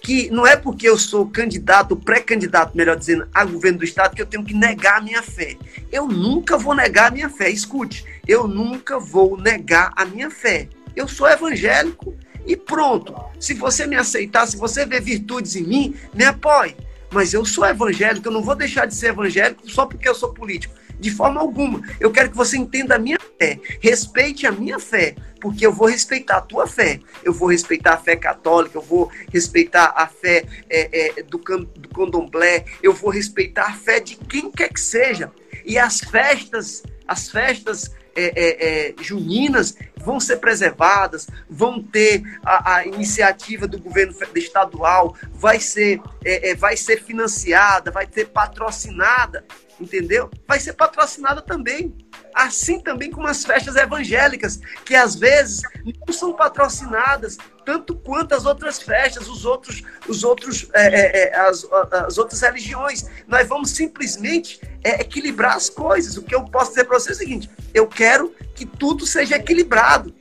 que 0.02 0.30
não 0.30 0.48
é 0.48 0.56
porque 0.56 0.88
eu 0.88 0.98
sou 0.98 1.30
candidato, 1.30 1.96
pré-candidato, 1.96 2.76
melhor 2.76 2.96
dizendo, 2.96 3.28
a 3.34 3.44
governo 3.44 3.80
do 3.80 3.84
estado 3.84 4.16
que 4.16 4.22
eu 4.22 4.26
tenho 4.26 4.46
que 4.46 4.54
negar 4.54 4.98
a 4.98 5.02
minha 5.02 5.22
fé. 5.22 5.58
Eu 5.92 6.08
nunca 6.08 6.58
vou 6.58 6.74
negar 6.74 7.08
a 7.08 7.12
minha 7.12 7.30
fé. 7.30 7.50
Escute, 7.50 8.06
eu 8.28 8.48
nunca 8.48 9.00
vou 9.00 9.38
negar 9.38 9.92
a 9.96 10.06
minha 10.06 10.30
fé. 10.30 10.70
Eu 10.96 11.08
sou 11.08 11.28
evangélico 11.28 12.16
e 12.46 12.56
pronto. 12.56 13.14
Se 13.40 13.54
você 13.54 13.86
me 13.86 13.96
aceitar, 13.96 14.48
se 14.48 14.58
você 14.58 14.86
ver 14.86 15.02
virtudes 15.02 15.56
em 15.56 15.64
mim, 15.64 15.96
me 16.14 16.24
apoie. 16.24 16.76
Mas 17.12 17.34
eu 17.34 17.44
sou 17.46 17.66
evangélico, 17.66 18.28
eu 18.28 18.32
não 18.32 18.42
vou 18.42 18.56
deixar 18.56 18.86
de 18.86 18.96
ser 18.96 19.08
evangélico 19.08 19.70
só 19.70 19.86
porque 19.86 20.08
eu 20.08 20.16
sou 20.16 20.34
político. 20.34 20.74
De 21.00 21.10
forma 21.10 21.40
alguma. 21.40 21.82
Eu 22.00 22.12
quero 22.12 22.30
que 22.30 22.36
você 22.36 22.58
entenda 22.58 22.96
a 22.96 23.00
minha 23.00 23.18
fé. 23.38 23.60
Respeite 23.80 24.46
a 24.46 24.52
minha 24.52 24.78
fé, 24.80 25.16
porque 25.40 25.66
eu 25.66 25.72
vou 25.72 25.88
respeitar 25.88 26.38
a 26.38 26.42
tua 26.42 26.68
fé. 26.68 27.00
Eu 27.24 27.34
vou 27.34 27.48
respeitar 27.48 27.94
a 27.94 27.98
fé 27.98 28.16
católica, 28.18 28.78
eu 28.78 28.82
vou 28.82 29.10
respeitar 29.32 29.94
a 29.96 30.08
fé 30.08 30.46
é, 30.70 31.20
é, 31.20 31.24
do, 31.24 31.38
do 31.38 31.90
candomblé, 31.90 32.66
eu 32.84 32.94
vou 32.94 33.10
respeitar 33.10 33.68
a 33.68 33.74
fé 33.74 34.02
de 34.02 34.16
quem 34.16 34.52
quer 34.52 34.74
que 34.74 34.82
seja. 34.82 35.32
E 35.66 35.78
as 35.78 36.02
festas, 36.02 36.84
as 37.08 37.30
festas 37.30 37.92
é, 38.16 38.34
é, 38.36 38.90
é, 38.90 38.94
juninas 39.02 39.76
vão 40.00 40.20
ser 40.20 40.38
preservadas, 40.38 41.28
vão 41.50 41.82
ter 41.82 42.24
a, 42.44 42.76
a, 42.76 42.86
iniciativa 42.86 43.68
do 43.68 43.80
governo 43.80 44.14
estadual, 44.36 45.16
vai 45.32 45.60
ser, 45.60 46.02
é, 46.24 46.52
é, 46.52 46.56
vai 46.56 46.76
ser 46.78 47.04
financiada, 47.04 47.92
vai 47.92 48.08
ser 48.12 48.26
patrocinada, 48.28 49.46
entendeu? 49.80 50.30
Vai 50.48 50.60
ser 50.60 50.74
patrocinada 50.74 51.42
também. 51.42 51.96
Assim 52.34 52.80
também 52.80 53.10
como 53.10 53.28
as 53.28 53.44
festas 53.44 53.76
evangélicas, 53.76 54.60
que 54.86 54.96
às 54.96 55.16
vezes 55.16 55.62
não 55.84 56.14
são 56.14 56.34
patrocinadas 56.34 57.38
tanto 57.66 57.96
quanto 57.96 58.34
as 58.34 58.46
outras 58.46 58.82
festas, 58.82 59.28
os 59.28 59.46
outros, 59.46 59.84
os 60.08 60.24
outros, 60.24 60.70
é, 60.74 60.88
é, 60.88 61.30
é 61.30 61.40
as, 61.40 61.68
as 61.92 62.18
outras 62.18 62.42
religiões. 62.42 63.06
Nós 63.28 63.48
vamos 63.48 63.72
simplesmente 63.72 64.60
é, 64.84 65.02
equilibrar 65.02 65.56
as 65.56 65.70
coisas. 65.70 66.18
O 66.18 66.24
que 66.24 66.34
eu 66.34 66.44
posso 66.46 66.72
dizer 66.72 66.86
para 66.86 67.00
você 67.00 67.10
é 67.10 67.14
o 67.14 67.18
seguinte: 67.18 67.50
eu 67.74 67.88
quero 67.88 68.34
que 68.56 68.66
tudo 68.66 69.06
seja 69.06 69.36
equilibrado. 69.36 70.14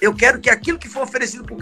Eu 0.00 0.14
quero 0.14 0.40
que 0.40 0.48
aquilo 0.48 0.78
que 0.78 0.88
for 0.88 1.02
oferecido 1.02 1.44
para 1.44 1.54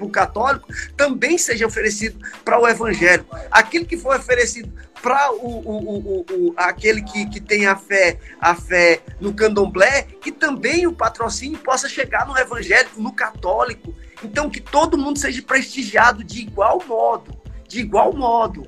o 0.00 0.10
católico 0.10 0.66
também 0.96 1.36
seja 1.36 1.66
oferecido 1.66 2.18
para 2.42 2.58
o 2.58 2.66
evangélico. 2.66 3.36
Aquilo 3.50 3.84
que 3.84 3.98
for 3.98 4.16
oferecido 4.16 4.72
para 5.04 5.34
o, 5.34 5.36
o, 5.36 5.98
o, 5.98 6.26
o, 6.30 6.54
aquele 6.56 7.02
que, 7.02 7.28
que 7.28 7.38
tem 7.38 7.66
a 7.66 7.76
fé, 7.76 8.18
a 8.40 8.54
fé 8.54 9.02
no 9.20 9.34
candomblé, 9.34 10.00
que 10.00 10.32
também 10.32 10.86
o 10.86 10.94
patrocínio 10.94 11.58
possa 11.58 11.90
chegar 11.90 12.26
no 12.26 12.38
evangélico, 12.38 13.02
no 13.02 13.12
católico. 13.12 13.94
Então, 14.22 14.48
que 14.48 14.62
todo 14.62 14.96
mundo 14.96 15.18
seja 15.18 15.42
prestigiado 15.42 16.24
de 16.24 16.40
igual 16.40 16.82
modo. 16.88 17.38
De 17.68 17.80
igual 17.80 18.14
modo. 18.14 18.66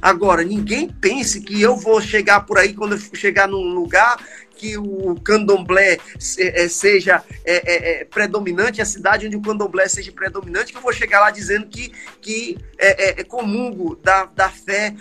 Agora, 0.00 0.42
ninguém 0.42 0.88
pense 0.88 1.42
que 1.42 1.60
eu 1.60 1.76
vou 1.76 2.00
chegar 2.00 2.46
por 2.46 2.56
aí, 2.56 2.72
quando 2.72 2.92
eu 2.92 2.98
chegar 3.14 3.46
num 3.46 3.74
lugar, 3.74 4.16
que 4.64 4.78
o 4.78 5.14
candomblé 5.16 5.98
é, 6.38 6.68
seja 6.68 7.22
é, 7.44 7.54
é, 7.54 8.00
é, 8.00 8.04
predominante, 8.06 8.80
a 8.80 8.86
cidade 8.86 9.26
onde 9.26 9.36
o 9.36 9.42
candomblé 9.42 9.86
seja 9.88 10.10
predominante, 10.10 10.72
que 10.72 10.78
eu 10.78 10.82
vou 10.82 10.92
chegar 10.92 11.20
lá 11.20 11.30
dizendo 11.30 11.66
que, 11.66 11.92
que 12.22 12.56
é, 12.78 13.20
é 13.20 13.24
comungo 13.24 13.94
da, 13.96 14.24
da 14.24 14.48
fé 14.48 14.94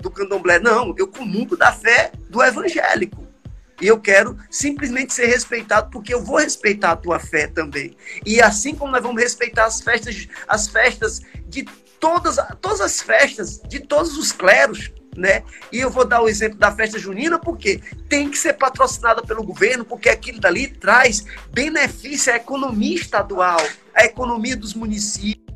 do 0.00 0.12
candomblé. 0.12 0.60
Não, 0.60 0.94
eu 0.96 1.08
comungo 1.08 1.56
da 1.56 1.72
fé 1.72 2.12
do 2.30 2.40
evangélico. 2.40 3.26
E 3.82 3.88
eu 3.88 4.00
quero 4.00 4.38
simplesmente 4.48 5.12
ser 5.12 5.26
respeitado, 5.26 5.90
porque 5.90 6.14
eu 6.14 6.22
vou 6.22 6.38
respeitar 6.38 6.92
a 6.92 6.96
tua 6.96 7.18
fé 7.18 7.48
também. 7.48 7.96
E 8.24 8.40
assim 8.40 8.76
como 8.76 8.92
nós 8.92 9.02
vamos 9.02 9.20
respeitar 9.20 9.64
as 9.64 9.80
festas, 9.80 10.28
as 10.46 10.68
festas 10.68 11.20
de 11.46 11.64
todas, 11.98 12.36
todas 12.60 12.80
as 12.80 13.00
festas 13.00 13.60
de 13.68 13.80
todos 13.80 14.16
os 14.16 14.30
cleros, 14.30 14.92
né? 15.16 15.42
E 15.72 15.78
eu 15.78 15.90
vou 15.90 16.04
dar 16.06 16.22
o 16.22 16.28
exemplo 16.28 16.58
da 16.58 16.74
festa 16.74 16.98
junina, 16.98 17.38
porque 17.38 17.80
tem 18.08 18.30
que 18.30 18.38
ser 18.38 18.54
patrocinada 18.54 19.22
pelo 19.22 19.42
governo, 19.42 19.84
porque 19.84 20.08
aquilo 20.08 20.40
dali 20.40 20.68
traz 20.68 21.24
benefício 21.52 22.32
à 22.32 22.36
economia 22.36 22.96
estadual, 22.96 23.60
à 23.94 24.04
economia 24.04 24.56
dos 24.56 24.74
municípios. 24.74 25.46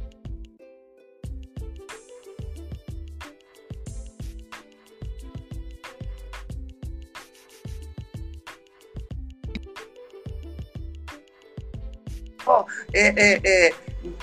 é, 12.93 13.09
é, 13.17 13.41
é, 13.45 13.75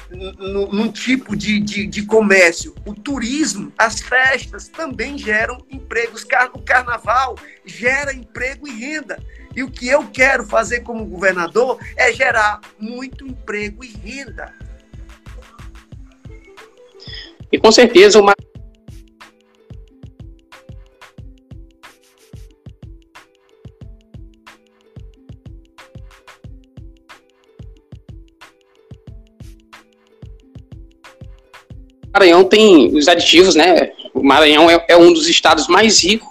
num 0.09 0.91
tipo 0.91 1.35
de, 1.35 1.59
de, 1.59 1.85
de, 1.85 2.05
comércio. 2.05 2.73
O 2.85 2.93
turismo, 2.93 3.71
as 3.77 4.01
festas 4.01 4.67
também 4.67 5.17
geram 5.17 5.63
empregos. 5.69 6.25
O 6.53 6.61
carnaval 6.61 7.35
gera 7.65 8.13
emprego 8.13 8.67
e 8.67 8.71
renda. 8.71 9.21
E 9.55 9.63
o 9.63 9.69
que 9.69 9.87
eu 9.87 10.07
quero 10.07 10.45
fazer 10.45 10.81
como 10.81 11.05
governador 11.05 11.79
é 11.95 12.11
gerar 12.11 12.61
muito 12.79 13.25
emprego 13.25 13.83
e 13.83 13.89
renda. 13.89 14.53
E 17.51 17.57
com 17.57 17.71
certeza 17.71 18.19
uma 18.19 18.33
Maranhão 32.37 32.43
tem 32.43 32.95
os 32.95 33.07
aditivos, 33.07 33.55
né? 33.55 33.91
O 34.13 34.23
Maranhão 34.23 34.69
é, 34.69 34.83
é, 34.89 34.97
um 34.97 35.11
dos 35.11 35.27
estados 35.27 35.67
mais 35.67 36.03
ricos 36.03 36.27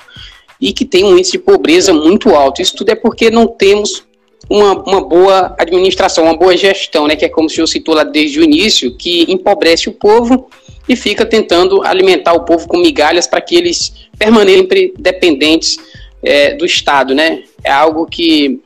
e 0.60 0.72
que 0.72 0.84
tem 0.84 1.04
um 1.04 1.16
índice 1.16 1.32
de 1.32 1.38
pobreza 1.38 1.92
muito 1.92 2.34
alto. 2.34 2.62
Isso 2.62 2.76
tudo 2.76 2.90
é 2.90 2.94
porque 2.94 3.30
não 3.30 3.46
temos 3.46 4.04
uma, 4.48 4.72
uma 4.84 5.00
boa 5.00 5.54
administração, 5.58 6.24
uma 6.24 6.36
boa 6.36 6.56
gestão, 6.56 7.06
né? 7.06 7.16
Que 7.16 7.24
é 7.24 7.28
como 7.28 7.46
o 7.46 7.50
senhor 7.50 7.66
citou 7.66 7.94
lá 7.94 8.04
desde 8.04 8.38
o 8.40 8.44
início, 8.44 8.96
que 8.96 9.30
empobrece 9.30 9.88
o 9.88 9.92
povo 9.92 10.48
e 10.88 10.94
fica 10.94 11.26
tentando 11.26 11.82
alimentar 11.82 12.32
o 12.32 12.44
povo 12.44 12.68
com 12.68 12.78
migalhas 12.78 13.26
para 13.26 13.40
que 13.40 13.56
eles 13.56 13.92
permaneçam 14.18 14.68
dependentes 14.98 15.76
é, 16.22 16.54
do 16.54 16.64
Estado, 16.64 17.14
né? 17.14 17.42
É 17.64 17.70
algo 17.70 18.06
que 18.06 18.60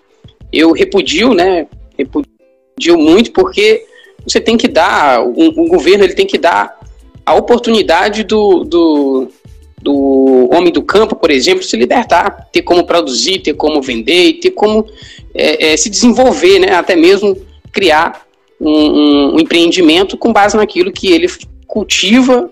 eu 0.53 0.73
repudio, 0.73 1.33
né? 1.33 1.67
Repudio 1.99 2.99
muito 2.99 3.33
porque 3.33 3.85
você 4.27 4.41
tem 4.41 4.57
que 4.57 4.69
dar, 4.69 5.23
o, 5.25 5.33
o 5.33 5.69
governo 5.69 6.05
ele 6.05 6.15
tem 6.15 6.27
que 6.27 6.39
dar 6.39 6.80
a 7.31 7.35
oportunidade 7.35 8.25
do, 8.25 8.65
do, 8.65 9.29
do 9.81 10.49
homem 10.53 10.73
do 10.73 10.83
campo, 10.83 11.15
por 11.15 11.31
exemplo, 11.31 11.63
se 11.63 11.77
libertar, 11.77 12.49
ter 12.53 12.63
como 12.63 12.85
produzir, 12.85 13.39
ter 13.39 13.55
como 13.55 13.81
vender, 13.81 14.41
ter 14.41 14.51
como 14.51 14.85
é, 15.33 15.73
é, 15.73 15.77
se 15.77 15.89
desenvolver, 15.89 16.59
né? 16.59 16.75
até 16.75 16.97
mesmo 16.97 17.37
criar 17.71 18.27
um, 18.61 18.69
um, 18.69 19.35
um, 19.35 19.41
empreendimento 19.41 20.17
com 20.19 20.33
base 20.33 20.57
naquilo 20.57 20.91
que 20.91 21.13
ele 21.13 21.29
cultiva, 21.69 22.51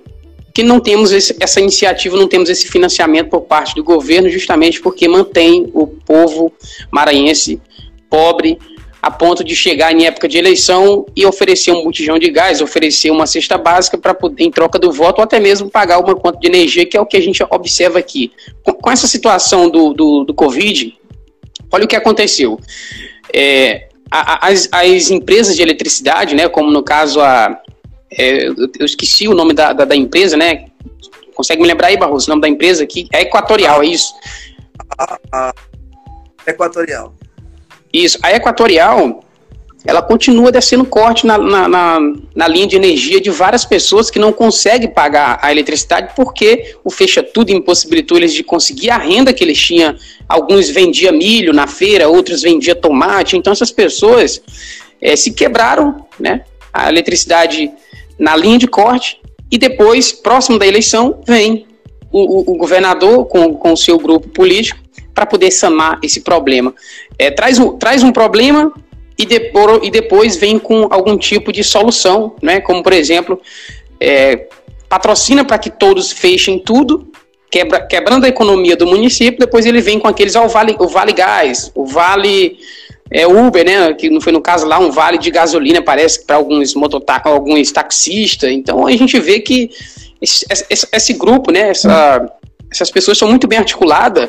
que 0.54 0.62
não 0.62 0.78
temos 0.78 1.10
esse, 1.10 1.36
essa 1.40 1.60
iniciativa, 1.60 2.16
não 2.16 2.28
temos 2.28 2.48
esse 2.48 2.68
financiamento 2.68 3.30
por 3.30 3.40
parte 3.42 3.74
do 3.74 3.82
governo, 3.82 4.30
justamente 4.30 4.80
porque 4.80 5.08
mantém 5.08 5.68
o 5.74 5.88
povo 5.88 6.52
maranhense 6.92 7.60
pobre, 8.08 8.58
a 9.08 9.10
ponto 9.10 9.42
de 9.42 9.56
chegar 9.56 9.90
em 9.90 10.04
época 10.04 10.28
de 10.28 10.36
eleição 10.36 11.06
e 11.16 11.24
oferecer 11.24 11.72
um 11.72 11.82
botijão 11.82 12.18
de 12.18 12.30
gás, 12.30 12.60
oferecer 12.60 13.10
uma 13.10 13.26
cesta 13.26 13.56
básica 13.56 13.96
para 13.96 14.14
em 14.36 14.50
troca 14.50 14.78
do 14.78 14.92
voto, 14.92 15.20
ou 15.20 15.24
até 15.24 15.40
mesmo 15.40 15.70
pagar 15.70 15.98
uma 15.98 16.14
conta 16.14 16.38
de 16.38 16.46
energia, 16.46 16.84
que 16.84 16.94
é 16.94 17.00
o 17.00 17.06
que 17.06 17.16
a 17.16 17.22
gente 17.22 17.42
observa 17.48 17.98
aqui. 17.98 18.30
Com, 18.62 18.74
com 18.74 18.90
essa 18.90 19.06
situação 19.06 19.70
do, 19.70 19.94
do, 19.94 20.24
do, 20.24 20.34
Covid, 20.34 20.94
olha 21.72 21.84
o 21.86 21.88
que 21.88 21.96
aconteceu. 21.96 22.60
É, 23.32 23.88
a, 24.10 24.46
as, 24.46 24.68
as, 24.70 25.10
empresas 25.10 25.56
de 25.56 25.62
eletricidade, 25.62 26.34
né, 26.34 26.46
como 26.46 26.70
no 26.70 26.82
caso 26.82 27.22
a. 27.22 27.58
É, 28.12 28.46
eu 28.46 28.84
esqueci 28.84 29.26
o 29.26 29.34
nome 29.34 29.54
da, 29.54 29.72
da, 29.72 29.86
da, 29.86 29.96
empresa, 29.96 30.36
né? 30.36 30.66
Consegue 31.34 31.62
me 31.62 31.68
lembrar 31.68 31.88
aí, 31.88 31.96
Barroso, 31.96 32.26
o 32.26 32.30
nome 32.30 32.42
da 32.42 32.48
empresa 32.48 32.84
aqui? 32.84 33.08
É 33.10 33.22
Equatorial, 33.22 33.82
é 33.82 33.86
isso? 33.86 34.12
A, 34.98 35.18
a 35.32 35.54
Equatorial. 36.46 37.17
Isso. 37.92 38.18
A 38.22 38.32
Equatorial, 38.32 39.24
ela 39.84 40.02
continua 40.02 40.52
descendo 40.52 40.84
corte 40.84 41.26
na, 41.26 41.38
na, 41.38 41.68
na, 41.68 41.98
na, 42.34 42.48
linha 42.48 42.66
de 42.66 42.76
energia 42.76 43.20
de 43.20 43.30
várias 43.30 43.64
pessoas 43.64 44.10
que 44.10 44.18
não 44.18 44.32
conseguem 44.32 44.90
pagar 44.90 45.38
a 45.40 45.50
eletricidade 45.50 46.12
porque 46.14 46.74
o 46.84 46.90
fecha 46.90 47.22
tudo 47.22 47.50
impossibilitou 47.50 48.18
eles 48.18 48.34
de 48.34 48.42
conseguir 48.42 48.90
a 48.90 48.98
renda 48.98 49.32
que 49.32 49.42
eles 49.42 49.58
tinham. 49.58 49.94
Alguns 50.28 50.68
vendiam 50.68 51.12
milho 51.12 51.52
na 51.52 51.66
feira, 51.66 52.08
outros 52.08 52.42
vendiam 52.42 52.76
tomate. 52.76 53.36
Então 53.36 53.52
essas 53.52 53.70
pessoas 53.70 54.42
é, 55.00 55.16
se 55.16 55.32
quebraram, 55.32 56.06
né? 56.18 56.42
A 56.72 56.88
eletricidade 56.88 57.70
na 58.18 58.36
linha 58.36 58.58
de 58.58 58.66
corte 58.66 59.20
e 59.50 59.56
depois, 59.56 60.12
próximo 60.12 60.58
da 60.58 60.66
eleição, 60.66 61.20
vem 61.26 61.66
o, 62.12 62.52
o, 62.52 62.54
o 62.54 62.58
governador 62.58 63.26
com, 63.26 63.54
com 63.54 63.72
o 63.72 63.76
seu 63.76 63.98
grupo 63.98 64.28
político 64.28 64.78
para 65.14 65.26
poder 65.26 65.50
sanar 65.50 65.98
esse 66.02 66.20
problema. 66.20 66.74
É, 67.18 67.30
traz, 67.30 67.58
um, 67.58 67.76
traz 67.76 68.02
um 68.02 68.12
problema 68.12 68.72
e, 69.18 69.26
depois, 69.26 69.80
e 69.82 69.90
depois 69.90 70.36
vem 70.36 70.58
com 70.58 70.86
algum 70.90 71.16
tipo 71.16 71.52
de 71.52 71.64
solução, 71.64 72.34
né? 72.40 72.60
como 72.60 72.82
por 72.82 72.92
exemplo, 72.92 73.40
é, 74.00 74.46
patrocina 74.88 75.44
para 75.44 75.58
que 75.58 75.70
todos 75.70 76.12
fechem 76.12 76.58
tudo, 76.58 77.10
quebra, 77.50 77.80
quebrando 77.80 78.24
a 78.24 78.28
economia 78.28 78.76
do 78.76 78.86
município, 78.86 79.40
depois 79.40 79.66
ele 79.66 79.80
vem 79.80 79.98
com 79.98 80.06
aqueles, 80.06 80.36
ó, 80.36 80.44
o, 80.44 80.48
vale, 80.48 80.76
o 80.78 80.86
Vale 80.86 81.12
Gás, 81.12 81.72
o 81.74 81.84
Vale 81.84 82.58
é, 83.10 83.26
Uber, 83.26 83.64
né? 83.64 83.92
Que 83.94 84.10
não 84.10 84.20
foi 84.20 84.32
no 84.32 84.40
caso 84.40 84.66
lá 84.66 84.78
um 84.78 84.90
vale 84.90 85.18
de 85.18 85.30
gasolina, 85.30 85.82
parece 85.82 86.24
para 86.24 86.36
alguns 86.36 86.74
mototáxis, 86.74 87.32
alguns 87.32 87.72
taxistas. 87.72 88.50
Então 88.50 88.86
a 88.86 88.92
gente 88.92 89.18
vê 89.18 89.40
que 89.40 89.70
esse, 90.20 90.44
esse, 90.70 90.86
esse 90.92 91.12
grupo, 91.14 91.50
né? 91.50 91.70
Essa, 91.70 92.30
essas 92.70 92.90
pessoas 92.90 93.16
são 93.16 93.28
muito 93.28 93.46
bem 93.48 93.58
articuladas 93.58 94.28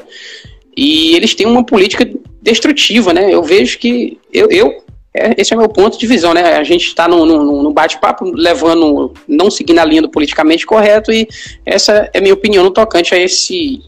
e 0.75 1.15
eles 1.15 1.35
têm 1.35 1.45
uma 1.45 1.63
política 1.63 2.09
destrutiva, 2.41 3.13
né? 3.13 3.33
Eu 3.33 3.43
vejo 3.43 3.77
que 3.77 4.17
eu, 4.31 4.49
eu 4.49 4.83
é, 5.13 5.33
esse 5.37 5.53
é 5.53 5.57
meu 5.57 5.67
ponto 5.67 5.97
de 5.97 6.05
visão, 6.05 6.33
né? 6.33 6.55
A 6.55 6.63
gente 6.63 6.85
está 6.85 7.07
no, 7.07 7.25
no, 7.25 7.63
no 7.63 7.73
bate-papo 7.73 8.25
levando, 8.25 9.13
não 9.27 9.49
seguindo 9.49 9.79
a 9.79 9.85
linha 9.85 10.03
do 10.03 10.09
politicamente 10.09 10.65
correto 10.65 11.11
e 11.11 11.27
essa 11.65 12.09
é 12.13 12.21
minha 12.21 12.33
opinião 12.33 12.63
no 12.63 12.71
tocante 12.71 13.13
a 13.13 13.17
esse 13.17 13.81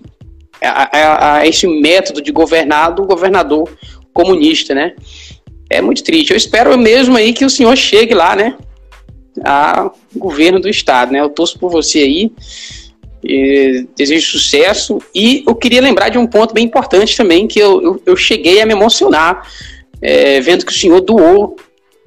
a, 0.62 0.97
a, 0.97 1.38
a 1.38 1.47
esse 1.47 1.68
método 1.68 2.22
de 2.22 2.32
governar 2.32 2.93
do 2.93 3.06
governador 3.06 3.70
comunista, 4.14 4.74
né? 4.74 4.93
É 5.70 5.82
muito 5.82 6.04
triste. 6.04 6.32
Eu 6.32 6.38
espero 6.38 6.78
mesmo 6.78 7.16
aí 7.16 7.34
que 7.34 7.45
o 7.45 7.49
senhor 7.49 7.76
chegue 7.78 8.14
lá, 8.14 8.36
né? 8.36 8.56
A 9.45 9.89
governo 10.16 10.60
do 10.60 10.68
estado, 10.68 11.14
né? 11.14 11.22
Eu 11.22 11.30
torço 11.30 11.58
por 11.58 11.72
você 11.72 11.99
aí. 11.99 12.32
E 13.24 13.88
desejo 13.95 14.32
sucesso. 14.32 14.99
E 15.13 15.43
eu 15.47 15.55
queria 15.55 15.82
lembrar 15.82 16.09
de 16.09 16.17
um 16.17 16.26
ponto 16.26 16.53
bem 16.53 16.65
importante 16.65 17.15
também, 17.15 17.47
que 17.47 17.59
eu, 17.59 17.82
eu, 17.82 18.01
eu 18.05 18.15
cheguei 18.15 18.61
a 18.61 18.65
me 18.65 18.74
emocionar 18.74 19.47
é, 20.01 20.41
vendo 20.41 20.65
que 20.65 20.72
o 20.72 20.76
senhor 20.76 20.99
doou 21.01 21.55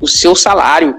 o 0.01 0.09
seu 0.09 0.35
salário. 0.35 0.97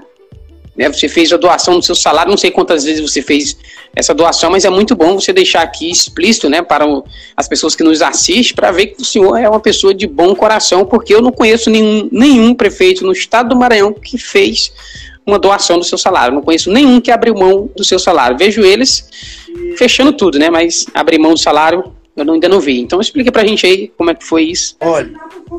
Né? 0.76 0.88
Você 0.88 1.08
fez 1.08 1.32
a 1.32 1.36
doação 1.36 1.78
do 1.78 1.84
seu 1.84 1.94
salário, 1.94 2.30
não 2.30 2.36
sei 2.36 2.50
quantas 2.50 2.84
vezes 2.84 3.00
você 3.00 3.22
fez 3.22 3.56
essa 3.94 4.12
doação, 4.12 4.50
mas 4.50 4.64
é 4.64 4.70
muito 4.70 4.94
bom 4.94 5.18
você 5.18 5.32
deixar 5.32 5.62
aqui 5.62 5.90
explícito 5.90 6.50
né, 6.50 6.60
para 6.60 6.86
o, 6.86 7.04
as 7.36 7.48
pessoas 7.48 7.74
que 7.74 7.82
nos 7.82 8.02
assistem, 8.02 8.54
para 8.54 8.70
ver 8.70 8.88
que 8.88 9.00
o 9.00 9.04
senhor 9.04 9.36
é 9.36 9.48
uma 9.48 9.60
pessoa 9.60 9.94
de 9.94 10.06
bom 10.06 10.34
coração, 10.34 10.84
porque 10.84 11.14
eu 11.14 11.22
não 11.22 11.32
conheço 11.32 11.70
nenhum, 11.70 12.08
nenhum 12.12 12.54
prefeito 12.54 13.04
no 13.04 13.12
estado 13.12 13.50
do 13.50 13.56
Maranhão 13.56 13.92
que 13.92 14.18
fez 14.18 14.70
uma 15.26 15.38
doação 15.38 15.78
do 15.78 15.84
seu 15.84 15.98
salário. 15.98 16.34
Não 16.34 16.42
conheço 16.42 16.70
nenhum 16.70 17.00
que 17.00 17.10
abriu 17.10 17.34
mão 17.34 17.68
do 17.76 17.84
seu 17.84 17.98
salário. 17.98 18.38
Vejo 18.38 18.62
eles 18.62 19.08
fechando 19.76 20.12
tudo, 20.12 20.38
né? 20.38 20.48
Mas 20.50 20.86
abrir 20.94 21.18
mão 21.18 21.34
do 21.34 21.38
salário 21.38 21.92
eu 22.16 22.32
ainda 22.32 22.48
não 22.48 22.60
vi. 22.60 22.80
Então 22.80 23.00
explica 23.00 23.30
pra 23.30 23.44
gente 23.44 23.66
aí 23.66 23.88
como 23.88 24.10
é 24.10 24.14
que 24.14 24.24
foi 24.24 24.44
isso. 24.44 24.76
Olha, 24.80 25.12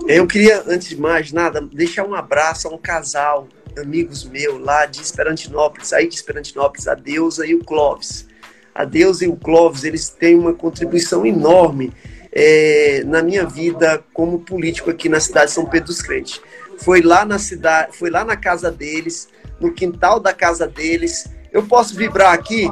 eu 0.08 0.26
queria, 0.26 0.64
antes 0.68 0.90
de 0.90 1.00
mais 1.00 1.32
nada, 1.32 1.62
deixar 1.62 2.04
um 2.04 2.16
abraço 2.16 2.68
a 2.68 2.72
um 2.72 2.78
casal, 2.78 3.48
amigos 3.78 4.24
meus 4.26 4.60
lá 4.60 4.86
de 4.86 5.02
Esperantinópolis, 5.02 5.94
aí 5.94 6.08
de 6.08 6.16
Esperantinópolis, 6.16 6.88
a 6.88 6.96
Deusa 6.96 7.46
e 7.46 7.54
o 7.54 7.64
Clóvis. 7.64 8.26
A 8.74 8.86
Deusa 8.86 9.26
e 9.26 9.28
o 9.28 9.36
Clóvis, 9.36 9.84
eles 9.84 10.10
têm 10.10 10.36
uma 10.36 10.54
contribuição 10.54 11.26
enorme 11.26 11.92
é, 12.32 13.04
na 13.06 13.22
minha 13.22 13.46
vida 13.46 14.04
como 14.14 14.40
político 14.40 14.90
aqui 14.90 15.10
na 15.10 15.20
cidade 15.20 15.48
de 15.48 15.54
São 15.54 15.66
Pedro 15.66 15.88
dos 15.88 16.02
Crentes. 16.02 16.42
Foi 16.80 17.02
lá 17.02 17.26
na 17.26 17.40
cidade, 17.40 17.96
foi 17.96 18.10
lá 18.10 18.24
na 18.24 18.36
casa 18.36 18.72
deles, 18.72 19.30
no 19.60 19.74
quintal 19.74 20.20
da 20.20 20.34
casa 20.34 20.68
deles. 20.68 21.30
Eu 21.52 21.64
posso 21.64 21.96
vibrar 21.96 22.34
aqui? 22.34 22.72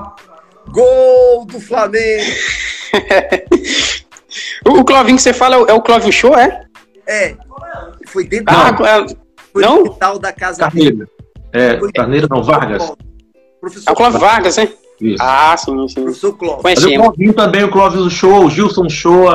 Gol 0.69 1.45
do 1.45 1.59
Flamengo! 1.59 2.31
o 4.65 4.83
Clovinho 4.83 5.17
que 5.17 5.21
você 5.21 5.33
fala 5.33 5.55
é 5.69 5.73
o 5.73 5.81
Clovin 5.81 6.11
Show, 6.11 6.35
é? 6.35 6.65
É. 7.07 7.35
Foi 8.07 8.25
dentro 8.25 8.53
ah, 8.55 8.71
da, 8.71 9.05
foi 9.51 9.61
não? 9.61 9.83
no 9.83 9.91
quintal 9.91 10.19
da 10.19 10.33
casa 10.33 10.59
Carneiro. 10.59 10.97
dele. 10.97 11.09
É, 11.53 11.79
foi 11.79 11.91
Carneiro 11.91 12.27
não, 12.29 12.43
Vargas. 12.43 12.91
Professor 13.61 13.89
é 13.89 13.93
o 13.93 13.95
Clóvis 13.95 14.19
Vargas, 14.19 14.57
hein? 14.57 14.73
Isso. 14.99 15.23
Ah, 15.23 15.55
sim, 15.57 15.87
sim. 15.87 16.03
Professor 16.03 16.37
Clóvis. 16.37 16.63
Mas 16.63 17.33
também, 17.35 17.63
o 17.63 17.71
Clóvis 17.71 18.11
Show, 18.13 18.45
o 18.45 18.49
Gilson 18.49 18.89
Show, 18.89 19.27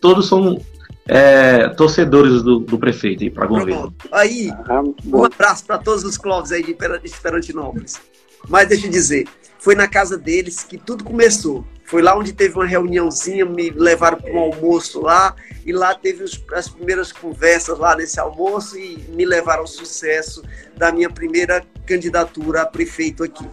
todos 0.00 0.28
são 0.28 0.58
é, 1.06 1.68
torcedores 1.70 2.42
do, 2.42 2.60
do 2.60 2.78
prefeito 2.78 3.24
aí 3.24 3.30
para 3.30 3.46
governo. 3.46 3.94
Aí, 4.10 4.50
ah, 4.68 4.82
um 5.04 5.24
abraço 5.24 5.64
para 5.64 5.78
todos 5.78 6.04
os 6.04 6.16
Clóvis 6.16 6.52
aí 6.52 6.62
de 6.62 6.76
Esperantinópolis. 7.04 8.00
Mas 8.48 8.68
deixa 8.68 8.86
eu 8.86 8.90
dizer, 8.90 9.26
foi 9.58 9.74
na 9.74 9.86
casa 9.86 10.16
deles 10.18 10.62
que 10.62 10.76
tudo 10.76 11.04
começou. 11.04 11.64
Foi 11.84 12.02
lá 12.02 12.16
onde 12.16 12.32
teve 12.32 12.54
uma 12.54 12.66
reuniãozinha, 12.66 13.44
me 13.44 13.70
levaram 13.70 14.18
para 14.18 14.32
um 14.32 14.38
almoço 14.38 15.00
lá, 15.00 15.36
e 15.64 15.72
lá 15.72 15.94
teve 15.94 16.24
os, 16.24 16.42
as 16.54 16.68
primeiras 16.68 17.12
conversas 17.12 17.78
lá 17.78 17.94
nesse 17.94 18.18
almoço 18.18 18.78
e 18.78 18.96
me 19.10 19.24
levaram 19.24 19.60
ao 19.60 19.66
sucesso 19.66 20.42
da 20.76 20.90
minha 20.90 21.10
primeira 21.10 21.62
candidatura 21.86 22.62
a 22.62 22.66
prefeito 22.66 23.22
aqui. 23.22 23.46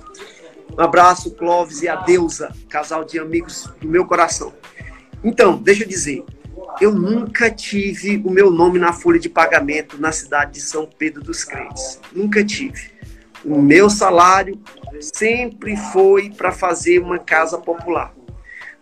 Um 0.78 0.82
abraço, 0.82 1.32
Clóvis 1.32 1.82
e 1.82 1.88
a 1.88 1.98
Deusa, 1.98 2.56
casal 2.70 3.04
de 3.04 3.20
amigos 3.20 3.70
do 3.82 3.88
meu 3.88 4.06
coração. 4.06 4.54
Então, 5.24 5.58
deixa 5.58 5.84
eu 5.84 5.88
dizer, 5.88 6.24
eu 6.80 6.94
nunca 6.94 7.52
tive 7.52 8.22
o 8.26 8.32
meu 8.32 8.50
nome 8.50 8.80
na 8.80 8.94
folha 8.94 9.20
de 9.20 9.28
pagamento 9.28 10.00
na 10.00 10.12
cidade 10.12 10.54
de 10.54 10.62
São 10.62 10.86
Pedro 10.86 11.22
dos 11.22 11.44
Crentes. 11.44 12.00
Nunca 12.14 12.44
tive. 12.44 12.92
O 13.44 13.62
meu 13.62 13.90
salário 13.90 14.60
sempre 15.02 15.76
foi 15.92 16.30
para 16.30 16.52
fazer 16.52 17.00
uma 17.00 17.20
casa 17.20 17.58
popular. 17.58 18.14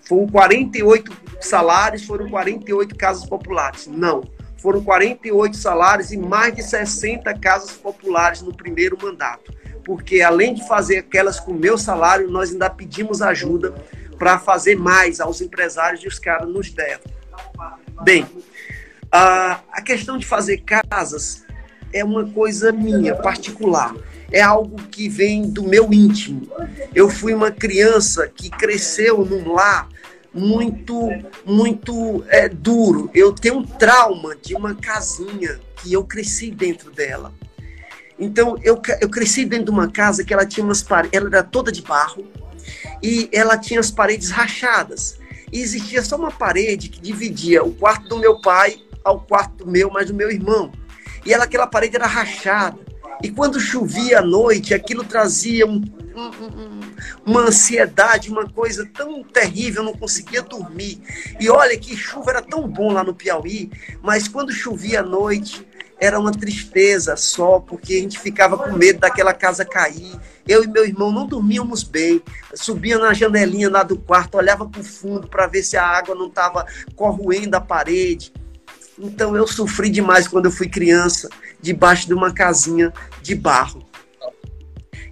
Foram 0.02 0.28
48 0.28 1.12
salários, 1.42 2.04
foram 2.04 2.30
48 2.30 2.96
casas 2.96 3.26
populares. 3.26 3.88
Não. 3.88 4.24
Foram 4.58 4.84
48 4.84 5.58
salários 5.58 6.12
e 6.12 6.18
mais 6.18 6.56
de 6.56 6.64
60 6.64 7.34
casas 7.40 7.72
populares 7.72 8.42
no 8.42 8.56
primeiro 8.56 8.98
mandato. 9.02 9.52
Porque 9.84 10.22
além 10.22 10.54
de 10.54 10.68
fazer 10.68 10.98
aquelas 10.98 11.40
com 11.40 11.54
meu 11.54 11.78
salário, 11.78 12.30
nós 12.30 12.52
ainda 12.52 12.70
pedimos 12.70 13.22
ajuda 13.22 13.74
para 14.18 14.38
fazer 14.38 14.76
mais 14.76 15.20
aos 15.20 15.42
empresários 15.42 16.04
e 16.04 16.08
os 16.08 16.20
caras 16.20 16.48
nos 16.48 16.72
deram. 16.72 17.17
Bem, 18.04 18.26
a 19.12 19.82
questão 19.84 20.18
de 20.18 20.26
fazer 20.26 20.64
casas 20.64 21.46
é 21.94 22.04
uma 22.04 22.26
coisa 22.26 22.72
minha, 22.72 23.16
particular 23.16 23.94
é 24.32 24.42
algo 24.42 24.82
que 24.84 25.08
vem 25.08 25.50
do 25.50 25.64
meu 25.64 25.92
íntimo. 25.92 26.48
Eu 26.94 27.10
fui 27.10 27.34
uma 27.34 27.52
criança 27.52 28.28
que 28.28 28.50
cresceu 28.50 29.26
num 29.26 29.54
lar 29.54 29.88
muito, 30.34 31.10
muito 31.46 32.24
é, 32.28 32.50
duro. 32.50 33.10
Eu 33.14 33.34
tenho 33.34 33.60
um 33.60 33.64
trauma 33.64 34.36
de 34.36 34.56
uma 34.56 34.76
casinha 34.76 35.60
que 35.78 35.94
eu 35.94 36.04
cresci 36.04 36.52
dentro 36.52 36.92
dela. 36.92 37.34
Então, 38.20 38.58
eu, 38.64 38.82
eu 39.00 39.10
cresci 39.10 39.46
dentro 39.46 39.66
de 39.66 39.72
uma 39.72 39.90
casa 39.90 40.24
que 40.24 40.34
ela 40.34 40.46
tinha 40.46 40.64
umas 40.64 40.82
paredes, 40.82 41.18
ela 41.18 41.28
era 41.28 41.44
toda 41.44 41.72
de 41.72 41.84
barro 41.84 42.26
e 43.02 43.30
ela 43.32 43.58
tinha 43.58 43.80
as 43.80 43.92
paredes 43.92 44.32
rachadas. 44.32 45.20
E 45.52 45.62
existia 45.62 46.04
só 46.04 46.16
uma 46.16 46.32
parede 46.32 46.90
que 46.90 47.00
dividia 47.00 47.64
o 47.64 47.74
quarto 47.74 48.10
do 48.10 48.18
meu 48.18 48.40
pai 48.42 48.82
ao 49.04 49.22
quarto 49.22 49.66
meu, 49.66 49.90
mais 49.90 50.08
do 50.08 50.14
meu 50.14 50.30
irmão. 50.30 50.72
E 51.26 51.34
ela, 51.34 51.46
aquela 51.46 51.68
parede 51.68 51.96
era 51.96 52.08
rachada. 52.08 52.78
E 53.22 53.30
quando 53.30 53.60
chovia 53.60 54.20
à 54.20 54.22
noite, 54.22 54.74
aquilo 54.74 55.04
trazia 55.04 55.66
um, 55.66 55.82
um, 56.16 56.80
uma 57.26 57.42
ansiedade, 57.42 58.30
uma 58.30 58.48
coisa 58.48 58.86
tão 58.86 59.24
terrível, 59.24 59.82
eu 59.82 59.86
não 59.86 59.94
conseguia 59.94 60.42
dormir. 60.42 61.02
E 61.40 61.50
olha 61.50 61.78
que 61.78 61.98
chuva 61.98 62.32
era 62.32 62.42
tão 62.42 62.68
bom 62.68 62.92
lá 62.92 63.04
no 63.04 63.14
Piauí, 63.14 63.72
mas 64.02 64.28
quando 64.28 64.52
chovia 64.52 65.02
à 65.02 65.04
noite, 65.04 65.67
era 66.00 66.20
uma 66.20 66.32
tristeza 66.32 67.16
só, 67.16 67.60
porque 67.60 67.94
a 67.94 68.00
gente 68.00 68.20
ficava 68.20 68.58
com 68.58 68.72
medo 68.72 69.00
daquela 69.00 69.34
casa 69.34 69.66
cair. 69.66 70.20
Eu 70.48 70.64
e 70.64 70.68
meu 70.68 70.86
irmão 70.86 71.12
não 71.12 71.26
dormíamos 71.26 71.84
bem. 71.84 72.22
Subia 72.54 72.98
na 72.98 73.14
janelinha 73.14 73.70
lá 73.70 73.84
do 73.84 73.98
quarto, 73.98 74.38
olhava 74.38 74.68
para 74.68 74.82
o 74.82 74.84
fundo 74.84 75.28
para 75.28 75.48
ver 75.48 75.64
se 75.64 75.76
a 75.76 75.86
água 75.86 76.14
não 76.14 76.28
estava 76.28 76.66
corroendo 76.96 77.58
a 77.58 77.62
parede. 77.62 78.32
Então 78.98 79.36
eu 79.36 79.48
sofri 79.48 79.90
demais 79.90 80.28
quando 80.28 80.46
eu 80.46 80.52
fui 80.52 80.70
criança, 80.70 81.30
debaixo 81.60 82.08
de 82.08 82.14
uma 82.14 82.32
casinha 82.32 82.94
de 83.22 83.36
barro. 83.36 83.86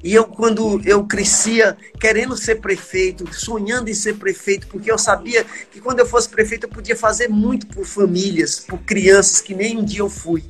E 0.03 0.13
eu, 0.13 0.23
quando 0.23 0.79
eu 0.85 1.03
crescia 1.03 1.75
querendo 1.99 2.37
ser 2.37 2.61
prefeito, 2.61 3.27
sonhando 3.33 3.89
em 3.89 3.93
ser 3.93 4.13
prefeito, 4.17 4.67
porque 4.67 4.91
eu 4.91 4.99
sabia 4.99 5.43
que 5.71 5.81
quando 5.81 5.99
eu 5.99 6.05
fosse 6.05 6.29
prefeito 6.29 6.65
eu 6.67 6.69
podia 6.69 6.95
fazer 6.95 7.27
muito 7.27 7.65
por 7.65 7.85
famílias, 7.85 8.59
por 8.59 8.77
crianças, 8.81 9.41
que 9.41 9.55
nem 9.55 9.77
um 9.77 9.83
dia 9.83 10.01
eu 10.01 10.09
fui. 10.09 10.43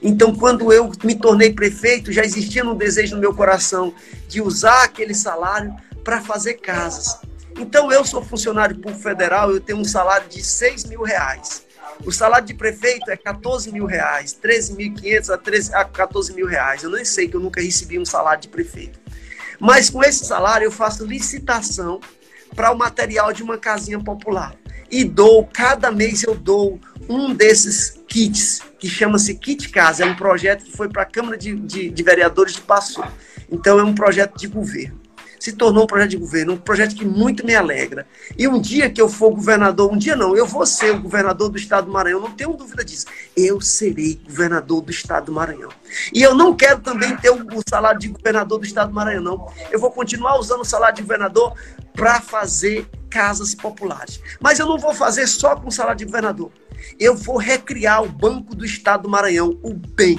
Então, 0.00 0.34
quando 0.34 0.72
eu 0.72 0.90
me 1.02 1.14
tornei 1.14 1.52
prefeito, 1.52 2.12
já 2.12 2.24
existia 2.24 2.64
um 2.64 2.76
desejo 2.76 3.16
no 3.16 3.20
meu 3.20 3.34
coração 3.34 3.92
de 4.28 4.40
usar 4.40 4.84
aquele 4.84 5.14
salário 5.14 5.74
para 6.04 6.20
fazer 6.20 6.54
casas. 6.54 7.18
Então, 7.58 7.90
eu 7.90 8.04
sou 8.04 8.22
funcionário 8.22 8.76
público 8.76 9.00
federal, 9.00 9.50
eu 9.50 9.60
tenho 9.60 9.78
um 9.78 9.84
salário 9.84 10.28
de 10.28 10.42
6 10.42 10.84
mil 10.84 11.02
reais. 11.02 11.66
O 12.04 12.12
salário 12.12 12.46
de 12.46 12.54
prefeito 12.54 13.10
é 13.10 13.16
14 13.16 13.72
mil 13.72 13.84
reais, 13.84 14.36
13.500 14.40 15.72
a, 15.74 15.80
a 15.80 15.84
14 15.84 16.32
mil 16.32 16.46
reais. 16.46 16.84
Eu 16.84 16.90
nem 16.90 17.04
sei 17.04 17.28
que 17.28 17.34
eu 17.34 17.40
nunca 17.40 17.60
recebi 17.60 17.98
um 17.98 18.04
salário 18.04 18.42
de 18.42 18.48
prefeito. 18.48 19.00
Mas 19.58 19.90
com 19.90 20.02
esse 20.04 20.24
salário 20.24 20.64
eu 20.64 20.70
faço 20.70 21.04
licitação 21.04 22.00
para 22.54 22.70
o 22.70 22.78
material 22.78 23.32
de 23.32 23.42
uma 23.42 23.58
casinha 23.58 23.98
popular. 23.98 24.54
E 24.90 25.04
dou, 25.04 25.48
cada 25.52 25.90
mês 25.90 26.22
eu 26.22 26.34
dou 26.34 26.80
um 27.08 27.34
desses 27.34 28.00
kits, 28.08 28.60
que 28.78 28.88
chama-se 28.88 29.34
Kit 29.34 29.68
Casa. 29.70 30.04
É 30.04 30.06
um 30.06 30.16
projeto 30.16 30.64
que 30.64 30.76
foi 30.76 30.88
para 30.88 31.02
a 31.02 31.06
Câmara 31.06 31.36
de, 31.36 31.54
de, 31.54 31.90
de 31.90 32.02
Vereadores 32.02 32.54
de 32.54 32.60
Passo. 32.62 33.02
Então 33.50 33.78
é 33.78 33.82
um 33.82 33.94
projeto 33.94 34.38
de 34.38 34.46
governo 34.46 35.07
se 35.38 35.52
tornou 35.52 35.84
um 35.84 35.86
projeto 35.86 36.10
de 36.10 36.16
governo, 36.16 36.54
um 36.54 36.56
projeto 36.56 36.94
que 36.94 37.04
muito 37.04 37.44
me 37.44 37.54
alegra. 37.54 38.06
E 38.36 38.46
um 38.48 38.60
dia 38.60 38.90
que 38.90 39.00
eu 39.00 39.08
for 39.08 39.30
governador, 39.30 39.92
um 39.92 39.96
dia 39.96 40.16
não, 40.16 40.36
eu 40.36 40.46
vou 40.46 40.66
ser 40.66 40.92
o 40.92 41.00
governador 41.00 41.48
do 41.48 41.58
estado 41.58 41.86
do 41.86 41.92
Maranhão, 41.92 42.20
não 42.20 42.32
tenho 42.32 42.52
dúvida 42.54 42.84
disso. 42.84 43.06
Eu 43.36 43.60
serei 43.60 44.20
governador 44.24 44.82
do 44.82 44.90
estado 44.90 45.26
do 45.26 45.32
Maranhão. 45.32 45.70
E 46.12 46.22
eu 46.22 46.34
não 46.34 46.54
quero 46.54 46.80
também 46.80 47.16
ter 47.16 47.30
o 47.30 47.62
salário 47.68 48.00
de 48.00 48.08
governador 48.08 48.58
do 48.58 48.66
estado 48.66 48.88
do 48.88 48.94
Maranhão, 48.94 49.22
não. 49.22 49.52
Eu 49.70 49.78
vou 49.78 49.90
continuar 49.90 50.38
usando 50.38 50.60
o 50.60 50.64
salário 50.64 50.96
de 50.96 51.02
governador 51.02 51.54
para 51.94 52.20
fazer 52.20 52.88
casas 53.10 53.54
populares. 53.54 54.20
Mas 54.40 54.58
eu 54.58 54.66
não 54.66 54.78
vou 54.78 54.94
fazer 54.94 55.26
só 55.26 55.56
com 55.56 55.68
o 55.68 55.72
salário 55.72 55.98
de 55.98 56.04
governador. 56.04 56.50
Eu 56.98 57.16
vou 57.16 57.36
recriar 57.36 58.02
o 58.02 58.08
Banco 58.08 58.54
do 58.54 58.64
Estado 58.64 59.02
do 59.02 59.08
Maranhão, 59.08 59.58
o 59.62 59.74
BEM. 59.74 60.18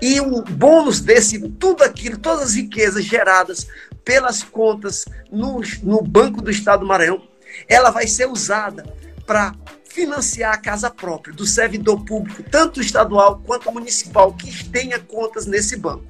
E 0.00 0.20
o 0.20 0.42
bônus 0.42 1.00
desse, 1.00 1.38
tudo 1.50 1.82
aquilo, 1.82 2.18
todas 2.18 2.50
as 2.50 2.54
riquezas 2.54 3.04
geradas 3.04 3.66
pelas 4.04 4.42
contas 4.42 5.04
no, 5.30 5.60
no 5.82 6.02
Banco 6.02 6.40
do 6.40 6.50
Estado 6.50 6.80
do 6.80 6.86
Maranhão, 6.86 7.22
ela 7.68 7.90
vai 7.90 8.06
ser 8.06 8.26
usada 8.26 8.84
para 9.26 9.54
financiar 9.96 10.52
a 10.52 10.58
casa 10.58 10.90
própria 10.90 11.32
do 11.32 11.46
servidor 11.46 12.04
público, 12.04 12.42
tanto 12.42 12.82
estadual 12.82 13.40
quanto 13.46 13.72
municipal, 13.72 14.32
que 14.34 14.68
tenha 14.68 14.98
contas 14.98 15.46
nesse 15.46 15.74
banco. 15.76 16.04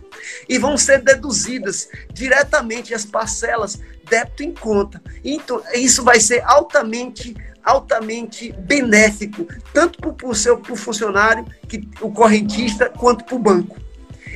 E 0.49 0.59
vão 0.59 0.77
ser 0.77 1.03
deduzidas 1.03 1.89
diretamente 2.13 2.93
as 2.93 3.05
parcelas 3.05 3.79
débito 4.09 4.43
em 4.43 4.53
conta. 4.53 5.01
Então, 5.25 5.63
isso 5.73 6.03
vai 6.03 6.19
ser 6.19 6.43
altamente 6.45 7.37
altamente 7.67 8.53
benéfico, 8.53 9.45
tanto 9.75 10.13
para 10.13 10.29
o 10.29 10.35
seu 10.35 10.63
funcionário, 10.77 11.45
que, 11.69 11.87
o 12.01 12.13
correntista, 12.13 12.89
quanto 12.89 13.25
para 13.25 13.35
o 13.35 13.39
banco. 13.41 13.77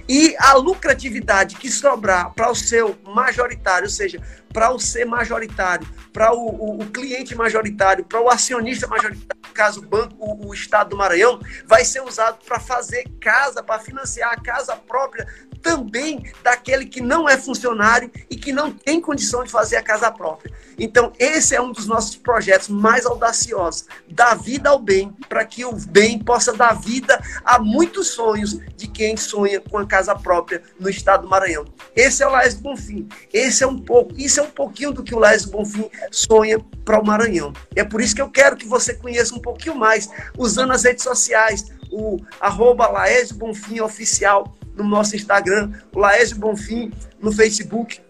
E 0.08 0.34
a 0.40 0.54
lucratividade 0.54 1.54
que 1.54 1.70
sobrar 1.70 2.34
para 2.34 2.50
o 2.50 2.54
seu 2.54 2.98
majoritário, 3.04 3.84
ou 3.84 3.90
seja, 3.90 4.20
para 4.52 4.72
o 4.72 4.80
ser 4.80 5.04
majoritário, 5.04 5.86
para 6.12 6.32
o, 6.34 6.48
o, 6.48 6.82
o, 6.82 6.86
cliente 6.86 7.36
majoritário, 7.36 8.04
para 8.04 8.20
o 8.20 8.28
acionista 8.28 8.88
majoritário, 8.88 9.40
no 9.46 9.54
caso 9.54 9.78
o 9.78 9.86
banco, 9.86 10.16
o, 10.18 10.48
o 10.48 10.52
Estado 10.52 10.90
do 10.90 10.96
Maranhão, 10.96 11.38
vai 11.64 11.84
ser 11.84 12.02
usado 12.02 12.38
para 12.44 12.58
fazer 12.58 13.04
casa, 13.20 13.62
para 13.62 13.78
financiar 13.78 14.32
a 14.32 14.40
casa 14.40 14.74
própria 14.74 15.24
também 15.62 16.24
daquele 16.42 16.86
que 16.86 17.00
não 17.00 17.28
é 17.28 17.36
funcionário 17.36 18.10
e 18.28 18.36
que 18.36 18.52
não 18.52 18.72
tem 18.72 19.00
condição 19.00 19.44
de 19.44 19.50
fazer 19.50 19.76
a 19.76 19.82
casa 19.82 20.10
própria. 20.10 20.52
Então, 20.78 21.12
esse 21.18 21.54
é 21.54 21.60
um 21.60 21.72
dos 21.72 21.86
nossos 21.86 22.16
projetos 22.16 22.68
mais 22.68 23.04
audaciosos, 23.04 23.86
dar 24.08 24.34
vida 24.34 24.70
ao 24.70 24.78
bem, 24.78 25.14
para 25.28 25.44
que 25.44 25.64
o 25.64 25.72
bem 25.72 26.18
possa 26.18 26.52
dar 26.54 26.72
vida 26.72 27.22
a 27.44 27.58
muitos 27.58 28.08
sonhos 28.08 28.58
de 28.76 28.86
quem 28.86 29.16
sonha 29.16 29.60
com 29.60 29.76
a 29.76 29.86
casa 29.86 30.14
própria 30.14 30.62
no 30.78 30.88
estado 30.88 31.22
do 31.22 31.28
Maranhão. 31.28 31.66
Esse 31.94 32.22
é 32.22 32.26
o 32.26 32.30
Laes 32.30 32.54
Bonfim. 32.54 33.06
Esse 33.32 33.62
é 33.62 33.66
um 33.66 33.78
pouco, 33.78 34.14
isso 34.16 34.40
é 34.40 34.42
um 34.42 34.50
pouquinho 34.50 34.92
do 34.92 35.02
que 35.02 35.14
o 35.14 35.18
Laes 35.18 35.44
Bonfim 35.44 35.90
sonha 36.10 36.58
para 36.84 36.98
o 36.98 37.04
Maranhão. 37.04 37.52
É 37.76 37.84
por 37.84 38.00
isso 38.00 38.14
que 38.14 38.22
eu 38.22 38.30
quero 38.30 38.56
que 38.56 38.66
você 38.66 38.94
conheça 38.94 39.34
um 39.34 39.40
pouquinho 39.40 39.74
mais, 39.74 40.08
usando 40.38 40.72
as 40.72 40.84
redes 40.84 41.04
sociais, 41.04 41.66
o 41.90 42.18
arroba 42.40 42.88
Laes 42.88 43.32
Bonfim 43.32 43.80
Oficial 43.80 44.56
no 44.74 44.84
nosso 44.84 45.16
Instagram, 45.16 45.72
o 45.94 45.98
Laésio 45.98 46.36
Bonfim 46.36 46.92
no 47.20 47.32
Facebook. 47.32 48.00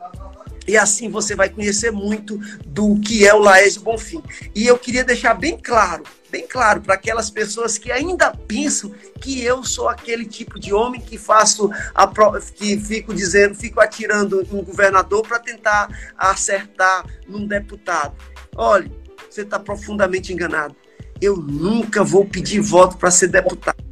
E 0.67 0.77
assim 0.77 1.09
você 1.09 1.35
vai 1.35 1.49
conhecer 1.49 1.91
muito 1.91 2.39
do 2.67 2.99
que 3.01 3.27
é 3.27 3.35
o 3.35 3.39
Laésio 3.41 3.83
Bonfim. 3.83 4.23
E 4.55 4.67
eu 4.67 4.79
queria 4.79 5.03
deixar 5.03 5.35
bem 5.35 5.59
claro, 5.59 6.05
bem 6.31 6.47
claro 6.47 6.81
para 6.81 6.95
aquelas 6.95 7.29
pessoas 7.29 7.77
que 7.77 7.91
ainda 7.91 8.31
pensam 8.31 8.95
que 9.21 9.43
eu 9.43 9.65
sou 9.65 9.89
aquele 9.89 10.25
tipo 10.25 10.61
de 10.61 10.73
homem 10.73 11.01
que 11.01 11.19
faço 11.19 11.71
a 11.95 12.07
que 12.55 12.79
fico 12.79 13.13
dizendo, 13.13 13.55
fico 13.55 13.81
atirando 13.81 14.47
um 14.53 14.63
governador 14.63 15.27
para 15.27 15.39
tentar 15.39 15.89
acertar 16.17 17.05
num 17.27 17.47
deputado. 17.47 18.15
Olha, 18.55 18.91
você 19.29 19.43
está 19.43 19.59
profundamente 19.59 20.33
enganado. 20.33 20.77
Eu 21.21 21.37
nunca 21.37 22.03
vou 22.03 22.25
pedir 22.25 22.61
voto 22.61 22.97
para 22.97 23.11
ser 23.11 23.29
deputado. 23.29 23.83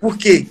Por 0.00 0.16
quê? 0.16 0.46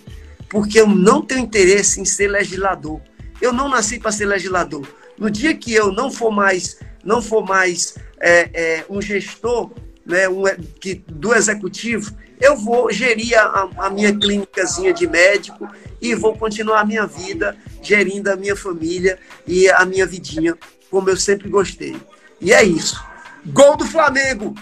Porque 0.54 0.80
eu 0.80 0.88
não 0.88 1.20
tenho 1.20 1.42
interesse 1.42 2.00
em 2.00 2.06
ser 2.06 2.28
legislador. 2.28 3.02
Eu 3.42 3.52
não 3.52 3.68
nasci 3.68 4.00
para 4.00 4.12
ser 4.12 4.28
legislador. 4.28 4.88
No 5.18 5.28
dia 5.28 5.56
que 5.56 5.74
eu 5.74 5.92
não 5.92 6.12
for 6.12 6.30
mais, 6.30 6.78
não 7.04 7.24
for 7.24 7.44
mais 7.44 7.96
é, 8.20 8.50
é, 8.54 8.86
um 8.88 9.02
gestor 9.02 9.72
né, 10.06 10.30
um, 10.30 10.44
que, 10.80 10.94
do 11.08 11.34
executivo, 11.34 12.16
eu 12.40 12.56
vou 12.56 12.92
gerir 12.92 13.36
a, 13.36 13.68
a 13.78 13.90
minha 13.90 14.16
clínicazinha 14.16 14.94
de 14.94 15.08
médico 15.08 15.68
e 16.00 16.14
vou 16.14 16.38
continuar 16.38 16.82
a 16.82 16.86
minha 16.86 17.08
vida 17.08 17.58
gerindo 17.82 18.30
a 18.30 18.36
minha 18.36 18.56
família 18.56 19.18
e 19.48 19.68
a 19.70 19.84
minha 19.86 20.06
vidinha, 20.06 20.56
como 20.92 21.10
eu 21.10 21.18
sempre 21.18 21.50
gostei. 21.50 21.96
E 22.40 22.54
é 22.54 22.64
isso. 22.64 23.04
Gol 23.48 23.76
do 23.76 23.88
Flamengo! 23.88 24.54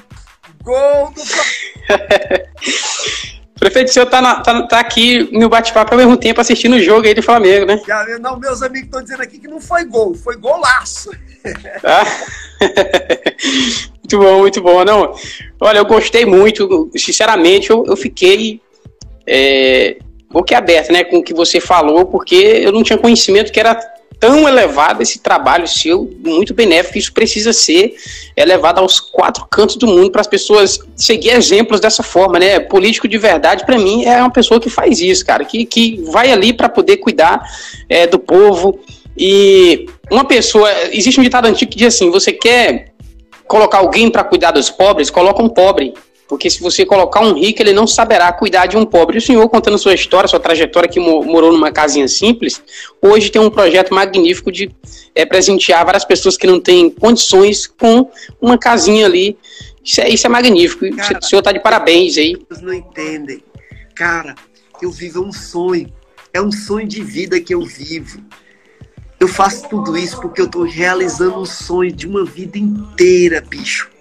Gol 0.64 1.12
do 1.12 1.22
Flamengo! 1.26 2.52
Prefeito, 3.62 3.90
o 3.90 3.94
senhor 3.94 4.08
tá, 4.08 4.42
tá, 4.42 4.64
tá 4.64 4.80
aqui 4.80 5.30
no 5.32 5.48
bate-papo 5.48 5.94
ao 5.94 5.98
mesmo 6.00 6.18
tempo 6.18 6.42
assistindo 6.42 6.78
o 6.78 6.82
jogo 6.82 7.06
aí 7.06 7.14
do 7.14 7.22
Flamengo, 7.22 7.68
né? 7.68 7.80
Não, 8.20 8.40
meus 8.40 8.64
amigos 8.64 8.88
estão 8.88 9.04
dizendo 9.04 9.22
aqui 9.22 9.38
que 9.38 9.48
não 9.48 9.62
foi 9.62 9.86
gol, 9.86 10.16
foi 10.16 10.36
golaço. 10.36 11.12
Ah. 11.84 12.04
muito 14.02 14.18
bom, 14.18 14.40
muito 14.40 14.62
bom. 14.64 14.84
Não, 14.84 15.14
olha, 15.60 15.78
eu 15.78 15.86
gostei 15.86 16.26
muito, 16.26 16.90
sinceramente, 16.98 17.70
eu, 17.70 17.86
eu 17.86 17.96
fiquei 17.96 18.60
é, 19.28 19.98
boquiaberto, 20.32 20.92
né, 20.92 21.04
com 21.04 21.18
o 21.18 21.24
que 21.24 21.32
você 21.32 21.60
falou, 21.60 22.08
porque 22.08 22.34
eu 22.36 22.72
não 22.72 22.82
tinha 22.82 22.98
conhecimento 22.98 23.52
que 23.52 23.60
era 23.60 23.80
tão 24.22 24.48
elevado 24.48 25.02
esse 25.02 25.18
trabalho 25.20 25.68
seu, 25.68 26.08
muito 26.24 26.54
benéfico, 26.54 26.96
isso 26.96 27.12
precisa 27.12 27.52
ser 27.52 27.96
elevado 28.38 28.80
aos 28.80 29.00
quatro 29.00 29.48
cantos 29.50 29.76
do 29.78 29.88
mundo 29.88 30.12
para 30.12 30.22
as 30.22 30.28
pessoas 30.28 30.80
seguir 30.96 31.32
exemplos 31.32 31.80
dessa 31.80 32.04
forma, 32.04 32.38
né? 32.38 32.60
Político 32.60 33.08
de 33.08 33.18
verdade, 33.18 33.66
para 33.66 33.80
mim, 33.80 34.06
é 34.06 34.20
uma 34.20 34.30
pessoa 34.30 34.60
que 34.60 34.70
faz 34.70 35.02
isso, 35.02 35.26
cara, 35.26 35.44
que, 35.44 35.66
que 35.66 36.00
vai 36.12 36.32
ali 36.32 36.54
para 36.54 36.70
poder 36.70 36.98
cuidar 36.98 37.42
é, 37.90 38.06
do 38.06 38.20
povo. 38.20 38.80
E 39.18 39.88
uma 40.12 40.24
pessoa. 40.24 40.70
Existe 40.92 41.20
um 41.20 41.24
ditado 41.24 41.48
antigo 41.48 41.72
que 41.72 41.78
diz 41.78 41.88
assim: 41.88 42.12
você 42.12 42.32
quer 42.32 42.94
colocar 43.48 43.80
alguém 43.80 44.10
para 44.10 44.24
cuidar 44.24 44.52
dos 44.52 44.70
pobres, 44.70 45.10
coloca 45.10 45.42
um 45.42 45.50
pobre. 45.50 45.96
Porque 46.32 46.50
se 46.50 46.62
você 46.62 46.86
colocar 46.86 47.20
um 47.20 47.34
rico, 47.34 47.62
ele 47.62 47.74
não 47.74 47.86
saberá 47.86 48.32
cuidar 48.32 48.66
de 48.66 48.78
um 48.78 48.86
pobre. 48.86 49.18
E 49.18 49.20
o 49.20 49.22
senhor, 49.22 49.50
contando 49.50 49.78
sua 49.78 49.94
história, 49.94 50.30
sua 50.30 50.40
trajetória, 50.40 50.88
que 50.88 50.98
morou 50.98 51.52
numa 51.52 51.74
casinha 51.74 52.08
simples, 52.08 52.64
hoje 53.02 53.30
tem 53.30 53.42
um 53.42 53.50
projeto 53.50 53.94
magnífico 53.94 54.50
de 54.50 54.74
é, 55.14 55.26
presentear 55.26 55.84
várias 55.86 56.06
pessoas 56.06 56.38
que 56.38 56.48
não 56.48 56.58
têm 56.58 56.90
condições 56.90 57.68
com 57.68 58.10
uma 58.40 58.58
casinha 58.58 59.08
ali. 59.08 59.38
Isso 59.84 60.00
é, 60.00 60.08
isso 60.08 60.26
é 60.26 60.30
magnífico. 60.30 60.90
Cara, 60.96 61.20
o 61.20 61.26
senhor 61.26 61.42
está 61.42 61.52
de 61.52 61.60
parabéns 61.60 62.18
aí. 62.18 62.38
Vocês 62.48 62.62
não 62.62 62.74
entendem. 62.74 63.44
Cara, 63.94 64.34
eu 64.82 64.90
vivo 64.90 65.22
um 65.22 65.34
sonho. 65.34 65.92
É 66.34 66.42
um 66.42 66.50
sonho 66.50 66.88
de 66.88 67.04
vida 67.04 67.42
que 67.42 67.54
eu 67.54 67.60
vivo. 67.66 68.22
Eu 69.20 69.28
faço 69.28 69.68
tudo 69.68 69.98
isso 69.98 70.22
porque 70.22 70.40
eu 70.40 70.46
estou 70.46 70.64
realizando 70.64 71.42
um 71.42 71.46
sonho 71.46 71.92
de 71.92 72.08
uma 72.08 72.24
vida 72.24 72.58
inteira, 72.58 73.42
bicho 73.42 73.92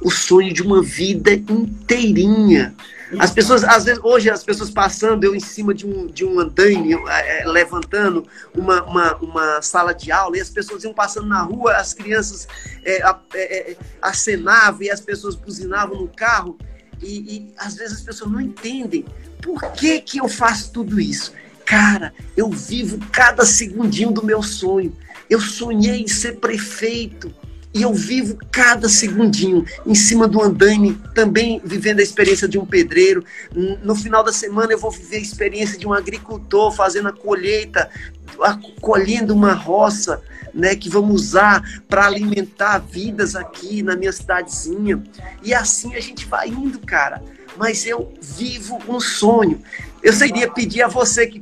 o 0.00 0.10
sonho 0.10 0.52
de 0.52 0.62
uma 0.62 0.82
vida 0.82 1.32
inteirinha. 1.32 2.74
As 3.18 3.30
pessoas, 3.30 3.64
às 3.64 3.84
vezes, 3.84 4.00
hoje 4.04 4.28
as 4.28 4.44
pessoas 4.44 4.70
passando, 4.70 5.24
eu 5.24 5.34
em 5.34 5.40
cima 5.40 5.72
de 5.72 5.86
um, 5.86 6.06
de 6.06 6.24
um 6.24 6.38
andaime, 6.38 6.92
é, 6.94 7.44
levantando 7.46 8.26
uma, 8.54 8.82
uma, 8.82 9.16
uma, 9.16 9.62
sala 9.62 9.94
de 9.94 10.12
aula, 10.12 10.36
e 10.36 10.40
as 10.40 10.50
pessoas 10.50 10.84
iam 10.84 10.92
passando 10.92 11.26
na 11.26 11.40
rua, 11.40 11.76
as 11.76 11.94
crianças 11.94 12.46
é, 12.84 13.02
é, 13.34 13.76
acenavam 14.02 14.82
e 14.82 14.90
as 14.90 15.00
pessoas 15.00 15.34
buzinavam 15.34 15.98
no 15.98 16.08
carro, 16.08 16.58
e, 17.00 17.36
e 17.36 17.54
às 17.56 17.76
vezes 17.76 17.98
as 17.98 18.02
pessoas 18.02 18.30
não 18.30 18.40
entendem 18.40 19.06
por 19.40 19.72
que, 19.72 20.00
que 20.00 20.18
eu 20.18 20.28
faço 20.28 20.70
tudo 20.72 21.00
isso. 21.00 21.32
Cara, 21.64 22.12
eu 22.36 22.50
vivo 22.50 22.98
cada 23.10 23.44
segundinho 23.44 24.10
do 24.10 24.24
meu 24.24 24.42
sonho. 24.42 24.94
Eu 25.28 25.40
sonhei 25.40 26.02
em 26.02 26.08
ser 26.08 26.38
prefeito 26.38 27.32
e 27.74 27.82
eu 27.82 27.92
vivo 27.92 28.38
cada 28.50 28.88
segundinho 28.88 29.64
em 29.86 29.94
cima 29.94 30.26
do 30.26 30.42
andaime, 30.42 31.00
também 31.14 31.60
vivendo 31.64 32.00
a 32.00 32.02
experiência 32.02 32.48
de 32.48 32.58
um 32.58 32.64
pedreiro. 32.64 33.24
No 33.82 33.94
final 33.94 34.24
da 34.24 34.32
semana 34.32 34.72
eu 34.72 34.78
vou 34.78 34.90
viver 34.90 35.16
a 35.16 35.20
experiência 35.20 35.78
de 35.78 35.86
um 35.86 35.92
agricultor 35.92 36.72
fazendo 36.72 37.08
a 37.08 37.12
colheita, 37.12 37.90
colhendo 38.80 39.34
uma 39.34 39.52
roça, 39.52 40.22
né, 40.54 40.74
que 40.74 40.88
vamos 40.88 41.22
usar 41.22 41.62
para 41.88 42.06
alimentar 42.06 42.78
vidas 42.78 43.36
aqui 43.36 43.82
na 43.82 43.94
minha 43.94 44.12
cidadezinha. 44.12 45.02
E 45.42 45.52
assim 45.52 45.94
a 45.94 46.00
gente 46.00 46.26
vai 46.26 46.48
indo, 46.48 46.78
cara. 46.80 47.22
Mas 47.56 47.86
eu 47.86 48.12
vivo 48.20 48.78
um 48.88 48.98
sonho. 48.98 49.60
Eu 50.02 50.12
seria 50.12 50.50
pedir 50.50 50.82
a 50.82 50.88
você 50.88 51.26
que 51.26 51.40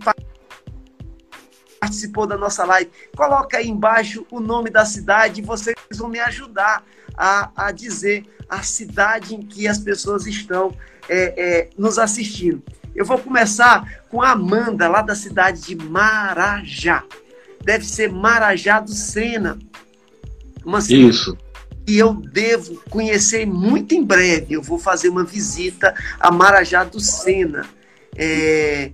participou 1.81 2.27
da 2.27 2.37
nossa 2.37 2.65
live, 2.65 2.91
coloca 3.17 3.59
aí 3.59 3.69
embaixo 3.69 4.27
o 4.31 4.41
nome 4.41 4.71
da 4.71 4.85
cidade 4.85 5.41
e 5.41 5.45
vocês 5.45 5.77
vão 5.93 6.09
me 6.09 6.19
ajudar 6.21 6.85
a, 7.17 7.51
a 7.57 7.73
dizer 7.73 8.25
a 8.49 8.63
cidade 8.63 9.35
em 9.35 9.43
que 9.43 9.67
as 9.67 9.79
pessoas 9.79 10.27
estão 10.27 10.75
é, 11.09 11.35
é, 11.37 11.69
nos 11.77 11.99
assistindo. 11.99 12.63
Eu 12.95 13.05
vou 13.05 13.19
começar 13.19 14.03
com 14.09 14.23
a 14.23 14.31
Amanda, 14.31 14.89
lá 14.89 15.03
da 15.03 15.15
cidade 15.15 15.61
de 15.63 15.77
Marajá. 15.77 17.05
Deve 17.63 17.85
ser 17.85 18.11
Marajá 18.11 18.81
do 18.81 18.93
Sena. 18.93 19.59
Uma 20.65 20.81
cidade 20.81 21.11
Isso. 21.11 21.37
E 21.87 21.99
eu 21.99 22.15
devo 22.15 22.83
conhecer 22.91 23.47
muito 23.47 23.95
em 23.95 24.03
breve. 24.03 24.55
Eu 24.55 24.63
vou 24.63 24.79
fazer 24.79 25.09
uma 25.09 25.25
visita 25.25 25.95
a 26.19 26.31
Marajá 26.31 26.85
do 26.85 26.99
Sena. 26.99 27.67
É, 28.17 28.91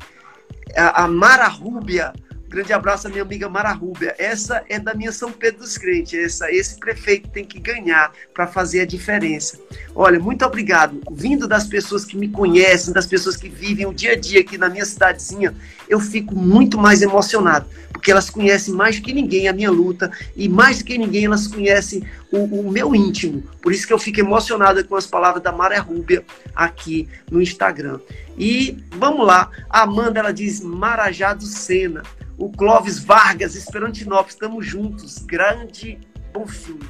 a, 0.76 1.04
a 1.04 1.08
Mara 1.08 1.46
Rúbia 1.46 2.12
Grande 2.52 2.70
abraço 2.74 3.06
à 3.06 3.10
minha 3.10 3.22
amiga 3.22 3.48
Mara 3.48 3.72
Rúbia. 3.72 4.14
Essa 4.18 4.62
é 4.68 4.78
da 4.78 4.92
minha 4.92 5.10
São 5.10 5.32
Pedro 5.32 5.60
dos 5.60 5.78
Crentes. 5.78 6.12
Essa, 6.12 6.52
esse 6.52 6.78
prefeito 6.78 7.30
tem 7.30 7.46
que 7.46 7.58
ganhar 7.58 8.12
para 8.34 8.46
fazer 8.46 8.80
a 8.80 8.84
diferença. 8.84 9.58
Olha, 9.94 10.20
muito 10.20 10.44
obrigado. 10.44 11.00
Vindo 11.12 11.48
das 11.48 11.66
pessoas 11.66 12.04
que 12.04 12.14
me 12.14 12.28
conhecem, 12.28 12.92
das 12.92 13.06
pessoas 13.06 13.38
que 13.38 13.48
vivem 13.48 13.86
o 13.86 13.94
dia 13.94 14.12
a 14.12 14.16
dia 14.16 14.40
aqui 14.40 14.58
na 14.58 14.68
minha 14.68 14.84
cidadezinha, 14.84 15.54
eu 15.88 15.98
fico 15.98 16.36
muito 16.36 16.76
mais 16.76 17.00
emocionado, 17.00 17.64
porque 17.90 18.10
elas 18.10 18.28
conhecem 18.28 18.74
mais 18.74 18.98
que 18.98 19.14
ninguém 19.14 19.48
a 19.48 19.52
minha 19.54 19.70
luta 19.70 20.12
e 20.36 20.46
mais 20.46 20.82
que 20.82 20.98
ninguém 20.98 21.24
elas 21.24 21.46
conhecem 21.46 22.04
o, 22.30 22.44
o 22.44 22.70
meu 22.70 22.94
íntimo. 22.94 23.42
Por 23.62 23.72
isso 23.72 23.86
que 23.86 23.94
eu 23.94 23.98
fico 23.98 24.20
emocionada 24.20 24.84
com 24.84 24.94
as 24.94 25.06
palavras 25.06 25.42
da 25.42 25.52
Mara 25.52 25.80
Rúbia 25.80 26.22
aqui 26.54 27.08
no 27.30 27.40
Instagram. 27.40 27.98
E 28.36 28.76
vamos 28.90 29.26
lá, 29.26 29.50
a 29.70 29.84
Amanda 29.84 30.20
ela 30.20 30.34
diz 30.34 30.60
Marajá 30.60 31.32
do 31.32 31.46
Sena 31.46 32.02
o 32.42 32.50
Clóvis 32.50 32.98
Vargas, 32.98 33.54
Esperantinópolis, 33.54 34.34
estamos 34.34 34.66
juntos, 34.66 35.18
grande 35.18 36.00
Bonfim, 36.32 36.80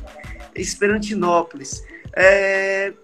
Esperantinópolis. 0.54 1.84
É, 2.16 2.94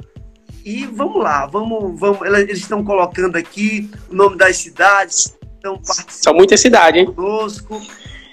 e 0.65 0.87
vamos 0.87 1.23
lá, 1.23 1.45
vamos, 1.45 2.01
vamos, 2.01 2.27
eles 2.27 2.61
estão 2.61 2.83
colocando 2.83 3.37
aqui 3.37 3.91
o 4.09 4.15
nome 4.15 4.39
das 4.39 4.57
cidades, 4.57 5.37
estão 5.57 5.79
São 6.09 6.33
muitas 6.33 6.61
cidades, 6.61 7.03
hein? 7.03 7.13
Conosco. 7.13 7.83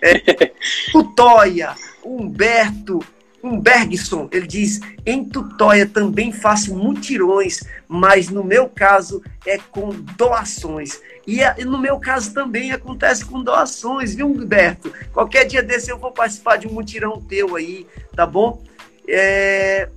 É, 0.02 0.54
Humberto, 2.02 3.00
um 3.46 3.60
Bergson, 3.60 4.28
ele 4.32 4.48
diz: 4.48 4.80
em 5.06 5.24
Tutóia 5.24 5.86
também 5.86 6.32
faço 6.32 6.76
mutirões, 6.76 7.62
mas 7.88 8.30
no 8.30 8.44
meu 8.44 8.68
caso 8.68 9.22
é 9.46 9.58
com 9.58 9.90
doações. 10.18 11.00
E 11.28 11.42
no 11.64 11.78
meu 11.78 12.00
caso 12.00 12.34
também 12.34 12.72
acontece 12.72 13.26
com 13.26 13.42
doações, 13.42 14.14
viu, 14.16 14.28
Humberto? 14.28 14.92
Qualquer 15.12 15.46
dia 15.46 15.64
desse 15.64 15.90
eu 15.92 15.98
vou 15.98 16.12
participar 16.12 16.58
de 16.58 16.68
um 16.68 16.74
mutirão 16.74 17.22
teu 17.22 17.56
aí, 17.56 17.86
tá 18.16 18.26
bom? 18.26 18.64
É... 19.08 19.90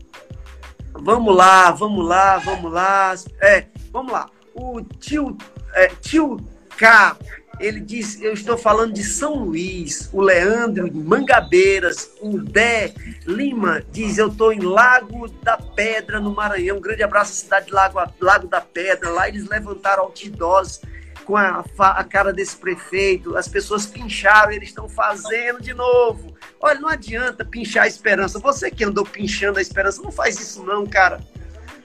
Vamos 0.92 1.34
lá, 1.36 1.70
vamos 1.70 2.06
lá, 2.06 2.38
vamos 2.38 2.72
lá. 2.72 3.14
É, 3.40 3.66
vamos 3.92 4.12
lá. 4.12 4.28
O 4.54 4.82
tio, 4.82 5.36
é, 5.74 5.88
tio 6.00 6.38
K 6.76 7.16
ele 7.60 7.80
diz: 7.80 8.20
Eu 8.20 8.32
estou 8.32 8.56
falando 8.56 8.92
de 8.92 9.02
São 9.02 9.34
Luís. 9.44 10.08
O 10.12 10.20
Leandro 10.20 10.88
de 10.88 10.98
Mangabeiras. 10.98 12.10
O 12.20 12.38
Dé 12.38 12.92
Lima 13.26 13.82
diz: 13.90 14.18
Eu 14.18 14.28
estou 14.28 14.52
em 14.52 14.60
Lago 14.60 15.28
da 15.42 15.56
Pedra, 15.56 16.20
no 16.20 16.34
Maranhão. 16.34 16.76
Um 16.76 16.80
grande 16.80 17.02
abraço 17.02 17.32
à 17.32 17.34
cidade 17.34 17.66
de 17.66 17.72
Lago, 17.72 17.98
Lago 18.20 18.46
da 18.46 18.60
Pedra. 18.60 19.10
Lá 19.10 19.28
eles 19.28 19.48
levantaram 19.48 20.04
outdoors 20.04 20.80
com 21.24 21.36
a, 21.36 21.64
a 21.78 22.04
cara 22.04 22.32
desse 22.32 22.56
prefeito. 22.56 23.36
As 23.36 23.48
pessoas 23.48 23.86
pincharam, 23.86 24.52
eles 24.52 24.70
estão 24.70 24.88
fazendo 24.88 25.60
de 25.60 25.74
novo. 25.74 26.34
Olha, 26.60 26.80
não 26.80 26.88
adianta 26.88 27.44
pinchar 27.44 27.84
a 27.84 27.88
esperança. 27.88 28.38
Você 28.38 28.70
que 28.70 28.84
andou 28.84 29.04
pinchando 29.04 29.58
a 29.58 29.62
esperança, 29.62 30.00
não 30.02 30.10
faz 30.10 30.40
isso, 30.40 30.62
não, 30.64 30.86
cara. 30.86 31.20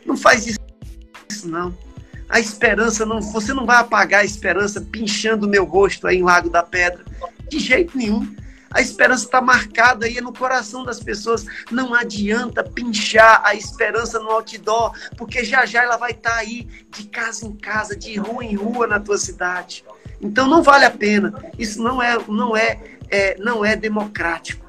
Não 0.05 0.15
faz 0.15 0.47
isso, 0.47 0.59
não. 1.45 1.75
A 2.29 2.39
esperança 2.39 3.05
não, 3.05 3.21
você 3.21 3.53
não 3.53 3.65
vai 3.65 3.77
apagar 3.77 4.21
a 4.21 4.25
esperança 4.25 4.81
pinchando 4.81 5.47
meu 5.47 5.65
rosto 5.65 6.07
aí 6.07 6.17
em 6.17 6.23
Lago 6.23 6.49
da 6.49 6.63
Pedra, 6.63 7.03
de 7.49 7.59
jeito 7.59 7.97
nenhum. 7.97 8.35
A 8.73 8.81
esperança 8.81 9.25
está 9.25 9.39
marcada 9.39 10.07
aí 10.07 10.19
no 10.19 10.33
coração 10.33 10.83
das 10.83 10.99
pessoas. 10.99 11.45
Não 11.69 11.93
adianta 11.93 12.63
pinchar 12.63 13.41
a 13.45 13.53
esperança 13.53 14.19
no 14.19 14.31
outdoor, 14.31 14.93
porque 15.15 15.43
já 15.43 15.63
já 15.65 15.83
ela 15.83 15.95
vai 15.95 16.11
estar 16.11 16.31
tá 16.31 16.37
aí 16.37 16.67
de 16.89 17.03
casa 17.03 17.45
em 17.45 17.55
casa, 17.55 17.95
de 17.95 18.17
rua 18.17 18.43
em 18.43 18.55
rua 18.55 18.87
na 18.87 18.99
tua 18.99 19.17
cidade. 19.17 19.85
Então 20.19 20.47
não 20.47 20.63
vale 20.63 20.85
a 20.85 20.91
pena. 20.91 21.33
Isso 21.57 21.83
não 21.83 22.01
é, 22.01 22.17
não 22.27 22.57
é, 22.57 22.79
é 23.11 23.37
não 23.37 23.63
é 23.63 23.75
democrático. 23.75 24.62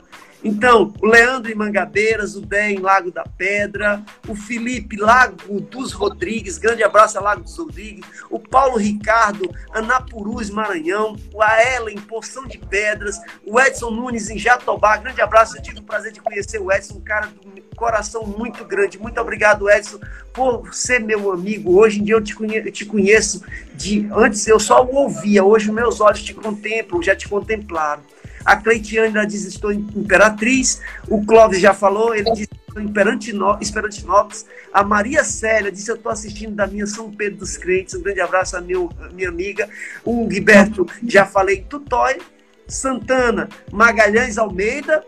Então, 0.44 0.92
o 1.00 1.06
Leandro 1.06 1.50
em 1.50 1.54
Mangabeiras, 1.54 2.36
o 2.36 2.42
Dé 2.42 2.70
em 2.70 2.78
Lago 2.78 3.10
da 3.10 3.24
Pedra, 3.24 4.02
o 4.28 4.34
Felipe 4.34 4.94
Lago 4.94 5.58
dos 5.58 5.92
Rodrigues, 5.92 6.58
grande 6.58 6.84
abraço 6.84 7.16
a 7.16 7.22
Lago 7.22 7.42
dos 7.42 7.56
Rodrigues, 7.56 8.04
o 8.28 8.38
Paulo 8.38 8.76
Ricardo, 8.76 9.50
Anapurus, 9.72 10.50
Maranhão, 10.50 11.16
o 11.32 11.42
Aela 11.42 11.90
em 11.90 11.98
Porção 11.98 12.46
de 12.46 12.58
Pedras, 12.58 13.18
o 13.46 13.58
Edson 13.58 13.90
Nunes 13.90 14.28
em 14.28 14.38
Jatobá, 14.38 14.98
grande 14.98 15.22
abraço, 15.22 15.56
eu 15.56 15.62
tive 15.62 15.78
o 15.78 15.82
prazer 15.82 16.12
de 16.12 16.20
conhecer 16.20 16.60
o 16.60 16.70
Edson, 16.70 16.96
um 16.98 17.00
cara 17.00 17.26
de 17.26 17.62
coração 17.74 18.26
muito 18.26 18.66
grande, 18.66 18.98
muito 18.98 19.18
obrigado 19.18 19.70
Edson 19.70 19.98
por 20.30 20.74
ser 20.74 21.00
meu 21.00 21.32
amigo, 21.32 21.74
hoje 21.74 22.00
em 22.00 22.04
dia 22.04 22.16
eu 22.16 22.22
te 22.22 22.34
conheço, 22.34 22.68
eu 22.68 22.72
te 22.72 22.84
conheço 22.84 23.42
de, 23.74 24.06
antes 24.12 24.46
eu 24.46 24.60
só 24.60 24.84
o 24.84 24.94
ouvia, 24.94 25.42
hoje 25.42 25.72
meus 25.72 26.02
olhos 26.02 26.22
te 26.22 26.34
contemplam, 26.34 27.02
já 27.02 27.16
te 27.16 27.26
contemplaram. 27.26 28.02
A 28.44 28.56
Cleitiane 28.56 29.26
diz: 29.26 29.44
Estou 29.44 29.72
imperatriz. 29.72 30.80
O 31.08 31.24
Clóvis 31.24 31.60
já 31.60 31.72
falou, 31.72 32.14
ele 32.14 32.30
diz: 32.32 32.48
Estou 32.50 33.58
Esperantinópolis. 33.60 34.46
A 34.72 34.82
Maria 34.82 35.24
Célia 35.24 35.70
disse: 35.70 35.90
Eu 35.90 35.96
estou 35.96 36.12
assistindo 36.12 36.54
da 36.54 36.66
minha 36.66 36.86
São 36.86 37.10
Pedro 37.10 37.40
dos 37.40 37.56
Crentes. 37.56 37.94
Um 37.94 38.02
grande 38.02 38.20
abraço 38.20 38.56
à 38.56 38.60
minha 38.60 39.28
amiga. 39.28 39.68
O 40.04 40.28
Gilberto, 40.30 40.86
já 41.06 41.24
falei, 41.24 41.64
Tutói. 41.68 42.18
Santana 42.66 43.48
Magalhães 43.70 44.38
Almeida. 44.38 45.04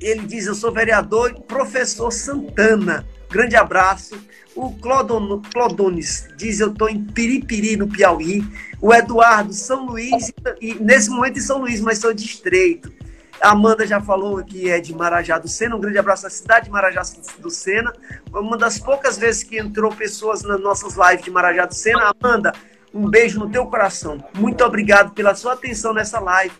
Ele 0.00 0.26
diz: 0.26 0.46
Eu 0.46 0.54
sou 0.54 0.72
vereador 0.72 1.30
e 1.30 1.40
professor 1.40 2.10
Santana. 2.10 3.06
Grande 3.30 3.56
abraço. 3.56 4.18
O 4.54 4.72
Clodon, 4.72 5.42
Clodones 5.52 6.28
diz: 6.36 6.60
Eu 6.60 6.72
estou 6.72 6.88
em 6.88 7.04
Piripiri, 7.04 7.76
no 7.76 7.88
Piauí. 7.88 8.44
O 8.80 8.92
Eduardo, 8.94 9.52
São 9.52 9.86
Luís, 9.86 10.32
e 10.60 10.74
nesse 10.74 11.10
momento 11.10 11.38
em 11.38 11.42
São 11.42 11.58
Luís, 11.58 11.80
mas 11.80 11.98
sou 11.98 12.14
distrito. 12.14 12.92
A 13.40 13.50
Amanda 13.50 13.86
já 13.86 14.00
falou 14.00 14.42
que 14.44 14.68
é 14.68 14.80
de 14.80 14.92
Marajá 14.92 15.38
do 15.38 15.48
Sena. 15.48 15.76
Um 15.76 15.80
grande 15.80 15.98
abraço 15.98 16.26
à 16.26 16.30
cidade 16.30 16.66
de 16.66 16.70
Marajá 16.72 17.02
do 17.38 17.50
Sena. 17.50 17.92
Uma 18.32 18.56
das 18.56 18.78
poucas 18.78 19.16
vezes 19.16 19.44
que 19.44 19.58
entrou 19.58 19.92
pessoas 19.92 20.42
nas 20.42 20.60
nossas 20.60 20.96
lives 20.96 21.24
de 21.24 21.30
Marajá 21.30 21.64
do 21.64 21.74
Sena. 21.74 22.12
Amanda, 22.20 22.52
um 22.92 23.08
beijo 23.08 23.38
no 23.38 23.48
teu 23.48 23.64
coração. 23.66 24.22
Muito 24.34 24.64
obrigado 24.64 25.12
pela 25.12 25.36
sua 25.36 25.52
atenção 25.52 25.94
nessa 25.94 26.18
live. 26.18 26.54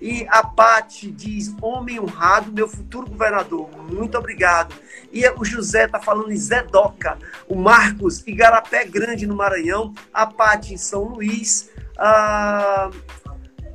E 0.00 0.26
a 0.28 0.42
Pati 0.42 1.10
diz: 1.10 1.54
Homem 1.60 2.00
honrado, 2.00 2.52
meu 2.52 2.68
futuro 2.68 3.08
governador. 3.08 3.68
Muito 3.90 4.16
obrigado. 4.18 4.74
E 5.12 5.28
o 5.30 5.44
José 5.44 5.84
está 5.86 6.00
falando 6.00 6.32
em 6.32 6.36
Zedoca. 6.36 7.18
O 7.48 7.54
Marcos, 7.54 8.26
Igarapé 8.26 8.84
Grande, 8.84 9.26
no 9.26 9.36
Maranhão. 9.36 9.94
A 10.12 10.26
Pati 10.26 10.74
em 10.74 10.76
São 10.76 11.04
Luís. 11.04 11.70
A, 11.98 12.90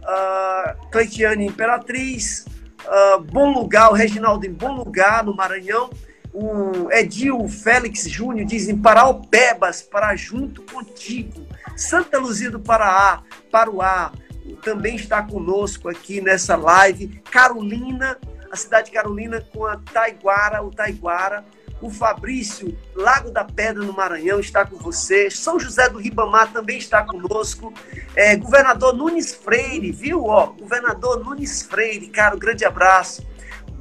a 0.04 0.76
Cleitiane 0.92 1.46
Imperatriz. 1.46 2.46
A 2.86 3.18
Bom 3.18 3.54
Lugar, 3.54 3.92
o 3.92 3.94
Reginaldo 3.94 4.46
em 4.46 4.54
Bom 4.54 4.76
Lugar, 4.76 5.24
no 5.24 5.36
Maranhão. 5.36 5.90
O 6.32 6.92
Edil 6.92 7.48
Félix 7.48 8.08
Júnior 8.08 8.46
dizem 8.46 8.78
Paraupebas, 8.78 9.82
para 9.82 10.16
junto 10.16 10.62
contigo. 10.64 11.46
Santa 11.76 12.20
Luzia 12.20 12.52
do 12.52 12.60
Paraá, 12.60 13.24
Paruá, 13.52 14.12
também 14.58 14.96
está 14.96 15.22
conosco 15.24 15.90
aqui 15.90 16.22
nessa 16.22 16.56
live. 16.56 17.22
Carolina, 17.32 18.18
a 18.52 18.56
cidade 18.56 18.88
de 18.88 18.94
Carolina 18.94 19.44
com 19.54 19.66
a 19.66 19.78
Taiguara, 19.78 20.64
o 20.64 20.72
Taiguara. 20.72 21.44
O 21.82 21.90
Fabrício, 21.90 22.78
Lago 22.94 23.32
da 23.32 23.46
Pedra, 23.46 23.82
no 23.82 23.94
Maranhão, 23.94 24.42
está 24.42 24.66
com 24.66 24.76
você. 24.76 25.32
São 25.32 25.58
José 25.58 25.88
do 25.88 25.98
Ribamar 25.98 26.52
também 26.52 26.78
está 26.78 27.04
conosco. 27.06 27.74
É, 28.14 28.36
governador 28.36 28.94
Nunes 28.94 29.34
Freire, 29.34 29.90
viu? 29.90 30.26
Ó, 30.26 30.48
governador 30.48 31.24
Nunes 31.24 31.62
Freire, 31.62 32.10
cara, 32.10 32.36
um 32.36 32.40
grande 32.40 32.66
abraço. 32.66 33.26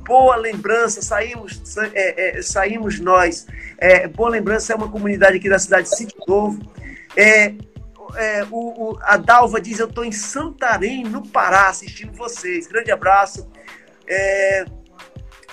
Boa 0.06 0.36
lembrança, 0.36 1.02
saímos, 1.02 1.60
é, 1.92 2.38
é, 2.38 2.42
saímos 2.42 3.00
nós. 3.00 3.48
É, 3.76 4.06
boa 4.06 4.30
lembrança 4.30 4.72
é 4.72 4.76
uma 4.76 4.88
comunidade 4.88 5.36
aqui 5.36 5.48
da 5.48 5.58
cidade 5.58 5.90
de 5.90 5.96
Sítio 5.96 6.22
Novo. 6.26 6.60
É, 8.16 8.44
o, 8.50 8.92
o, 8.92 8.98
a 9.02 9.16
Dalva 9.16 9.61
diz: 9.61 9.78
Eu 9.78 9.88
estou 9.88 10.04
em 10.04 10.12
Santarém, 10.12 11.04
no 11.04 11.26
Pará, 11.26 11.68
assistindo 11.68 12.12
vocês. 12.12 12.66
Grande 12.66 12.90
abraço. 12.90 13.48
É, 14.06 14.64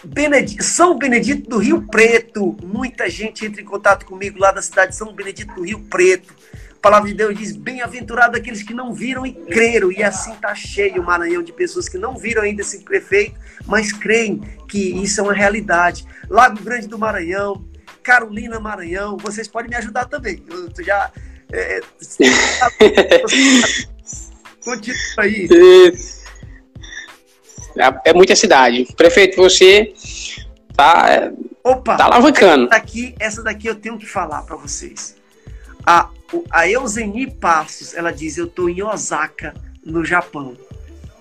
Benedito, 0.04 0.64
São 0.64 0.98
Benedito 0.98 1.50
do 1.50 1.58
Rio 1.58 1.82
Preto. 1.88 2.56
Muita 2.64 3.10
gente 3.10 3.46
entra 3.46 3.62
em 3.62 3.66
contato 3.66 4.06
comigo 4.06 4.40
lá 4.40 4.52
da 4.52 4.62
cidade 4.62 4.92
de 4.92 4.98
São 4.98 5.14
Benedito 5.14 5.54
do 5.56 5.64
Rio 5.64 5.80
Preto. 5.90 6.34
A 6.72 6.80
palavra 6.80 7.10
de 7.10 7.16
Deus 7.16 7.36
diz: 7.36 7.56
Bem-aventurado 7.56 8.38
aqueles 8.38 8.62
que 8.62 8.74
não 8.74 8.94
viram 8.94 9.26
e 9.26 9.34
creram. 9.34 9.92
E 9.92 10.04
assim 10.04 10.34
está 10.34 10.54
cheio 10.54 11.02
o 11.02 11.06
Maranhão 11.06 11.42
de 11.42 11.52
pessoas 11.52 11.90
que 11.90 11.98
não 11.98 12.16
viram 12.16 12.44
ainda 12.44 12.62
esse 12.62 12.84
prefeito, 12.84 13.40
mas 13.66 13.92
creem 13.92 14.42
que 14.68 14.80
isso 15.02 15.20
é 15.20 15.24
uma 15.24 15.34
realidade. 15.34 16.06
Lago 16.30 16.62
Grande 16.62 16.88
do 16.88 17.00
Maranhão, 17.00 17.66
Carolina 18.04 18.60
Maranhão, 18.60 19.18
vocês 19.18 19.48
podem 19.48 19.72
me 19.72 19.76
ajudar 19.76 20.06
também. 20.06 20.44
Eu 20.48 20.70
já. 20.84 21.12
É, 21.52 21.82
Continua 24.64 24.98
aí. 25.20 25.48
É, 27.78 28.10
é 28.10 28.14
muita 28.14 28.36
cidade. 28.36 28.88
Prefeito, 28.98 29.38
você 29.38 29.94
tá, 30.76 31.32
Opa, 31.64 31.98
tá 31.98 32.06
alavancando. 32.06 32.66
Essa 32.66 32.70
daqui, 32.70 33.16
essa 33.20 33.44
daqui 33.44 33.68
eu 33.68 33.76
tenho 33.76 33.98
que 33.98 34.06
falar 34.06 34.42
para 34.44 34.56
vocês. 34.56 35.16
A, 35.86 36.10
a 36.50 36.68
Euseni 36.68 37.30
Passos, 37.30 37.94
ela 37.94 38.12
diz: 38.12 38.38
Eu 38.38 38.46
estou 38.46 38.70
em 38.70 38.82
Osaka, 38.82 39.54
no 39.86 40.04
Japão. 40.04 40.58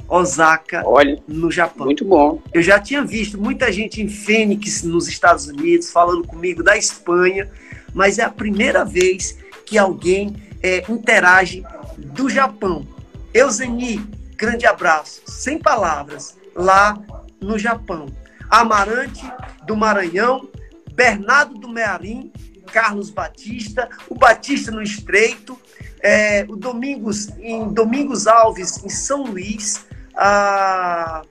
Osaka, 0.08 0.82
Olha, 0.84 1.22
no 1.26 1.50
Japão. 1.50 1.86
Muito 1.86 2.04
bom. 2.04 2.40
Eu 2.52 2.62
já 2.62 2.78
tinha 2.78 3.02
visto 3.02 3.40
muita 3.40 3.72
gente 3.72 4.02
em 4.02 4.08
Fênix, 4.08 4.82
nos 4.82 5.08
Estados 5.08 5.46
Unidos, 5.46 5.90
falando 5.90 6.26
comigo 6.26 6.62
da 6.62 6.76
Espanha, 6.76 7.50
mas 7.92 8.18
é 8.18 8.22
a 8.22 8.30
primeira 8.30 8.84
vez 8.84 9.38
que 9.64 9.78
alguém 9.78 10.36
é, 10.62 10.84
interage 10.90 11.64
do 11.96 12.28
Japão. 12.28 12.86
Euseni, 13.32 13.98
grande 14.36 14.66
abraço, 14.66 15.22
sem 15.26 15.58
palavras 15.58 16.36
lá 16.54 16.98
no 17.40 17.58
Japão. 17.58 18.06
Amarante 18.48 19.24
do 19.66 19.76
Maranhão, 19.76 20.48
Bernardo 20.94 21.54
do 21.54 21.68
Mearim, 21.68 22.32
Carlos 22.72 23.10
Batista, 23.10 23.88
o 24.08 24.14
Batista 24.14 24.70
no 24.70 24.82
Estreito, 24.82 25.58
é, 26.00 26.44
o 26.48 26.56
Domingos 26.56 27.28
em 27.38 27.72
Domingos 27.72 28.26
Alves 28.26 28.82
em 28.84 28.88
São 28.88 29.24
Luís, 29.24 29.86
a 30.14 31.22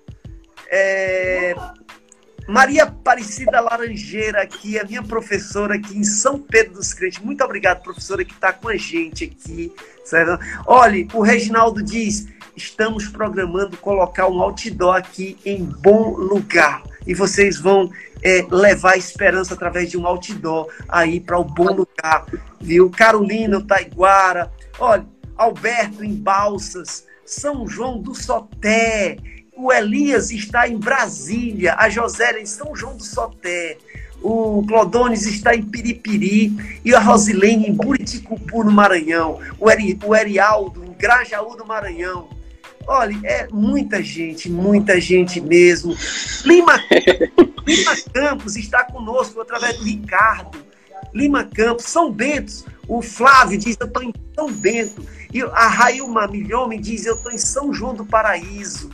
é, 0.69 1.55
Maria 2.47 2.83
Aparecida 2.83 3.61
Laranjeira 3.61 4.41
aqui, 4.41 4.77
a 4.77 4.83
minha 4.83 5.01
professora 5.01 5.75
aqui 5.75 5.97
em 5.97 6.03
São 6.03 6.39
Pedro 6.39 6.73
dos 6.73 6.93
Crentes. 6.93 7.19
Muito 7.19 7.43
obrigado, 7.43 7.81
professora, 7.81 8.25
que 8.25 8.33
está 8.33 8.51
com 8.51 8.67
a 8.67 8.75
gente 8.75 9.23
aqui. 9.25 9.71
Certo? 10.03 10.43
Olha, 10.65 11.07
o 11.13 11.21
Reginaldo 11.21 11.81
diz: 11.81 12.27
estamos 12.55 13.07
programando 13.07 13.77
colocar 13.77 14.27
um 14.27 14.41
outdoor 14.41 14.95
aqui 14.95 15.37
em 15.45 15.63
bom 15.63 16.15
lugar. 16.15 16.83
E 17.05 17.13
vocês 17.13 17.59
vão 17.59 17.89
é, 18.21 18.45
levar 18.49 18.97
esperança 18.97 19.53
através 19.53 19.89
de 19.89 19.97
um 19.97 20.07
outdoor 20.07 20.69
aí 20.87 21.19
para 21.19 21.37
o 21.37 21.43
bom 21.43 21.73
lugar, 21.73 22.25
viu? 22.59 22.89
Carolina, 22.89 23.61
Taiguara, 23.65 24.51
olha, 24.79 25.05
Alberto 25.35 26.03
em 26.03 26.15
Balsas, 26.15 27.05
São 27.25 27.67
João 27.67 28.01
do 28.01 28.15
Soté, 28.15 29.17
o 29.55 29.71
Elias 29.71 30.31
está 30.31 30.67
em 30.67 30.77
Brasília, 30.77 31.75
a 31.77 31.89
Josélia 31.89 32.41
em 32.41 32.45
São 32.45 32.75
João 32.75 32.97
do 32.97 33.03
Soté, 33.03 33.77
o 34.21 34.63
Clodones 34.67 35.25
está 35.25 35.53
em 35.53 35.61
Piripiri 35.61 36.79
e 36.83 36.95
a 36.95 36.99
Rosilene 36.99 37.67
em 37.67 37.73
Buriticupu, 37.73 38.63
no 38.63 38.71
Maranhão, 38.71 39.39
o, 39.59 39.69
Eri, 39.69 39.99
o 40.03 40.15
Erialdo 40.15 40.83
em 40.83 40.93
Grajaú, 40.93 41.55
do 41.55 41.65
Maranhão, 41.65 42.29
Olha, 42.85 43.17
é 43.23 43.47
muita 43.51 44.03
gente, 44.03 44.49
muita 44.49 44.99
gente 44.99 45.39
mesmo. 45.39 45.95
Lima, 46.43 46.73
Lima 47.65 47.95
Campos 48.13 48.55
está 48.57 48.83
conosco 48.83 49.39
através 49.39 49.77
do 49.77 49.85
Ricardo. 49.85 50.57
Lima 51.13 51.45
Campos, 51.45 51.85
São 51.85 52.11
Bento. 52.11 52.65
O 52.87 53.01
Flávio 53.01 53.57
diz: 53.57 53.77
Eu 53.79 53.87
estou 53.87 54.03
em 54.03 54.13
São 54.35 54.51
Bento. 54.51 55.05
E 55.33 55.41
a 55.41 55.67
Railma 55.67 56.27
Milhome 56.27 56.77
diz: 56.77 57.05
Eu 57.05 57.15
estou 57.15 57.31
em 57.31 57.37
São 57.37 57.73
João 57.73 57.93
do 57.93 58.05
Paraíso. 58.05 58.89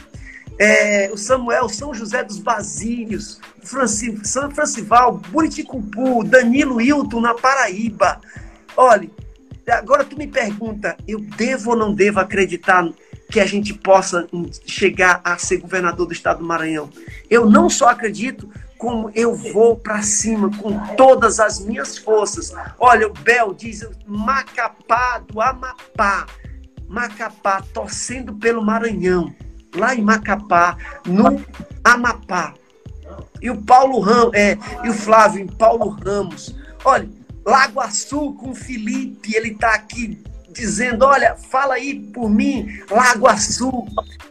É, 0.60 1.10
o 1.10 1.18
Samuel, 1.18 1.70
São 1.70 1.94
José 1.94 2.22
dos 2.22 2.38
Basílios, 2.38 3.40
Franci, 3.64 4.20
São 4.26 4.52
Francival, 4.52 5.14
Buriticupu, 5.14 6.22
Danilo 6.26 6.82
Hilton 6.82 7.22
na 7.22 7.34
Paraíba. 7.34 8.20
Olha, 8.76 9.10
agora 9.72 10.04
tu 10.04 10.18
me 10.18 10.28
pergunta, 10.28 10.98
eu 11.08 11.22
devo 11.22 11.72
ou 11.72 11.78
não 11.78 11.94
devo 11.94 12.20
acreditar 12.20 12.86
que 13.32 13.40
a 13.40 13.46
gente 13.46 13.74
possa 13.74 14.28
chegar 14.66 15.22
a 15.24 15.38
ser 15.38 15.58
governador 15.58 16.08
do 16.08 16.14
estado 16.14 16.40
do 16.40 16.46
Maranhão. 16.46 16.90
Eu 17.30 17.50
não 17.50 17.70
só 17.70 17.88
acredito, 17.88 18.50
como 18.78 19.12
eu 19.14 19.36
vou 19.36 19.78
para 19.78 20.02
cima 20.02 20.50
com 20.58 20.78
todas 20.96 21.40
as 21.40 21.60
minhas 21.60 21.98
forças. 21.98 22.52
Olha, 22.80 23.08
o 23.08 23.14
Bel 23.14 23.54
diz 23.54 23.88
Macapá 24.06 25.20
do 25.20 25.40
Amapá. 25.40 26.26
Macapá, 26.88 27.62
torcendo 27.72 28.34
pelo 28.34 28.66
Maranhão. 28.66 29.34
Lá 29.76 29.96
em 29.96 30.02
Macapá, 30.02 30.78
no 31.06 31.44
Amapá. 31.84 32.54
E 33.42 33.50
o 33.50 33.62
Paulo 33.62 34.00
Ramos, 34.00 34.34
é, 34.34 34.58
e 34.84 34.90
o 34.90 34.94
Flávio 34.94 35.42
em 35.42 35.48
Paulo 35.48 35.90
Ramos. 35.90 36.56
Olha, 36.84 37.10
Lago 37.46 37.80
Açul 37.80 38.36
com 38.36 38.54
Felipe, 38.54 39.36
ele 39.36 39.52
está 39.52 39.74
aqui 39.74 40.22
dizendo: 40.52 41.06
Olha, 41.06 41.36
fala 41.36 41.76
aí 41.76 42.00
por 42.14 42.30
mim, 42.30 42.68
Lago 42.90 43.28
Azul. 43.28 43.88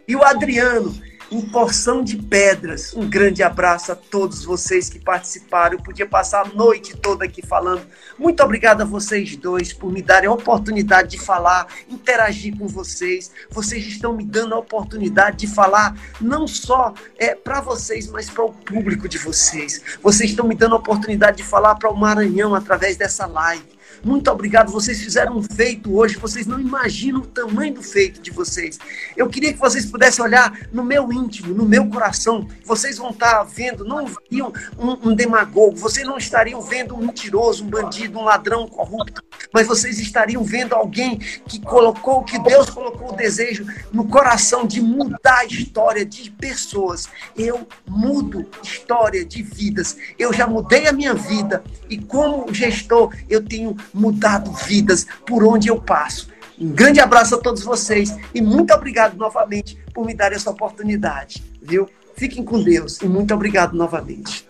E 0.07 0.14
o 0.14 0.24
Adriano, 0.24 0.95
em 1.31 1.43
Porção 1.43 2.03
de 2.03 2.16
Pedras. 2.16 2.95
Um 2.95 3.09
grande 3.09 3.43
abraço 3.43 3.93
a 3.93 3.97
todos 3.97 4.45
vocês 4.45 4.89
que 4.89 4.99
participaram. 4.99 5.76
Eu 5.76 5.83
podia 5.83 6.07
passar 6.07 6.47
a 6.47 6.49
noite 6.49 6.97
toda 6.97 7.24
aqui 7.24 7.45
falando. 7.47 7.83
Muito 8.18 8.43
obrigado 8.43 8.81
a 8.81 8.85
vocês 8.85 9.37
dois 9.37 9.72
por 9.72 9.93
me 9.93 10.03
darem 10.03 10.29
a 10.29 10.33
oportunidade 10.33 11.11
de 11.11 11.18
falar, 11.20 11.66
interagir 11.89 12.57
com 12.57 12.66
vocês. 12.66 13.31
Vocês 13.51 13.87
estão 13.87 14.14
me 14.14 14.24
dando 14.24 14.55
a 14.55 14.59
oportunidade 14.59 15.37
de 15.39 15.47
falar 15.47 15.97
não 16.20 16.47
só 16.47 16.95
é, 17.18 17.35
para 17.35 17.61
vocês, 17.61 18.09
mas 18.09 18.31
para 18.31 18.45
o 18.45 18.53
público 18.53 19.09
de 19.09 19.18
vocês. 19.18 19.83
Vocês 20.03 20.31
estão 20.31 20.47
me 20.47 20.55
dando 20.55 20.74
a 20.74 20.79
oportunidade 20.79 21.39
de 21.39 21.45
falar 21.45 21.74
para 21.74 21.91
o 21.91 21.97
Maranhão 21.97 22.55
através 22.55 22.97
dessa 22.97 23.26
live. 23.26 23.78
Muito 24.05 24.30
obrigado, 24.30 24.70
vocês 24.70 25.01
fizeram 25.01 25.38
um 25.38 25.42
feito 25.42 25.96
hoje, 25.96 26.16
vocês 26.16 26.46
não 26.46 26.61
imaginam 26.61 27.20
o 27.20 27.26
tamanho 27.26 27.74
do 27.74 27.82
feito 27.82 28.20
de 28.20 28.30
vocês. 28.30 28.78
Eu 29.16 29.28
queria 29.28 29.53
que 29.53 29.59
vocês 29.59 29.86
pudessem 29.86 30.24
olhar 30.24 30.68
no 30.72 30.84
meu 30.84 31.12
íntimo, 31.12 31.55
no 31.55 31.64
meu 31.64 31.88
coração. 31.88 32.46
Vocês 32.64 32.99
vão 32.99 33.11
estar 33.11 33.42
vendo, 33.44 33.84
não 33.84 34.07
viam 34.30 34.53
um, 34.78 35.11
um 35.11 35.14
demagogo, 35.14 35.76
vocês 35.76 36.07
não 36.07 36.18
estariam 36.18 36.61
vendo 36.61 36.94
um 36.94 36.99
mentiroso, 36.99 37.64
um 37.64 37.68
bandido, 37.68 38.18
um 38.18 38.24
ladrão 38.24 38.59
um 38.59 38.68
corrupto, 38.68 39.22
mas 39.53 39.66
vocês 39.66 39.99
estariam 39.99 40.42
vendo 40.42 40.74
alguém 40.74 41.18
que 41.18 41.61
colocou, 41.61 42.24
que 42.24 42.38
Deus 42.38 42.70
colocou 42.70 43.12
o 43.12 43.16
desejo 43.16 43.66
no 43.92 44.07
coração 44.07 44.66
de 44.66 44.80
mudar 44.80 45.38
a 45.38 45.44
história 45.44 46.05
de 46.05 46.30
pessoas. 46.30 47.09
Eu 47.36 47.66
mudo 47.86 48.49
história 48.62 49.24
de 49.24 49.42
vidas. 49.42 49.96
Eu 50.18 50.32
já 50.32 50.46
mudei 50.46 50.86
a 50.86 50.92
minha 50.92 51.14
vida 51.14 51.62
e 51.88 51.99
como 51.99 52.53
gestor, 52.53 53.14
eu 53.28 53.44
tenho 53.44 53.76
mudado 53.93 54.53
vidas 54.53 55.07
por 55.26 55.45
onde 55.45 55.68
eu 55.68 55.80
passo. 55.80 56.28
Um 56.59 56.70
grande 56.70 57.01
abraço 57.01 57.36
a 57.36 57.39
todos 57.39 57.62
vocês 57.62 58.14
e 58.34 58.41
muito 58.41 58.72
obrigado 58.74 59.16
novamente 59.16 59.78
por 59.95 60.05
me 60.05 60.14
dar 60.14 60.32
essa 60.32 60.51
oportunidade, 60.51 61.43
viu? 61.62 61.89
Fiquem 62.16 62.45
com 62.45 62.61
Deus 62.61 63.01
e 63.01 63.07
muito 63.07 63.32
obrigado 63.32 63.76
novamente. 63.76 64.45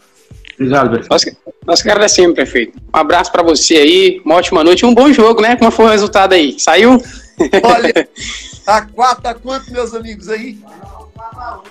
Obrigado, 0.54 0.90
prefeito. 0.90 1.10
Nós, 1.10 1.24
nós 1.66 1.82
que 1.82 1.90
agradecemos, 1.90 2.34
prefeito. 2.34 2.78
Um 2.78 2.98
abraço 2.98 3.30
para 3.30 3.42
você 3.42 3.76
aí, 3.76 4.22
uma 4.24 4.36
ótima 4.36 4.64
noite 4.64 4.86
um 4.86 4.94
bom 4.94 5.12
jogo, 5.12 5.42
né? 5.42 5.54
Como 5.56 5.70
foi 5.70 5.84
o 5.84 5.90
resultado 5.90 6.32
aí? 6.32 6.58
Saiu? 6.58 7.00
Olha, 7.62 8.08
a 8.66 8.82
4 8.82 9.28
a 9.28 9.34
quanto, 9.34 9.70
meus 9.70 9.94
amigos 9.94 10.28
aí? 10.28 10.58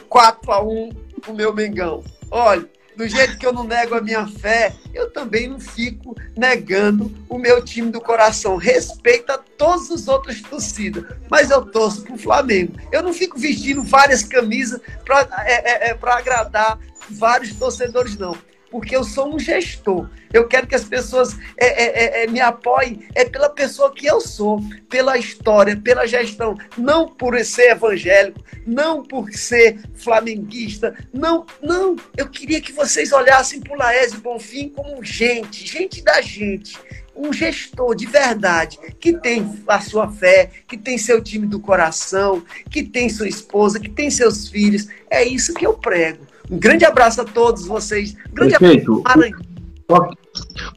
4 0.07 0.51
a 0.51 0.63
1 0.63 0.89
o 1.27 1.33
meu 1.33 1.53
Mengão. 1.53 2.03
Olha, 2.31 2.65
Do 2.97 3.07
jeito 3.07 3.37
que 3.37 3.45
eu 3.45 3.53
não 3.53 3.63
nego 3.63 3.93
a 3.93 4.01
minha 4.01 4.25
fé, 4.25 4.73
eu 4.91 5.11
também 5.11 5.47
não 5.47 5.59
fico 5.59 6.15
negando 6.35 7.13
o 7.29 7.37
meu 7.37 7.63
time 7.63 7.91
do 7.91 8.01
coração. 8.01 8.57
Respeita 8.57 9.37
todos 9.55 9.91
os 9.91 10.07
outros 10.07 10.41
torcidas, 10.41 11.05
mas 11.29 11.51
eu 11.51 11.63
torço 11.63 12.01
pro 12.01 12.17
Flamengo. 12.17 12.73
Eu 12.91 13.03
não 13.03 13.13
fico 13.13 13.37
vestindo 13.37 13.83
várias 13.83 14.23
camisas 14.23 14.81
para 15.05 15.27
é, 15.45 15.89
é, 15.89 15.91
é, 15.91 15.97
agradar 16.01 16.79
vários 17.07 17.53
torcedores, 17.53 18.17
não 18.17 18.35
porque 18.69 18.95
eu 18.95 19.03
sou 19.03 19.33
um 19.33 19.39
gestor. 19.39 20.09
Eu 20.33 20.47
quero 20.47 20.67
que 20.67 20.75
as 20.75 20.83
pessoas 20.83 21.37
é, 21.57 21.65
é, 21.67 21.85
é, 21.85 22.23
é, 22.23 22.27
me 22.27 22.39
apoiem 22.39 23.07
é 23.15 23.25
pela 23.25 23.49
pessoa 23.49 23.93
que 23.93 24.05
eu 24.05 24.19
sou, 24.19 24.61
pela 24.89 25.17
história, 25.17 25.77
pela 25.77 26.05
gestão, 26.05 26.57
não 26.77 27.07
por 27.07 27.37
ser 27.45 27.71
evangélico, 27.71 28.43
não 28.65 29.03
por 29.03 29.31
ser 29.31 29.79
flamenguista, 29.95 30.95
não, 31.13 31.45
não. 31.61 31.95
Eu 32.15 32.27
queria 32.29 32.61
que 32.61 32.73
vocês 32.73 33.11
olhassem 33.11 33.61
para 33.61 33.73
o 33.73 33.77
Laésio 33.77 34.19
Bonfim 34.19 34.69
como 34.69 35.03
gente, 35.03 35.65
gente 35.65 36.03
da 36.03 36.21
gente, 36.21 36.77
um 37.15 37.33
gestor 37.33 37.95
de 37.95 38.05
verdade, 38.05 38.77
que 38.99 39.13
tem 39.13 39.49
a 39.67 39.81
sua 39.81 40.11
fé, 40.11 40.51
que 40.67 40.77
tem 40.77 40.97
seu 40.97 41.21
time 41.21 41.47
do 41.47 41.59
coração, 41.59 42.43
que 42.69 42.83
tem 42.83 43.09
sua 43.09 43.27
esposa, 43.27 43.79
que 43.79 43.89
tem 43.89 44.11
seus 44.11 44.47
filhos. 44.47 44.87
É 45.09 45.23
isso 45.23 45.53
que 45.53 45.65
eu 45.65 45.73
prego. 45.73 46.26
Um 46.49 46.57
grande 46.57 46.85
abraço 46.85 47.21
a 47.21 47.25
todos 47.25 47.65
vocês. 47.65 48.15
Um 48.31 48.33
grande 48.33 48.57
Perfeito. 48.57 49.01
abraço. 49.05 49.57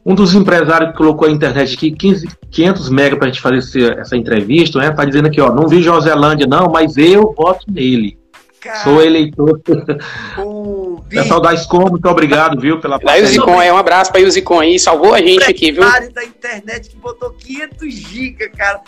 Um 0.05 0.15
dos 0.15 0.33
empresários 0.33 0.91
que 0.91 0.97
colocou 0.97 1.27
a 1.27 1.31
internet 1.31 1.75
aqui, 1.75 1.91
15, 1.91 2.29
500 2.49 2.89
mega 2.89 3.17
para 3.17 3.27
a 3.27 3.29
gente 3.29 3.41
fazer 3.41 3.57
esse, 3.57 3.83
essa 3.99 4.15
entrevista, 4.15 4.79
né? 4.79 4.89
Tá 4.91 5.03
dizendo 5.03 5.27
aqui, 5.27 5.41
ó, 5.41 5.53
não 5.53 5.67
vi 5.67 5.81
Joselândia 5.81 6.47
não, 6.47 6.71
mas 6.71 6.97
eu 6.97 7.33
voto 7.37 7.65
nele. 7.69 8.17
Cara, 8.61 8.83
Sou 8.83 9.01
eleitor. 9.01 9.59
O 10.37 11.01
Pessoal 11.09 11.41
da 11.41 11.53
Escom, 11.53 11.89
muito 11.89 12.07
obrigado, 12.07 12.59
viu, 12.59 12.79
pela 12.79 12.97
Zicom, 13.25 13.61
é 13.61 13.73
um 13.73 13.77
abraço 13.77 14.11
para 14.11 14.21
o 14.21 14.31
Zicom 14.31 14.59
aí, 14.59 14.79
salvou 14.79 15.13
a 15.13 15.19
gente 15.19 15.43
aqui, 15.43 15.71
viu? 15.71 15.83
da 15.83 16.23
internet 16.23 16.89
que 16.89 16.95
botou 16.95 17.31
500 17.31 17.93
GB, 17.93 18.49
cara. 18.49 18.79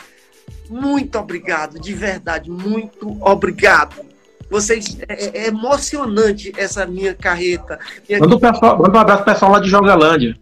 Muito 0.69 1.17
obrigado, 1.19 1.79
de 1.79 1.93
verdade, 1.93 2.49
muito 2.49 3.17
obrigado. 3.19 4.12
Vocês, 4.53 4.95
é, 5.09 5.45
é 5.45 5.47
emocionante 5.47 6.53
essa 6.55 6.85
minha 6.85 7.15
carreta. 7.15 7.79
Minha... 8.07 8.19
Manda, 8.19 8.35
um 8.35 8.39
pessoal, 8.39 8.77
manda 8.77 8.97
um 8.99 9.01
abraço 9.01 9.23
pessoal 9.23 9.51
lá 9.51 9.59
de 9.59 9.67
Joselândia. 9.67 10.37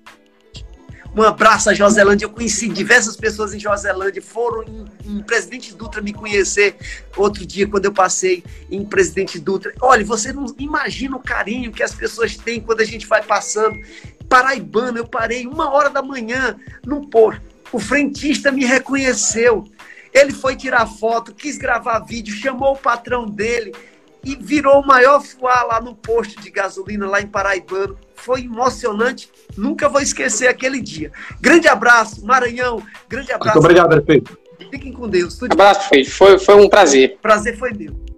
Um 1.16 1.22
abraço 1.22 1.70
a 1.70 1.74
Joselândia. 1.74 2.26
Eu 2.26 2.30
conheci 2.30 2.68
diversas 2.68 3.16
pessoas 3.16 3.54
em 3.54 3.60
Joselândia. 3.60 4.22
Foram 4.22 4.64
em, 4.64 4.86
em, 5.06 5.24
Presidente 5.24 5.74
Dutra 5.74 6.02
me 6.02 6.12
conhecer 6.12 6.76
outro 7.16 7.46
dia, 7.46 7.66
quando 7.66 7.86
eu 7.86 7.94
passei 7.94 8.44
em 8.70 8.84
Presidente 8.84 9.40
Dutra. 9.40 9.74
Olha, 9.80 10.04
você 10.04 10.34
não 10.34 10.46
imagina 10.60 11.16
o 11.16 11.24
carinho 11.24 11.72
que 11.72 11.82
as 11.82 11.96
pessoas 11.96 12.36
têm 12.36 12.60
quando 12.60 12.82
a 12.82 12.86
gente 12.86 13.08
vai 13.08 13.24
passando. 13.24 13.80
Paraibano, 14.28 14.98
eu 14.98 15.08
parei 15.08 15.48
uma 15.48 15.72
hora 15.72 15.90
da 15.90 16.02
manhã 16.02 16.58
no 16.86 17.08
posto. 17.08 17.42
O 17.72 17.80
frentista 17.80 18.52
me 18.52 18.66
reconheceu. 18.66 19.64
Ele 20.14 20.34
foi 20.34 20.58
tirar 20.58 20.86
foto, 20.86 21.34
quis 21.34 21.58
gravar 21.58 22.00
vídeo, 22.00 22.36
chamou 22.36 22.74
o 22.74 22.78
patrão 22.78 23.26
dele 23.26 23.72
e 24.24 24.36
virou 24.36 24.82
o 24.82 24.86
maior 24.86 25.22
fuá 25.22 25.64
lá 25.64 25.82
no 25.82 25.96
posto 25.96 26.42
de 26.42 26.50
gasolina, 26.50 27.08
lá 27.08 27.22
em 27.22 27.28
Paraibano. 27.28 27.98
Foi 28.16 28.42
emocionante, 28.42 29.30
nunca 29.58 29.90
vou 29.90 30.02
esquecer 30.02 30.48
aquele 30.48 30.82
dia. 30.82 31.12
Grande 31.40 31.68
abraço, 31.68 32.26
Maranhão, 32.26 32.82
grande 33.10 33.32
abraço. 33.32 33.58
Muito 33.58 33.66
obrigado, 33.66 33.90
prefeito. 33.90 34.38
Fiquem 34.70 34.94
com 34.94 35.10
Deus. 35.10 35.38
Tudo 35.38 35.54
abraço, 35.54 35.90
prefeito. 35.90 36.12
Foi, 36.12 36.38
foi 36.38 36.56
um 36.56 36.70
prazer. 36.70 37.18
Prazer 37.22 37.58
foi 37.58 37.74
meu. 37.74 38.11